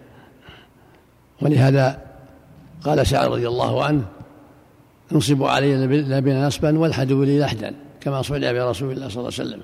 ولهذا 1.42 2.02
قال 2.84 3.08
سعد 3.08 3.32
رضي 3.32 3.48
الله 3.48 3.84
عنه 3.84 4.06
نصب 5.12 5.44
علي 5.44 5.76
لبن 5.86 6.46
نصبا 6.46 6.80
والحدوا 6.80 7.26
لي 7.26 7.40
لحدا 7.40 7.76
كما 8.02 8.22
صنع 8.22 8.52
برسول 8.52 8.92
الله 8.92 9.10
صلى 9.10 9.18
الله 9.18 9.34
عليه 9.40 9.50
وسلم. 9.50 9.62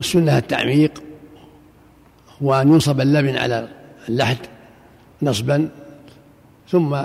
السنة 0.00 0.38
التعميق 0.38 1.02
وأن 2.40 2.72
ينصب 2.72 3.00
اللبن 3.00 3.36
على 3.36 3.68
اللحد 4.08 4.38
نصبا 5.22 5.68
ثم 6.68 6.96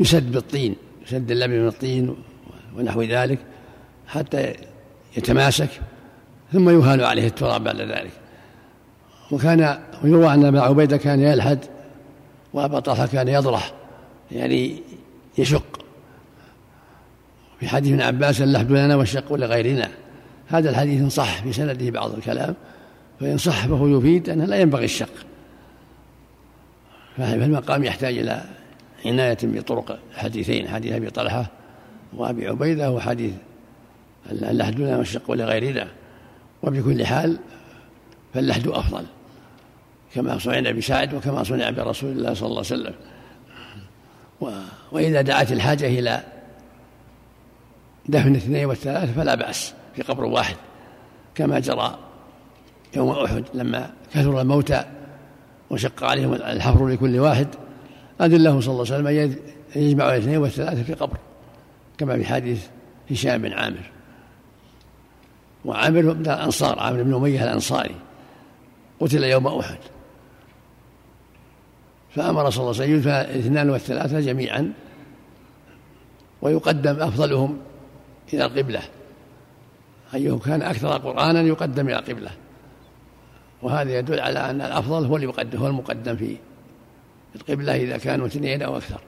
يسد 0.00 0.32
بالطين 0.32 0.76
يسد 1.06 1.30
اللبن 1.30 1.60
من 1.60 1.68
الطين 1.68 2.16
ونحو 2.76 3.02
ذلك 3.02 3.38
حتى 4.06 4.54
يتماسك 5.16 5.68
ثم 6.52 6.70
يهال 6.70 7.04
عليه 7.04 7.26
التراب 7.26 7.64
بعد 7.64 7.80
ذلك. 7.80 8.10
وكان 9.30 9.78
ويروى 10.04 10.34
أن 10.34 10.44
أبا 10.44 10.60
عبيدة 10.60 10.96
كان 10.96 11.20
يلحد 11.20 11.58
وأبا 12.52 12.80
طلحة 12.80 13.06
كان 13.06 13.28
يضرح 13.28 13.72
يعني 14.32 14.82
يشق. 15.38 15.84
في 17.60 17.68
حديث 17.68 17.92
ابن 17.92 18.02
عباس 18.02 18.40
اللحد 18.40 18.70
لنا 18.70 18.96
والشق 18.96 19.32
لغيرنا. 19.32 19.90
هذا 20.48 20.70
الحديث 20.70 21.00
إن 21.00 21.08
صح 21.08 21.42
في 21.42 21.52
سنده 21.52 21.90
بعض 21.90 22.14
الكلام 22.14 22.54
فإن 23.20 23.38
صح 23.38 23.66
فهو 23.66 23.98
يفيد 23.98 24.28
أنه 24.28 24.44
لا 24.44 24.56
ينبغي 24.56 24.84
الشق. 24.84 25.12
فالمقام 27.16 27.84
يحتاج 27.84 28.18
إلى 28.18 28.44
عناية 29.06 29.38
بطرق 29.42 29.98
حديثين 30.14 30.68
حديث 30.68 30.92
أبي 30.92 31.10
طلحة 31.10 31.46
وأبي 32.12 32.48
عبيدة 32.48 32.90
وحديث 32.92 33.32
اللحد 34.30 34.80
لنا 34.80 34.96
والشق 34.96 35.30
لغيرنا. 35.30 35.88
وبكل 36.62 37.06
حال 37.06 37.38
فاللحد 38.34 38.68
أفضل 38.68 39.04
كما 40.14 40.38
صنع 40.38 40.70
بسعد 40.70 41.14
وكما 41.14 41.44
صنع 41.44 41.70
برسول 41.70 42.10
الله 42.10 42.34
صلى 42.34 42.46
الله 42.46 42.64
عليه 42.70 42.82
وسلم. 42.82 42.94
وإذا 44.92 45.22
دعت 45.22 45.52
الحاجة 45.52 45.86
إلى 45.86 46.22
دفن 48.08 48.30
الاثنين 48.30 48.64
والثلاثة 48.64 49.12
فلا 49.12 49.34
بأس. 49.34 49.74
في 49.96 50.02
قبر 50.02 50.24
واحد 50.24 50.56
كما 51.34 51.58
جرى 51.58 51.98
يوم 52.96 53.10
أحد 53.10 53.44
لما 53.54 53.90
كثر 54.14 54.40
الموتى 54.40 54.84
وشق 55.70 56.04
عليهم 56.04 56.34
الحفر 56.34 56.88
لكل 56.88 57.18
واحد 57.18 57.48
أذن 58.20 58.42
له 58.42 58.60
صلى 58.60 58.72
الله 58.72 58.94
عليه 58.94 58.94
وسلم 58.94 59.06
أن 59.76 59.82
يجمع 59.82 60.08
الاثنين 60.08 60.36
والثلاثة 60.36 60.82
في 60.82 60.94
قبر 60.94 61.16
كما 61.98 62.16
في 62.16 62.24
حديث 62.24 62.66
هشام 63.10 63.42
بن 63.42 63.52
عامر. 63.52 63.90
وعامر 65.64 66.02
من 66.02 66.20
الأنصار 66.20 66.78
عامر 66.78 67.02
بن 67.02 67.14
أمية 67.14 67.44
الأنصاري 67.44 67.94
قتل 69.00 69.24
يوم 69.24 69.46
أحد. 69.46 69.78
فأمر 72.14 72.50
صلى 72.50 72.70
الله 72.70 72.82
عليه 72.82 72.98
وسلم 72.98 73.08
الاثنان 73.12 73.70
والثلاثة 73.70 74.20
جميعا 74.20 74.72
ويقدم 76.42 77.00
أفضلهم 77.00 77.58
إلى 78.32 78.44
القبلة. 78.44 78.82
أيهم 80.14 80.38
كان 80.38 80.62
أكثر 80.62 80.88
قرآنا 80.88 81.40
يقدم 81.40 81.88
إلى 81.88 81.98
القبلة. 81.98 82.30
وهذا 83.62 83.98
يدل 83.98 84.20
على 84.20 84.50
أن 84.50 84.60
الأفضل 84.60 85.06
هو 85.06 85.16
المقدم 85.16 85.58
هو 85.58 85.66
المقدم 85.66 86.16
في 86.16 86.36
القبلة 87.36 87.76
إذا 87.76 87.98
كانوا 87.98 88.26
اثنين 88.26 88.62
أو 88.62 88.76
أكثر. 88.76 89.00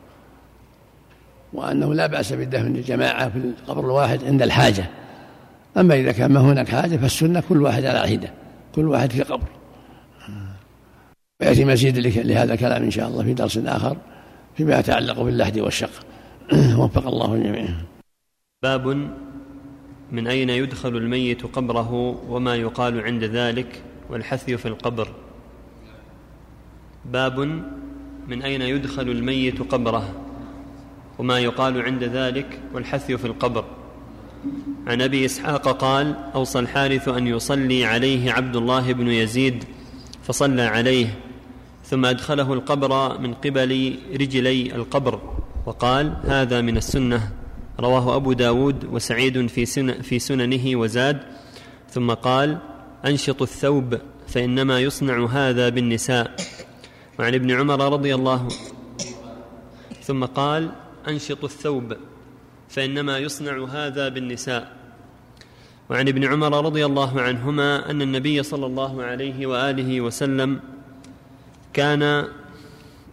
وأنه 1.53 1.95
لا 1.95 2.07
بأس 2.07 2.33
بالدفن 2.33 2.77
الجماعة 2.77 3.29
في 3.29 3.39
القبر 3.39 3.85
الواحد 3.85 4.25
عند 4.25 4.43
الحاجة. 4.43 4.87
أما 5.77 5.95
إذا 5.95 6.13
كان 6.13 6.33
ما 6.33 6.41
هناك 6.41 6.69
حاجة 6.69 6.97
فالسنة 6.97 7.43
كل 7.49 7.63
واحد 7.63 7.85
على 7.85 8.09
حدة 8.09 8.33
كل 8.75 8.89
واحد 8.89 9.13
في 9.13 9.23
قبر. 9.23 9.49
ويأتي 11.41 11.65
مزيد 11.65 11.99
لهذا 11.99 12.55
الكلام 12.55 12.83
إن 12.83 12.91
شاء 12.91 13.09
الله 13.09 13.23
في 13.25 13.35
درس 13.35 13.59
آخر 13.59 13.97
فيما 14.57 14.79
يتعلق 14.79 15.23
باللحد 15.23 15.59
والشق 15.59 15.91
وفق 16.79 17.07
الله 17.07 17.35
الجميع 17.35 17.69
باب 18.63 19.11
من 20.13 20.27
أين 20.27 20.51
يدخل 20.51 20.97
الميت 20.97 21.47
قبره 21.47 22.21
وما 22.29 22.57
يقال 22.57 23.01
عند 23.01 23.25
ذلك 23.25 23.83
والحثي 24.11 24.57
في 24.57 24.69
القبر؟ 24.69 25.09
باب 27.05 27.41
من 28.29 28.43
أين 28.43 28.63
يدخل 28.63 29.11
الميت 29.11 29.63
قبره 29.63 30.15
وما 31.19 31.39
يقال 31.39 31.83
عند 31.83 32.05
ذلك 32.05 32.61
والحثي 32.75 33.19
في 33.19 33.25
القبر؟ 33.25 33.65
عن 34.87 35.03
أبي 35.03 35.25
إسحاق 35.25 35.69
قال 35.69 36.17
أوصى 36.35 36.59
الحارث 36.59 37.09
أن 37.09 37.27
يصلي 37.27 37.85
عليه 37.85 38.33
عبد 38.33 38.57
الله 38.57 38.93
بن 38.93 39.09
يزيد 39.09 39.65
فصلى 40.23 40.63
عليه 40.63 41.07
ثم 41.85 42.05
أدخله 42.05 42.53
القبر 42.53 43.19
من 43.19 43.35
قبل 43.35 43.99
رجلي 44.13 44.75
القبر 44.75 45.21
وقال 45.67 46.17
هذا 46.25 46.61
من 46.61 46.77
السنة. 46.77 47.46
رواه 47.81 48.17
أبو 48.17 48.33
داود 48.33 48.85
وسعيد 48.85 49.47
في, 49.47 49.67
سن 49.67 50.03
في 50.03 50.19
سننه 50.19 50.77
وزاد 50.77 51.23
ثم 51.91 52.11
قال 52.11 52.59
أنشط 53.07 53.43
الثوب 53.43 53.99
فإنما 54.29 54.81
يصنع 54.81 55.27
هذا 55.27 55.69
بالنساء. 55.69 56.37
وعن 57.19 57.35
ابن 57.35 57.51
عمر 57.51 57.93
رضي 57.93 58.15
الله 58.15 58.49
ثم 60.03 60.25
قال 60.25 60.71
أنشط 61.09 61.45
الثوب 61.45 61.97
فإنما 62.69 63.19
يصنع 63.19 63.65
هذا 63.65 64.09
بالنساء. 64.09 64.77
وعن 65.91 66.09
ابن 66.09 66.25
عمر 66.25 66.65
رضي 66.65 66.87
الله 66.87 67.21
عنهما 67.21 67.91
أن 67.91 68.03
النبي 68.03 68.43
صلى 68.43 68.67
الله 68.67 69.03
عليه 69.03 69.47
وآله 69.47 70.01
وسلم 70.01 70.61
كان 71.73 72.29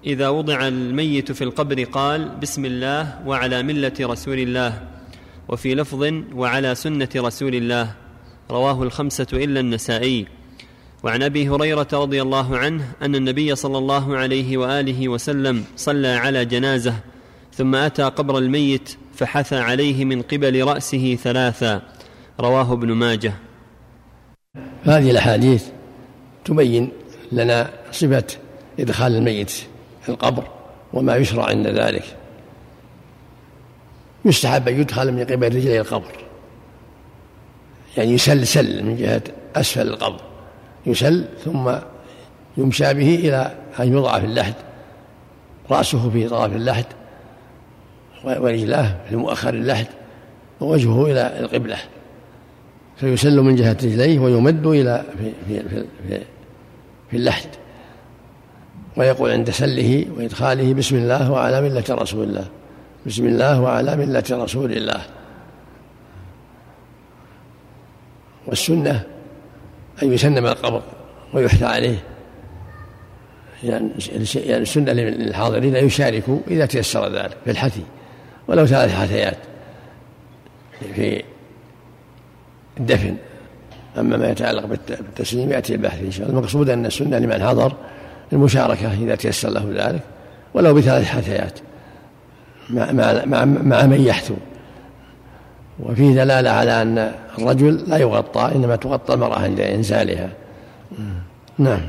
إذا 0.05 0.29
وضع 0.29 0.67
الميت 0.67 1.31
في 1.31 1.43
القبر 1.43 1.83
قال 1.83 2.29
بسم 2.41 2.65
الله 2.65 3.27
وعلى 3.27 3.63
ملة 3.63 3.93
رسول 4.01 4.39
الله 4.39 4.87
وفي 5.49 5.75
لفظ 5.75 6.13
وعلى 6.33 6.75
سنة 6.75 7.09
رسول 7.15 7.55
الله. 7.55 7.93
رواه 8.51 8.83
الخمسة 8.83 9.27
إلا 9.33 9.59
النسائي. 9.59 10.27
وعن 11.03 11.23
أبي 11.23 11.49
هريرة 11.49 11.87
رضي 11.93 12.21
الله 12.21 12.57
عنه 12.57 12.91
أن 13.01 13.15
النبي 13.15 13.55
صلى 13.55 13.77
الله 13.77 14.17
عليه 14.17 14.57
وآله 14.57 15.09
وسلم 15.09 15.63
صلى 15.75 16.07
على 16.07 16.45
جنازة 16.45 16.95
ثم 17.53 17.75
أتى 17.75 18.03
قبر 18.03 18.37
الميت 18.37 18.97
فحثى 19.15 19.55
عليه 19.55 20.05
من 20.05 20.21
قبل 20.21 20.63
رأسه 20.63 21.17
ثلاثا 21.23 21.81
رواه 22.39 22.73
ابن 22.73 22.91
ماجه. 22.91 23.33
هذه 24.83 25.11
الأحاديث 25.11 25.65
تبين 26.45 26.91
لنا 27.31 27.69
صفة 27.91 28.27
إدخال 28.79 29.15
الميت. 29.15 29.72
القبر 30.09 30.43
وما 30.93 31.15
يشرع 31.15 31.45
عند 31.45 31.67
ذلك. 31.67 32.03
يستحب 34.25 34.67
أن 34.67 34.79
يدخل 34.79 35.11
من 35.11 35.23
قبل 35.23 35.55
رجلي 35.55 35.79
القبر. 35.79 36.11
يعني 37.97 38.11
يسلسل 38.11 38.83
من 38.83 38.95
جهة 38.95 39.21
أسفل 39.55 39.87
القبر. 39.87 40.21
يسل 40.85 41.25
ثم 41.45 41.71
يمشى 42.57 42.93
به 42.93 43.15
إلى 43.15 43.55
أن 43.79 43.93
يوضع 43.93 44.19
في 44.19 44.25
اللحد. 44.25 44.53
رأسه 45.71 46.09
في 46.09 46.29
طرف 46.29 46.55
اللحد 46.55 46.85
ورجلاه 48.23 48.95
في 49.09 49.15
مؤخر 49.15 49.53
اللحد 49.53 49.87
ووجهه 50.61 51.05
إلى 51.05 51.39
القبلة. 51.39 51.77
فيسل 52.97 53.41
من 53.41 53.55
جهة 53.55 53.77
رجليه 53.83 54.19
ويمد 54.19 54.67
إلى 54.67 55.05
في, 55.17 55.31
في, 55.47 55.85
في, 56.07 56.19
في 57.11 57.17
اللحد. 57.17 57.49
ويقول 58.97 59.31
عند 59.31 59.49
سله 59.49 60.05
وإدخاله 60.17 60.73
بسم 60.73 60.95
الله 60.95 61.31
وعلى 61.31 61.61
ملة 61.61 61.83
رسول 61.89 62.23
الله. 62.23 62.45
بسم 63.05 63.25
الله 63.25 63.61
وعلى 63.61 63.95
ملة 63.95 64.23
رسول 64.31 64.71
الله. 64.71 65.01
والسنة 68.47 69.03
أن 70.03 70.13
يسنم 70.13 70.45
القبر 70.45 70.81
ويحثى 71.33 71.65
عليه. 71.65 72.03
يعني 73.63 73.89
السنة 74.35 74.91
للحاضرين 74.91 75.75
أن 75.75 75.85
يشاركوا 75.85 76.39
إذا 76.47 76.65
تيسر 76.65 77.09
ذلك 77.09 77.37
في 77.45 77.51
الحثي. 77.51 77.83
ولو 78.47 78.65
ثلاث 78.65 78.93
حثيات 78.95 79.37
في 80.95 81.23
الدفن. 82.79 83.15
أما 83.97 84.17
ما 84.17 84.29
يتعلق 84.29 84.65
بالتسليم 84.65 85.51
يأتي 85.51 85.73
البحث 85.73 86.01
إن 86.01 86.11
شاء 86.11 86.27
الله. 86.27 86.39
المقصود 86.39 86.69
أن 86.69 86.85
السنة 86.85 87.17
لمن 87.17 87.43
حضر 87.43 87.73
المشاركة 88.33 88.93
إذا 88.93 89.15
تيسر 89.15 89.49
له 89.49 89.71
ذلك 89.75 90.01
ولو 90.53 90.73
بثلاث 90.73 91.05
حثيات 91.05 91.59
مع, 92.69 92.91
مع, 92.91 93.25
مع, 93.25 93.45
مع 93.45 93.85
من 93.85 94.01
يحثو. 94.01 94.35
وفيه 95.79 96.13
دلالة 96.13 96.49
على 96.49 96.81
أن 96.81 97.11
الرجل 97.39 97.83
لا 97.87 97.97
يغطى 97.97 98.51
إنما 98.55 98.75
تغطى 98.75 99.13
المرأة 99.13 99.39
عند 99.39 99.59
إنزالها. 99.59 100.29
نعم. 101.57 101.81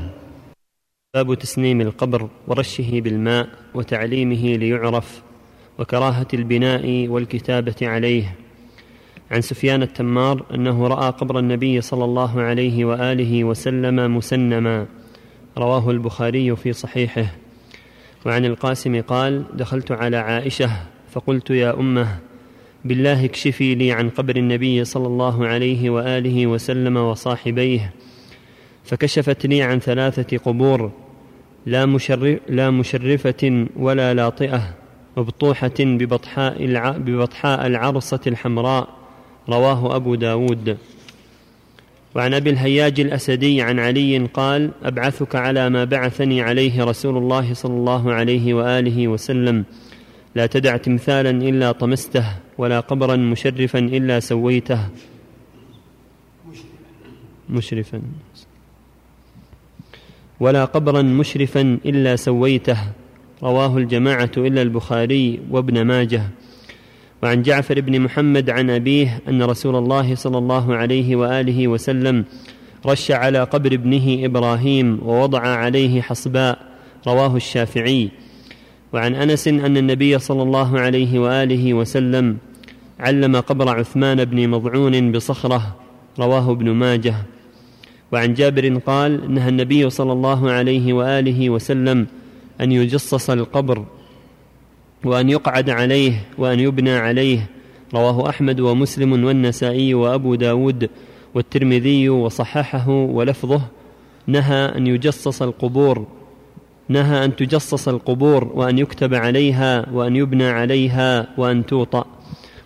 باب 1.13 1.33
تسنيم 1.33 1.81
القبر 1.81 2.29
ورشه 2.47 3.01
بالماء 3.01 3.47
وتعليمه 3.73 4.55
ليعرف 4.55 5.21
وكراهة 5.79 6.27
البناء 6.33 7.07
والكتابة 7.07 7.75
عليه. 7.81 8.35
عن 9.31 9.41
سفيان 9.41 9.81
التمار 9.83 10.45
أنه 10.53 10.87
رأى 10.87 11.09
قبر 11.09 11.39
النبي 11.39 11.81
صلى 11.81 12.05
الله 12.05 12.41
عليه 12.41 12.85
وآله 12.85 13.43
وسلم 13.43 14.17
مسنما. 14.17 14.85
رواه 15.57 15.91
البخاري 15.91 16.55
في 16.55 16.73
صحيحه 16.73 17.25
وعن 18.25 18.45
القاسم 18.45 19.01
قال 19.01 19.43
دخلت 19.53 19.91
على 19.91 20.17
عائشة 20.17 20.69
فقلت 21.11 21.49
يا 21.49 21.79
أمة 21.79 22.17
بالله 22.85 23.25
اكشفي 23.25 23.75
لي 23.75 23.91
عن 23.91 24.09
قبر 24.09 24.35
النبي 24.35 24.85
صلى 24.85 25.07
الله 25.07 25.47
عليه 25.47 25.89
وآله 25.89 26.47
وسلم 26.47 26.97
وصاحبيه 26.97 27.93
فكشفت 28.83 29.45
لي 29.45 29.61
عن 29.61 29.79
ثلاثة 29.79 30.37
قبور 30.37 30.91
لا, 31.65 31.85
مشرف 31.85 32.39
لا 32.49 32.71
مشرفة 32.71 33.67
ولا 33.75 34.13
لاطئة 34.13 34.75
مبطوحة 35.17 35.73
ببطحاء. 35.79 36.65
ببطحاء 36.97 37.67
العرصة 37.67 38.19
الحمراء 38.27 38.87
رواه 39.49 39.95
أبو 39.95 40.15
داود 40.15 40.77
وعن 42.15 42.33
أبي 42.33 42.49
الهياج 42.49 42.99
الأسدي 42.99 43.61
عن 43.61 43.79
علي 43.79 44.17
قال 44.33 44.71
أبعثك 44.83 45.35
على 45.35 45.69
ما 45.69 45.83
بعثني 45.83 46.41
عليه 46.41 46.83
رسول 46.83 47.17
الله 47.17 47.53
صلى 47.53 47.73
الله 47.73 48.13
عليه 48.13 48.53
وآله 48.53 49.07
وسلم. 49.07 49.65
لا 50.35 50.45
تدع 50.45 50.77
تمثالا 50.77 51.29
إلا 51.29 51.71
طمسته 51.71 52.25
ولا 52.57 52.79
قبرا 52.79 53.15
مشرفا 53.15 53.79
إلا 53.79 54.19
سويته. 54.19 54.79
مشرفا. 57.49 58.01
ولا 60.39 60.65
قبرا 60.65 61.01
مشرفا 61.01 61.79
إلا 61.85 62.15
سويته. 62.15 62.77
رواه 63.43 63.77
الجماعة 63.77 64.31
إلا 64.37 64.61
البخاري 64.61 65.39
وابن 65.51 65.81
ماجه. 65.81 66.23
وعن 67.23 67.41
جعفر 67.41 67.81
بن 67.81 67.99
محمد 67.99 68.49
عن 68.49 68.69
أبيه 68.69 69.21
أن 69.29 69.43
رسول 69.43 69.75
الله 69.75 70.15
صلى 70.15 70.37
الله 70.37 70.75
عليه 70.75 71.15
وآله 71.15 71.67
وسلم 71.67 72.25
رش 72.85 73.11
على 73.11 73.43
قبر 73.43 73.73
ابنه 73.73 74.25
إبراهيم 74.25 74.99
ووضع 75.05 75.39
عليه 75.39 76.01
حصباء 76.01 76.57
رواه 77.07 77.35
الشافعي. 77.35 78.09
وعن 78.93 79.15
أنس 79.15 79.47
أن 79.47 79.77
النبي 79.77 80.19
صلى 80.19 80.43
الله 80.43 80.79
عليه 80.79 81.19
وآله 81.19 81.73
وسلم 81.73 82.37
علم 82.99 83.35
قبر 83.35 83.69
عثمان 83.69 84.25
بن 84.25 84.49
مضعون 84.49 85.11
بصخرة 85.11 85.75
رواه 86.19 86.51
ابن 86.51 86.71
ماجه. 86.71 87.15
وعن 88.11 88.33
جابر 88.33 88.77
قال 88.77 89.33
نهى 89.33 89.49
النبي 89.49 89.89
صلى 89.89 90.11
الله 90.11 90.51
عليه 90.51 90.93
وآله 90.93 91.49
وسلم 91.49 92.07
أن 92.61 92.71
يجصص 92.71 93.29
القبر 93.29 93.85
وأن 95.05 95.29
يقعد 95.29 95.69
عليه 95.69 96.13
وأن 96.37 96.59
يبنى 96.59 96.91
عليه. 96.91 97.49
رواه 97.93 98.29
أحمد 98.29 98.59
ومسلم 98.59 99.11
والنسائي 99.25 99.93
وأبو 99.93 100.35
داود 100.35 100.89
والترمذي 101.33 102.09
وصححه 102.09 102.89
ولفظه. 102.89 103.61
نهى 104.27 104.65
أن 104.65 104.87
يجصص 104.87 105.41
القبور. 105.41 106.07
نهى 106.89 107.25
أن 107.25 107.35
تجصص 107.35 107.87
القبور 107.87 108.51
وأن 108.53 108.77
يكتب 108.77 109.13
عليها 109.13 109.85
وأن 109.93 110.15
يبنى 110.15 110.47
عليها 110.47 111.27
وأن 111.37 111.65
توطأ. 111.65 112.05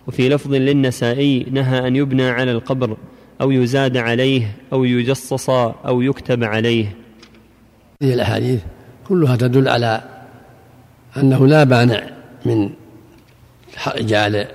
وفي 0.06 0.28
لفظ 0.28 0.54
للنسائي 0.54 1.46
نهى 1.50 1.86
أن 1.86 1.96
يبنى 1.96 2.28
على 2.28 2.52
القبر 2.52 2.96
أو 3.40 3.50
يزاد 3.50 3.96
عليه 3.96 4.56
أو 4.72 4.84
يجصص 4.84 5.50
أو 5.50 6.02
يكتب 6.02 6.44
عليه. 6.44 6.96
هذه 8.02 8.14
الأحاديث 8.14 8.60
كلها 9.08 9.36
تدل 9.36 9.68
على 9.68 10.02
أنه 11.16 11.46
لا 11.46 11.64
مانع 11.64 12.19
من 12.44 12.70
جعل 13.98 14.46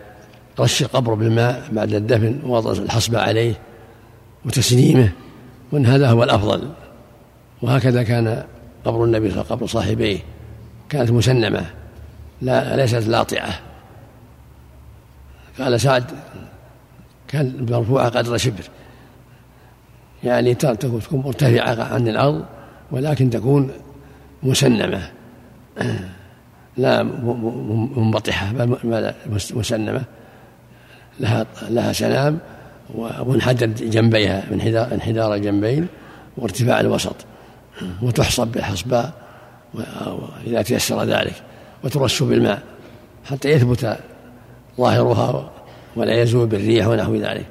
رش 0.60 0.82
القبر 0.82 1.14
بالماء 1.14 1.70
بعد 1.72 1.94
الدفن 1.94 2.40
ووضع 2.46 2.72
الحصبة 2.72 3.20
عليه 3.20 3.54
وتسليمه 4.46 5.12
وأن 5.72 5.86
هذا 5.86 6.10
هو 6.10 6.24
الأفضل. 6.24 6.70
وهكذا 7.62 8.04
كان 8.04 8.44
قبر 8.86 9.04
النبي 9.04 9.32
صلى 9.32 9.42
الله 9.42 9.46
عليه 9.46 9.46
وسلم 9.46 9.58
قبر 9.58 9.68
صاحبيه 9.68 10.20
كانت 10.90 11.12
مسنمة 11.12 11.66
لا 12.42 12.76
ليست 12.76 13.08
لاطعة. 13.08 13.60
قال 15.60 15.82
سعد 15.82 16.04
كان 17.28 17.66
مرفوعة 17.72 18.10
قدر 18.10 18.38
شبر. 18.38 18.64
يعني 20.24 20.54
تكون 20.54 21.02
مرتفعة 21.12 21.84
عن 21.84 22.08
الأرض 22.08 22.46
ولكن 22.92 23.30
تكون 23.30 23.72
مسنمة. 24.44 25.12
لا 26.78 27.04
منبطحة 27.04 28.52
بل 28.52 29.14
مسنمة. 29.54 30.04
لها 31.20 31.46
لها 31.70 31.94
سلام 31.94 32.40
ومنحدر 32.96 33.66
جنبيها 33.66 34.44
انحدار 34.94 35.34
الجنبين 35.34 35.88
وارتفاع 36.38 36.80
الوسط. 36.80 37.16
وتحصب 38.02 38.48
بالحصباء 38.48 39.14
إذا 40.48 40.62
تيسر 40.62 41.04
ذلك 41.04 41.34
وترش 41.84 42.24
بالماء 42.24 42.64
حتى 43.26 43.50
يثبت 43.50 43.98
ظاهرها 44.78 45.52
ولا 45.96 46.22
يزول 46.22 46.48
بالريح 46.48 46.88
ونحو 46.88 47.16
ذلك. 47.16 47.46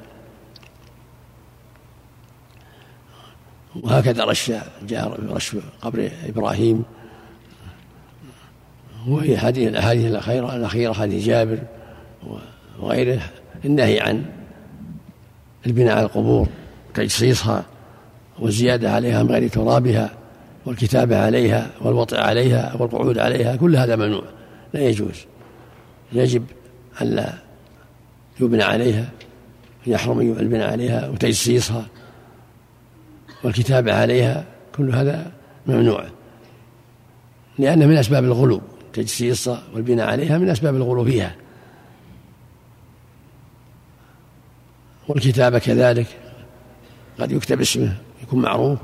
وهكذا 3.83 4.23
رش 4.23 4.51
جاء 4.87 5.19
رش 5.29 5.55
قبر 5.81 6.11
إبراهيم 6.25 6.83
وهي 9.07 9.37
حديث 9.37 9.67
الاحاديث 9.67 10.05
الأخيرة 10.05 10.55
الأخيرة 10.55 10.93
حديث 10.93 11.25
جابر 11.25 11.59
وغيره 12.79 13.21
النهي 13.65 13.99
عن 13.99 14.25
البناء 15.67 15.97
على 15.97 16.05
القبور 16.05 16.47
تجصيصها 16.93 17.65
والزياده 18.39 18.91
عليها 18.91 19.23
من 19.23 19.31
غير 19.31 19.49
ترابها 19.49 20.11
والكتابة 20.65 21.17
عليها 21.17 21.69
والوطئ 21.81 22.17
عليها 22.17 22.75
والقعود 22.79 23.17
عليها 23.17 23.55
كل 23.55 23.75
هذا 23.75 23.95
ممنوع 23.95 24.23
لا 24.73 24.81
يجوز. 24.81 25.25
يجب 26.13 26.43
ألا 27.01 27.33
يبنى 28.39 28.63
عليها 28.63 29.09
يحرم 29.87 30.19
البناء 30.19 30.71
عليها 30.71 31.09
وتجصيصها 31.09 31.85
والكتابة 33.43 33.93
عليها 33.93 34.45
كل 34.77 34.95
هذا 34.95 35.31
ممنوع. 35.67 36.05
لأنه 37.59 37.85
من 37.85 37.97
أسباب 37.97 38.23
الغلو. 38.23 38.61
تجسيصها 38.95 39.63
والبناء 39.73 40.07
عليها 40.07 40.37
من 40.37 40.49
أسباب 40.49 40.75
الغلو 40.75 41.05
فيها. 41.05 41.35
والكتابة 45.07 45.59
كذلك 45.59 46.07
قد 47.19 47.31
يكتب 47.31 47.61
اسمه 47.61 47.95
يكون 48.23 48.41
معروف 48.41 48.79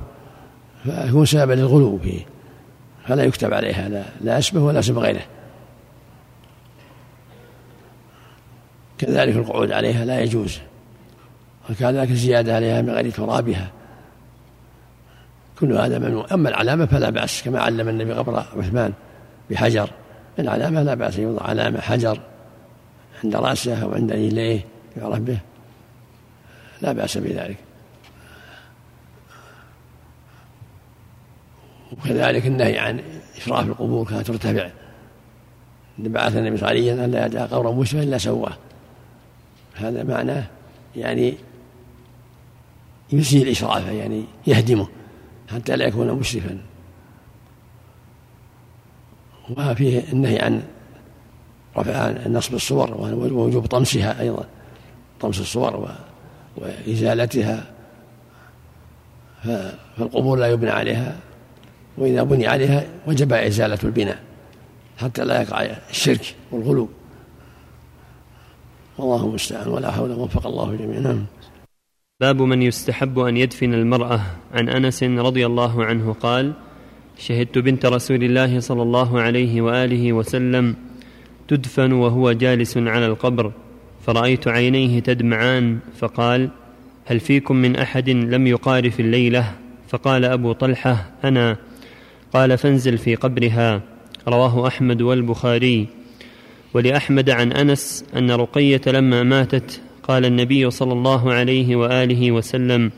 فيكون 0.84 1.26
سببا 1.26 1.54
للغلو 1.54 1.98
فيه. 1.98 2.26
فلا 3.08 3.24
يكتب 3.24 3.54
عليها 3.54 3.90
لا, 3.90 4.04
لا 4.22 4.38
اسمه 4.38 4.66
ولا 4.66 4.80
اسم 4.80 5.00
غيره. 5.00 5.26
كذلك 8.98 9.36
القعود 9.36 9.72
عليها 9.72 10.06
لا 10.06 10.22
يجوز 10.22 10.60
وكذلك 11.70 12.12
الزيادة 12.12 12.56
عليها 12.56 12.82
من 12.82 12.90
غير 12.90 13.12
ترابها. 13.12 13.72
كل 15.60 15.74
هذا 15.74 16.00
ممنوع. 16.00 16.26
أما 16.32 16.50
العلامة 16.50 16.86
فلا 16.86 17.10
بأس 17.10 17.44
كما 17.44 17.60
علم 17.60 17.90
النبي 17.90 18.14
قبر 18.14 18.44
عثمان 18.58 18.94
بحجر. 19.50 19.90
العلامة 20.42 20.84
لا 20.84 20.94
بأس 20.94 21.18
يوضع 21.18 21.44
علامة 21.44 21.82
حجر 21.82 22.20
عند 23.24 23.36
رأسه 23.36 23.84
أو 23.84 23.94
عند 23.94 24.12
رجليه 24.12 24.66
يعرف 24.98 25.20
به 25.20 25.40
لا 26.82 26.92
بأس 26.92 27.18
بذلك. 27.18 27.58
وكذلك 31.92 32.46
النهي 32.46 32.80
عن 32.80 33.02
إشراف 33.38 33.68
القبور 33.68 34.06
كانت 34.06 34.28
ترتفع. 34.28 34.70
بعث 35.98 36.36
النبي 36.36 36.58
صلى 36.58 36.72
الله 36.72 36.82
عليه 36.82 36.94
وسلم 36.94 37.12
لا 37.12 37.26
يدع 37.26 37.46
قبرا 37.46 37.72
مسلما 37.72 38.04
إلا 38.04 38.18
سواه. 38.18 38.58
هذا 39.76 40.04
معناه 40.04 40.48
يعني 40.96 41.38
يزيل 43.12 43.48
إشرافه 43.48 43.92
يعني 43.92 44.24
يهدمه 44.48 44.88
حتى 45.52 45.76
لا 45.76 45.86
يكون 45.86 46.12
مسرفا 46.12 46.58
وفيه 49.58 50.04
النهي 50.14 50.40
عن 50.40 50.64
رفع 51.78 52.28
نصب 52.28 52.54
الصور 52.54 52.94
ووجوب 52.94 53.66
طمسها 53.66 54.22
أيضا 54.22 54.46
طمس 55.20 55.40
الصور 55.40 55.90
وإزالتها. 56.58 57.66
فالقبور 59.44 60.40
لا 60.40 60.48
يبنى 60.48 60.70
عليها 60.70 61.18
وإذا 61.98 62.24
بني 62.24 62.48
عليها 62.48 62.84
وجب 63.08 63.34
إزالة 63.34 63.80
البناء 63.84 64.20
حتى 64.98 65.26
لا 65.26 65.42
يقع 65.42 65.62
الشرك 65.90 66.36
والغلو. 66.52 66.90
والله 68.98 69.26
المستعان 69.26 69.68
ولا 69.68 69.92
حول 69.92 70.12
وفق 70.12 70.48
الله 70.48 70.76
جميعا. 70.76 71.00
نعم. 71.00 71.26
باب 72.20 72.42
من 72.42 72.62
يستحب 72.62 73.20
أن 73.20 73.38
يدفن 73.38 73.74
المرأة. 73.74 74.22
عن 74.54 74.70
أنس 74.70 75.04
رضي 75.04 75.46
الله 75.46 75.86
عنه 75.86 76.14
قال 76.14 76.54
شهدت 77.18 77.58
بنت 77.58 77.86
رسول 77.86 78.24
الله 78.24 78.60
صلى 78.60 78.82
الله 78.82 79.22
عليه 79.22 79.62
وآله 79.62 80.14
وسلم 80.14 80.76
تدفن 81.48 81.92
وهو 81.92 82.32
جالس 82.32 82.78
على 82.78 83.06
القبر 83.06 83.52
فرأيت 84.06 84.48
عينيه 84.48 85.00
تدمعان 85.00 85.80
فقال 86.00 86.50
هل 87.06 87.20
فيكم 87.20 87.56
من 87.56 87.76
أحد 87.76 88.10
لم 88.10 88.48
يقارف 88.48 89.00
الليلة؟ 89.00 89.52
فقال 89.90 90.26
أبو 90.26 90.52
طلحة 90.52 91.12
أنا. 91.24 91.58
قال 92.34 92.58
فانزل 92.58 92.98
في 92.98 93.16
قبرها. 93.16 93.82
رواه 94.28 94.68
أحمد 94.68 95.02
والبخاري. 95.02 95.88
ولأحمد 96.74 97.30
عن 97.30 97.52
أنس 97.52 98.06
أن 98.18 98.32
رقية 98.32 98.82
لما 98.88 99.24
ماتت 99.24 99.82
قال 100.04 100.26
النبي 100.26 100.70
صلى 100.70 100.94
الله 100.94 101.34
عليه 101.34 101.76
وآله 101.76 102.32
وسلم 102.32 102.92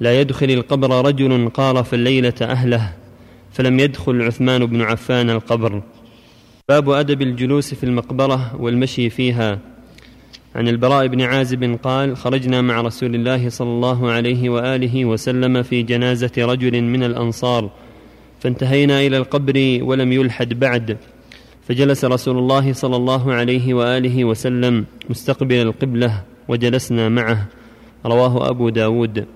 لا 0.00 0.20
يدخل 0.20 0.50
القبر 0.50 1.06
رجل 1.06 1.48
قارف 1.48 1.94
الليلة 1.94 2.34
أهله. 2.42 2.92
فلم 3.54 3.80
يدخل 3.80 4.22
عثمان 4.22 4.66
بن 4.66 4.82
عفان 4.82 5.30
القبر. 5.30 5.82
باب 6.68 6.90
أدب 6.90 7.22
الجلوس 7.22 7.74
في 7.74 7.84
المقبرة 7.84 8.56
والمشي 8.62 9.10
فيها. 9.10 9.58
عن 10.54 10.68
البراء 10.68 11.06
بن 11.06 11.22
عازب 11.22 11.78
قال 11.82 12.16
خرجنا 12.16 12.62
مع 12.62 12.80
رسول 12.80 13.14
الله 13.14 13.48
صلى 13.48 13.68
الله 13.68 14.10
عليه 14.10 14.48
وآله 14.48 15.04
وسلم 15.04 15.62
في 15.62 15.82
جنازة 15.82 16.32
رجل 16.38 16.82
من 16.82 17.02
الأنصار 17.02 17.70
فانتهينا 18.40 19.00
إلى 19.00 19.16
القبر 19.16 19.78
ولم 19.82 20.12
يلحد 20.12 20.54
بعد. 20.54 20.96
فجلس 21.68 22.04
رسول 22.04 22.38
الله 22.38 22.72
صلى 22.72 22.96
الله 22.96 23.32
عليه 23.32 23.74
وآله 23.74 24.24
وسلم 24.24 24.84
مستقبل 25.10 25.54
القبلة 25.54 26.22
وجلسنا 26.48 27.08
معه. 27.08 27.46
رواه 28.06 28.50
أبو 28.50 28.68
داود. 28.68 29.26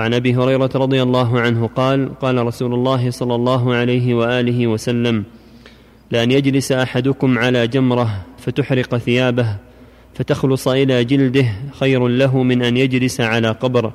وعن 0.00 0.14
أبي 0.14 0.34
هريرة 0.34 0.70
رضي 0.74 1.02
الله 1.02 1.40
عنه 1.40 1.66
قال 1.66 2.18
قال 2.18 2.46
رسول 2.46 2.74
الله 2.74 3.10
صلى 3.10 3.34
الله 3.34 3.74
عليه 3.74 4.14
وآله 4.14 4.66
وسلم 4.66 5.24
لأن 6.10 6.30
يجلس 6.30 6.72
أحدكم 6.72 7.38
على 7.38 7.66
جمرة 7.66 8.24
فتحرق 8.38 8.96
ثيابه 8.96 9.56
فتخلص 10.14 10.68
إلى 10.68 11.04
جلده 11.04 11.46
خير 11.72 12.08
له 12.08 12.42
من 12.42 12.62
أن 12.62 12.76
يجلس 12.76 13.20
على 13.20 13.48
قبر. 13.48 13.92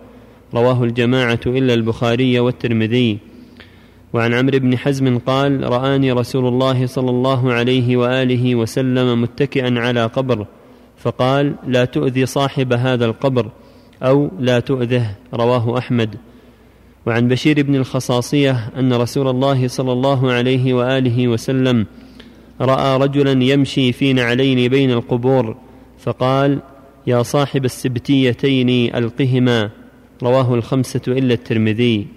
رواه 0.53 0.83
الجماعة 0.83 1.39
إلا 1.45 1.73
البخاري 1.73 2.39
والترمذي. 2.39 3.17
وعن 4.13 4.33
عمرو 4.33 4.59
بن 4.59 4.77
حزم 4.77 5.17
قال 5.17 5.69
رآني 5.69 6.11
رسول 6.11 6.47
الله 6.47 6.85
صلى 6.85 7.09
الله 7.09 7.53
عليه 7.53 7.97
وآله 7.97 8.55
وسلم 8.55 9.21
متكئا 9.21 9.79
على 9.79 10.05
قبر 10.05 10.45
فقال 10.97 11.55
لا 11.67 11.85
تؤذي 11.85 12.25
صاحب 12.25 12.73
هذا 12.73 13.05
القبر 13.05 13.51
أو 14.05 14.29
لا 14.39 14.59
تؤذه 14.59 15.15
رواه 15.33 15.77
أحمد. 15.77 16.15
وعن 17.05 17.27
بشير 17.27 17.61
بن 17.63 17.75
الخصاصية 17.75 18.69
أن 18.79 18.93
رسول 18.93 19.27
الله 19.27 19.67
صلى 19.67 19.91
الله 19.91 20.31
عليه 20.31 20.73
وآله 20.73 21.27
وسلم 21.27 21.85
رأى 22.61 22.97
رجلا 22.97 23.43
يمشي 23.43 23.91
في 23.91 24.13
نعلين 24.13 24.69
بين 24.69 24.91
القبور 24.91 25.57
فقال 25.99 26.61
يا 27.07 27.23
صاحب 27.23 27.65
السبتيتين 27.65 28.95
ألقهما 28.95 29.69
رواه 30.23 30.53
الخمسة 30.55 31.01
إلا 31.07 31.33
الترمذي. 31.33 32.07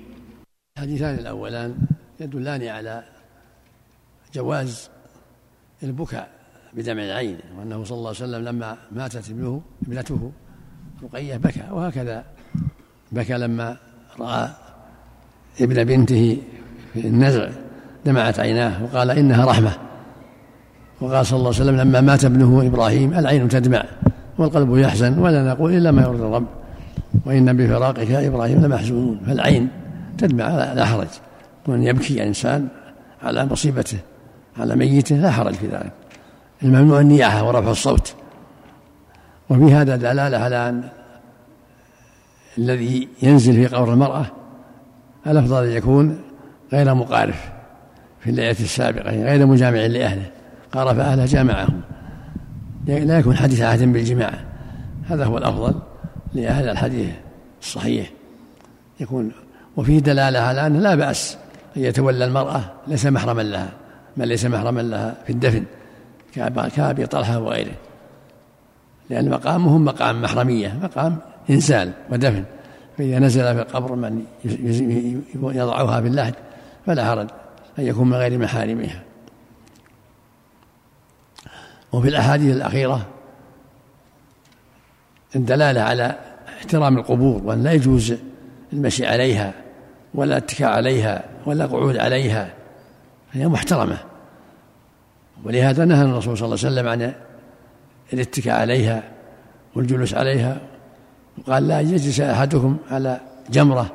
الحديثان 0.79 1.15
الأولان 1.19 1.75
يدلان 2.21 2.63
على 2.65 3.05
جواز 4.35 4.91
البكاء 5.83 6.29
بدمع 6.75 7.03
العين 7.03 7.39
وأنه 7.59 7.85
صلى 7.85 7.99
الله 7.99 8.09
عليه 8.09 8.19
وسلم 8.19 8.45
لما 8.45 8.77
ماتت 8.93 9.31
ابنه 9.31 9.63
ابنته 9.87 10.33
رقية 11.03 11.37
بكى 11.37 11.63
وهكذا. 11.71 12.25
بكى 13.13 13.33
لما 13.33 13.77
رأى 14.21 14.49
ابن 15.61 15.85
بنته 15.85 16.39
في 16.95 17.01
النزع 17.01 17.49
دمعت 18.07 18.41
عيناه 18.41 18.85
وقال 18.85 19.11
إنها 19.11 19.45
رحمة. 19.45 19.73
وقال 21.01 21.27
صلى 21.27 21.37
الله 21.37 21.55
عليه 21.55 21.63
وسلم 21.63 21.77
لما 21.77 22.01
مات 22.01 22.25
ابنه 22.25 22.67
إبراهيم 22.67 23.15
العين 23.15 23.49
تدمع 23.49 23.85
والقلب 24.39 24.77
يحزن 24.77 25.19
ولا 25.19 25.45
نقول 25.45 25.75
إلا 25.75 25.91
ما 25.91 26.03
يرضي 26.03 26.23
الرب. 26.23 26.47
وإن 27.27 27.57
بفراقك 27.57 28.11
إبراهيم 28.11 28.65
لمحزونون 28.65 29.21
فالعين 29.27 29.69
تدمع 30.19 30.49
لا 30.75 30.85
حرج. 30.85 31.09
وأن 31.67 31.83
يبكي 31.83 32.15
الإنسان 32.15 32.69
على 33.23 33.47
مصيبته 33.47 33.99
على 34.59 34.77
ميته 34.77 35.17
لا 35.17 35.31
حرج 35.31 35.55
في 35.55 35.67
ذلك. 35.67 35.93
الممنوع 36.63 37.01
النياحة 37.01 37.49
ورفع 37.49 37.71
الصوت. 37.71 38.15
وفي 39.51 39.75
هذا 39.75 39.97
دلالة 39.97 40.39
على 40.39 40.69
أن 40.69 40.89
الذي 42.59 43.09
ينزل 43.23 43.53
في 43.53 43.67
قبر 43.67 43.93
المرأة 43.93 44.27
الأفضل 45.27 45.65
أن 45.65 45.71
يكون 45.71 46.19
غير 46.73 46.95
مقارف 46.95 47.49
في 48.21 48.31
الليلة 48.31 48.51
السابقة 48.51 49.11
غير 49.11 49.47
مجامع 49.47 49.79
لأهله. 49.79 50.31
قارف 50.73 50.99
أهله 50.99 51.25
جامعهم. 51.25 51.81
لا 52.87 53.19
يكون 53.19 53.37
حديث 53.37 53.61
عهد 53.61 53.93
بالجماع. 53.93 54.33
هذا 55.09 55.25
هو 55.25 55.39
الأفضل 55.39 55.75
لأهل 56.35 56.69
الحديث 56.69 57.11
الصحيح. 57.63 58.11
يكون 59.01 59.33
وفيه 59.77 59.99
دلالة 59.99 60.39
على 60.39 60.67
أنه 60.67 60.79
لا 60.79 60.95
بأس 60.95 61.37
أن 61.77 61.83
يتولى 61.83 62.25
المرأة 62.25 62.61
ليس 62.87 63.07
محرما 63.07 63.43
لها 63.43 63.71
من 64.17 64.25
ليس 64.25 64.45
محرما 64.45 64.81
لها 64.81 65.17
في 65.27 65.33
الدفن 65.33 65.65
كأبي 66.77 67.07
طلحة 67.07 67.39
وغيره. 67.39 67.75
لأن 69.11 69.31
مقامهم 69.31 69.85
مقام 69.85 70.23
محرمية 70.23 70.79
مقام 70.83 71.17
إنزال 71.51 71.93
ودفن. 72.11 72.45
فإذا 72.99 73.19
نزل 73.19 73.43
في 73.43 73.63
القبر 73.63 73.95
من 73.95 74.25
يضعها 75.43 76.01
في 76.01 76.07
اللحد 76.07 76.35
فلا 76.87 77.05
حرج 77.05 77.29
أن 77.79 77.85
يكون 77.85 78.11
من 78.11 78.17
غير 78.17 78.39
محارمها. 78.39 79.03
وفي 81.93 82.09
الأحاديث 82.09 82.57
الأخيرة 82.57 83.07
الدلالة 85.37 85.81
على 85.81 86.19
احترام 86.59 86.99
القبور 86.99 87.43
وأن 87.45 87.63
لا 87.63 87.73
يجوز 87.73 88.15
المشي 88.73 89.07
عليها 89.07 89.53
ولا 90.15 90.37
اتكاء 90.37 90.73
عليها 90.73 91.25
ولا 91.47 91.67
قعود 91.67 91.97
عليها 91.97 92.53
هي 93.33 93.49
محترمة. 93.49 93.99
ولهذا 95.45 95.85
نهى 95.85 96.03
الرسول 96.03 96.39
صلى 96.39 96.47
الله 96.47 96.59
عليه 96.65 96.69
وسلم 96.69 96.89
عن 96.89 97.15
الاتكاء 98.13 98.61
عليها 98.61 99.03
والجلوس 99.77 100.15
عليها. 100.15 100.61
وقال 101.39 101.69
لا 101.69 101.81
يجلس 101.81 102.21
أحدكم 102.21 102.77
على 102.91 103.21
جمرة 103.51 103.91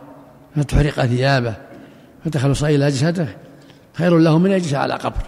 فتحرق 0.55 1.05
ثيابه 1.05 1.55
فتخلص 2.25 2.63
إلى 2.63 2.87
جسده. 2.87 3.27
خير 3.93 4.17
له 4.17 4.37
من 4.37 4.51
يجلس 4.51 4.73
على 4.73 4.93
قبر. 4.93 5.23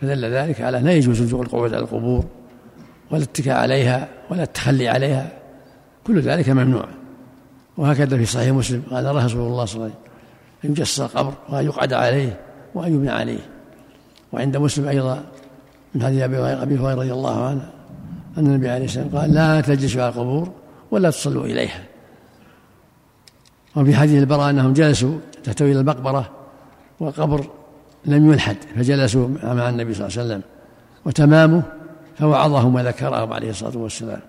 فدل 0.00 0.24
ذلك 0.24 0.60
على 0.60 0.80
لا 0.80 0.92
يجوز 0.92 1.34
القعود 1.34 1.74
على 1.74 1.82
القبور 1.82 2.24
ولا 3.10 3.22
الاتكاء 3.22 3.60
عليها 3.60 4.08
ولا 4.30 4.42
التخلي 4.42 4.88
عليها. 4.88 5.32
كل 6.06 6.20
ذلك 6.20 6.48
ممنوع. 6.48 6.88
وهكذا 7.76 8.16
في 8.16 8.24
صحيح 8.24 8.52
مسلم. 8.52 8.82
قال 8.90 9.04
رسول 9.04 9.16
الله 9.16 9.26
صلى 9.26 9.42
الله 9.42 9.60
عليه 9.60 9.62
وسلم 9.62 9.92
أن 10.64 10.70
يجسس 10.70 11.00
القبر 11.00 11.32
وأن 11.48 11.64
يقعد 11.64 11.92
عليه 11.92 12.40
وأن 12.74 12.94
يبنى 12.94 13.10
عليه. 13.10 13.38
وعند 14.32 14.56
مسلم 14.56 14.88
أيضا 14.88 15.24
من 15.94 16.02
حديث 16.02 16.22
أبي 16.22 16.78
هريرة 16.78 16.94
رضي 16.94 17.12
الله 17.12 17.46
عنه 17.46 17.70
أن 18.38 18.46
النبي 18.46 18.68
عليه 18.68 18.84
الصلاة 18.84 19.04
والسلام 19.04 19.22
قال 19.22 19.34
لا 19.34 19.60
تجلسوا 19.60 20.02
على 20.02 20.12
القبور 20.12 20.52
ولا 20.90 21.10
تصلوا 21.10 21.44
إليها. 21.44 21.84
وفي 23.76 23.96
حديث 23.96 24.22
البراء 24.22 24.50
أنهم 24.50 24.72
جلسوا 24.72 25.18
تحتوي 25.44 25.72
إلى 25.72 25.80
المقبرة 25.80 26.30
والقبر 27.00 27.46
لم 28.04 28.32
يلحد 28.32 28.56
فجلسوا 28.76 29.28
مع 29.42 29.68
النبي 29.68 29.94
صلى 29.94 30.06
الله 30.06 30.18
عليه 30.18 30.28
وسلم 30.28 30.42
وتمامه 31.04 31.62
فوعظهم 32.18 32.74
وذكرهم 32.74 33.32
عليه 33.32 33.50
الصلاة 33.50 33.76
والسلام. 33.78 34.20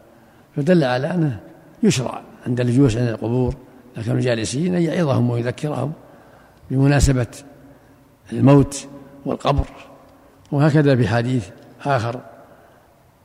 فدل 0.56 0.84
على 0.84 1.14
أنه 1.14 1.40
يشرع 1.84 2.22
عند 2.48 2.60
الجلوس 2.60 2.98
عند 2.98 3.07
القبور 3.07 3.56
لكن 3.98 4.11
الجالسين 4.11 4.76
أن 4.76 4.81
يعظهم 4.81 5.30
ويذكرهم 5.30 5.91
بمناسبة 6.72 7.27
الموت 8.34 8.88
والقبر. 9.26 9.65
وهكذا 10.54 10.96
في 10.96 11.08
حديث 11.08 11.48
آخر 11.86 12.20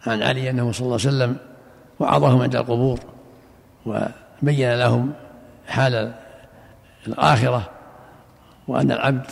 عن 0.07 0.23
علي 0.23 0.51
أنه 0.51 0.73
صلى 0.73 0.85
الله 0.85 0.99
عليه 1.07 1.09
وسلم 1.09 1.37
وعظهم 2.01 2.43
عند 2.43 2.57
القبور 2.57 3.01
وبين 3.87 4.75
لهم 4.75 5.13
حال 5.67 6.13
الآخرة 7.07 7.69
وأن 8.69 8.93
العبد 8.93 9.27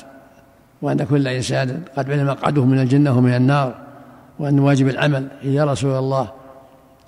وأن 0.83 1.05
كل 1.05 1.29
إنسان 1.29 1.83
قد 1.97 2.11
علم 2.11 2.27
مقعده 2.27 2.65
من 2.65 2.79
الجنة 2.79 3.19
ومن 3.19 3.35
النار 3.35 3.75
وأن 4.39 4.59
واجب 4.59 4.89
العمل. 4.89 5.29
يا 5.43 5.65
رسول 5.65 5.99
الله 5.99 6.29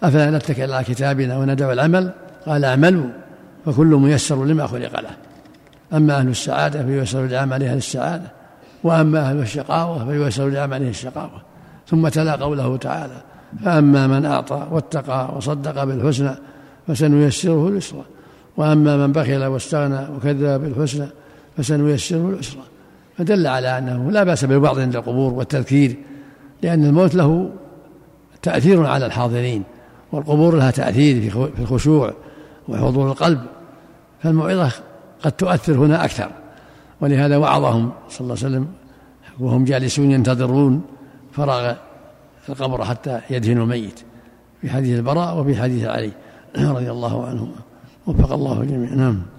أفلا 0.02 0.30
نتكل 0.30 0.72
على 0.72 0.84
كتابنا 0.84 1.38
وندع 1.38 1.72
العمل؟ 1.72 2.12
قال 2.46 2.64
أعملوا 2.64 3.10
فكل 3.66 3.86
ميسر 3.86 4.44
لما 4.44 4.66
خلق 4.66 5.00
له. 5.00 5.10
أما 5.92 6.18
أهل 6.18 6.28
السعادة 6.28 6.82
فييسر 6.82 7.26
لعمل 7.26 7.62
أهل 7.62 7.76
السعادة. 7.76 8.37
وأما 8.84 9.20
أهل 9.20 9.38
الشقاوة 9.38 10.04
فييسر 10.04 10.48
لعمله 10.48 10.88
الشقاوة 10.88 11.42
ثم 11.86 12.08
تلا 12.08 12.36
قوله 12.36 12.76
تعالى 12.76 13.22
فأما 13.64 14.06
من 14.06 14.26
أعطى 14.26 14.66
واتقى 14.70 15.36
وصدق 15.36 15.84
بالحسنى 15.84 16.34
فسنيسره 16.88 17.68
اليسرى 17.68 18.04
وأما 18.56 18.96
من 18.96 19.12
بخل 19.12 19.44
واستغنى 19.44 20.16
وكذب 20.16 20.60
بالحسنى 20.60 21.06
فسنيسره 21.56 22.28
العسرى. 22.28 22.62
فدل 23.18 23.46
على 23.46 23.78
أنه 23.78 24.10
لا 24.10 24.24
بأس 24.24 24.44
بالوعظ 24.44 24.78
عند 24.78 24.96
القبور 24.96 25.32
والتذكير 25.32 25.96
لأن 26.62 26.84
الموت 26.84 27.14
له 27.14 27.50
تأثير 28.42 28.86
على 28.86 29.06
الحاضرين 29.06 29.62
والقبور 30.12 30.56
لها 30.56 30.70
تأثير 30.70 31.30
في 31.30 31.62
الخشوع 31.62 32.12
وحضور 32.68 33.10
القلب 33.10 33.40
فالموعظة 34.22 34.72
قد 35.22 35.32
تؤثر 35.32 35.72
هنا 35.72 36.04
أكثر. 36.04 36.30
ولهذا 37.00 37.36
وعظهم 37.36 37.92
صلى 38.08 38.20
الله 38.20 38.36
عليه 38.44 38.46
وسلم 38.46 38.66
وهم 39.40 39.64
جالسون 39.64 40.10
ينتظرون 40.10 40.82
فراغ 41.32 41.74
القبر 42.48 42.84
حتى 42.84 43.20
يدهنوا 43.30 43.64
الميت 43.64 44.00
في 44.60 44.70
حديث 44.70 44.98
البراء 44.98 45.40
وفي 45.40 45.62
حديث 45.62 45.84
علي 45.84 46.12
رضي 46.56 46.90
الله 46.90 47.26
عنهما. 47.26 47.60
وفق 48.06 48.32
الله 48.32 48.60
الجميع. 48.60 48.94
نعم. 48.94 49.37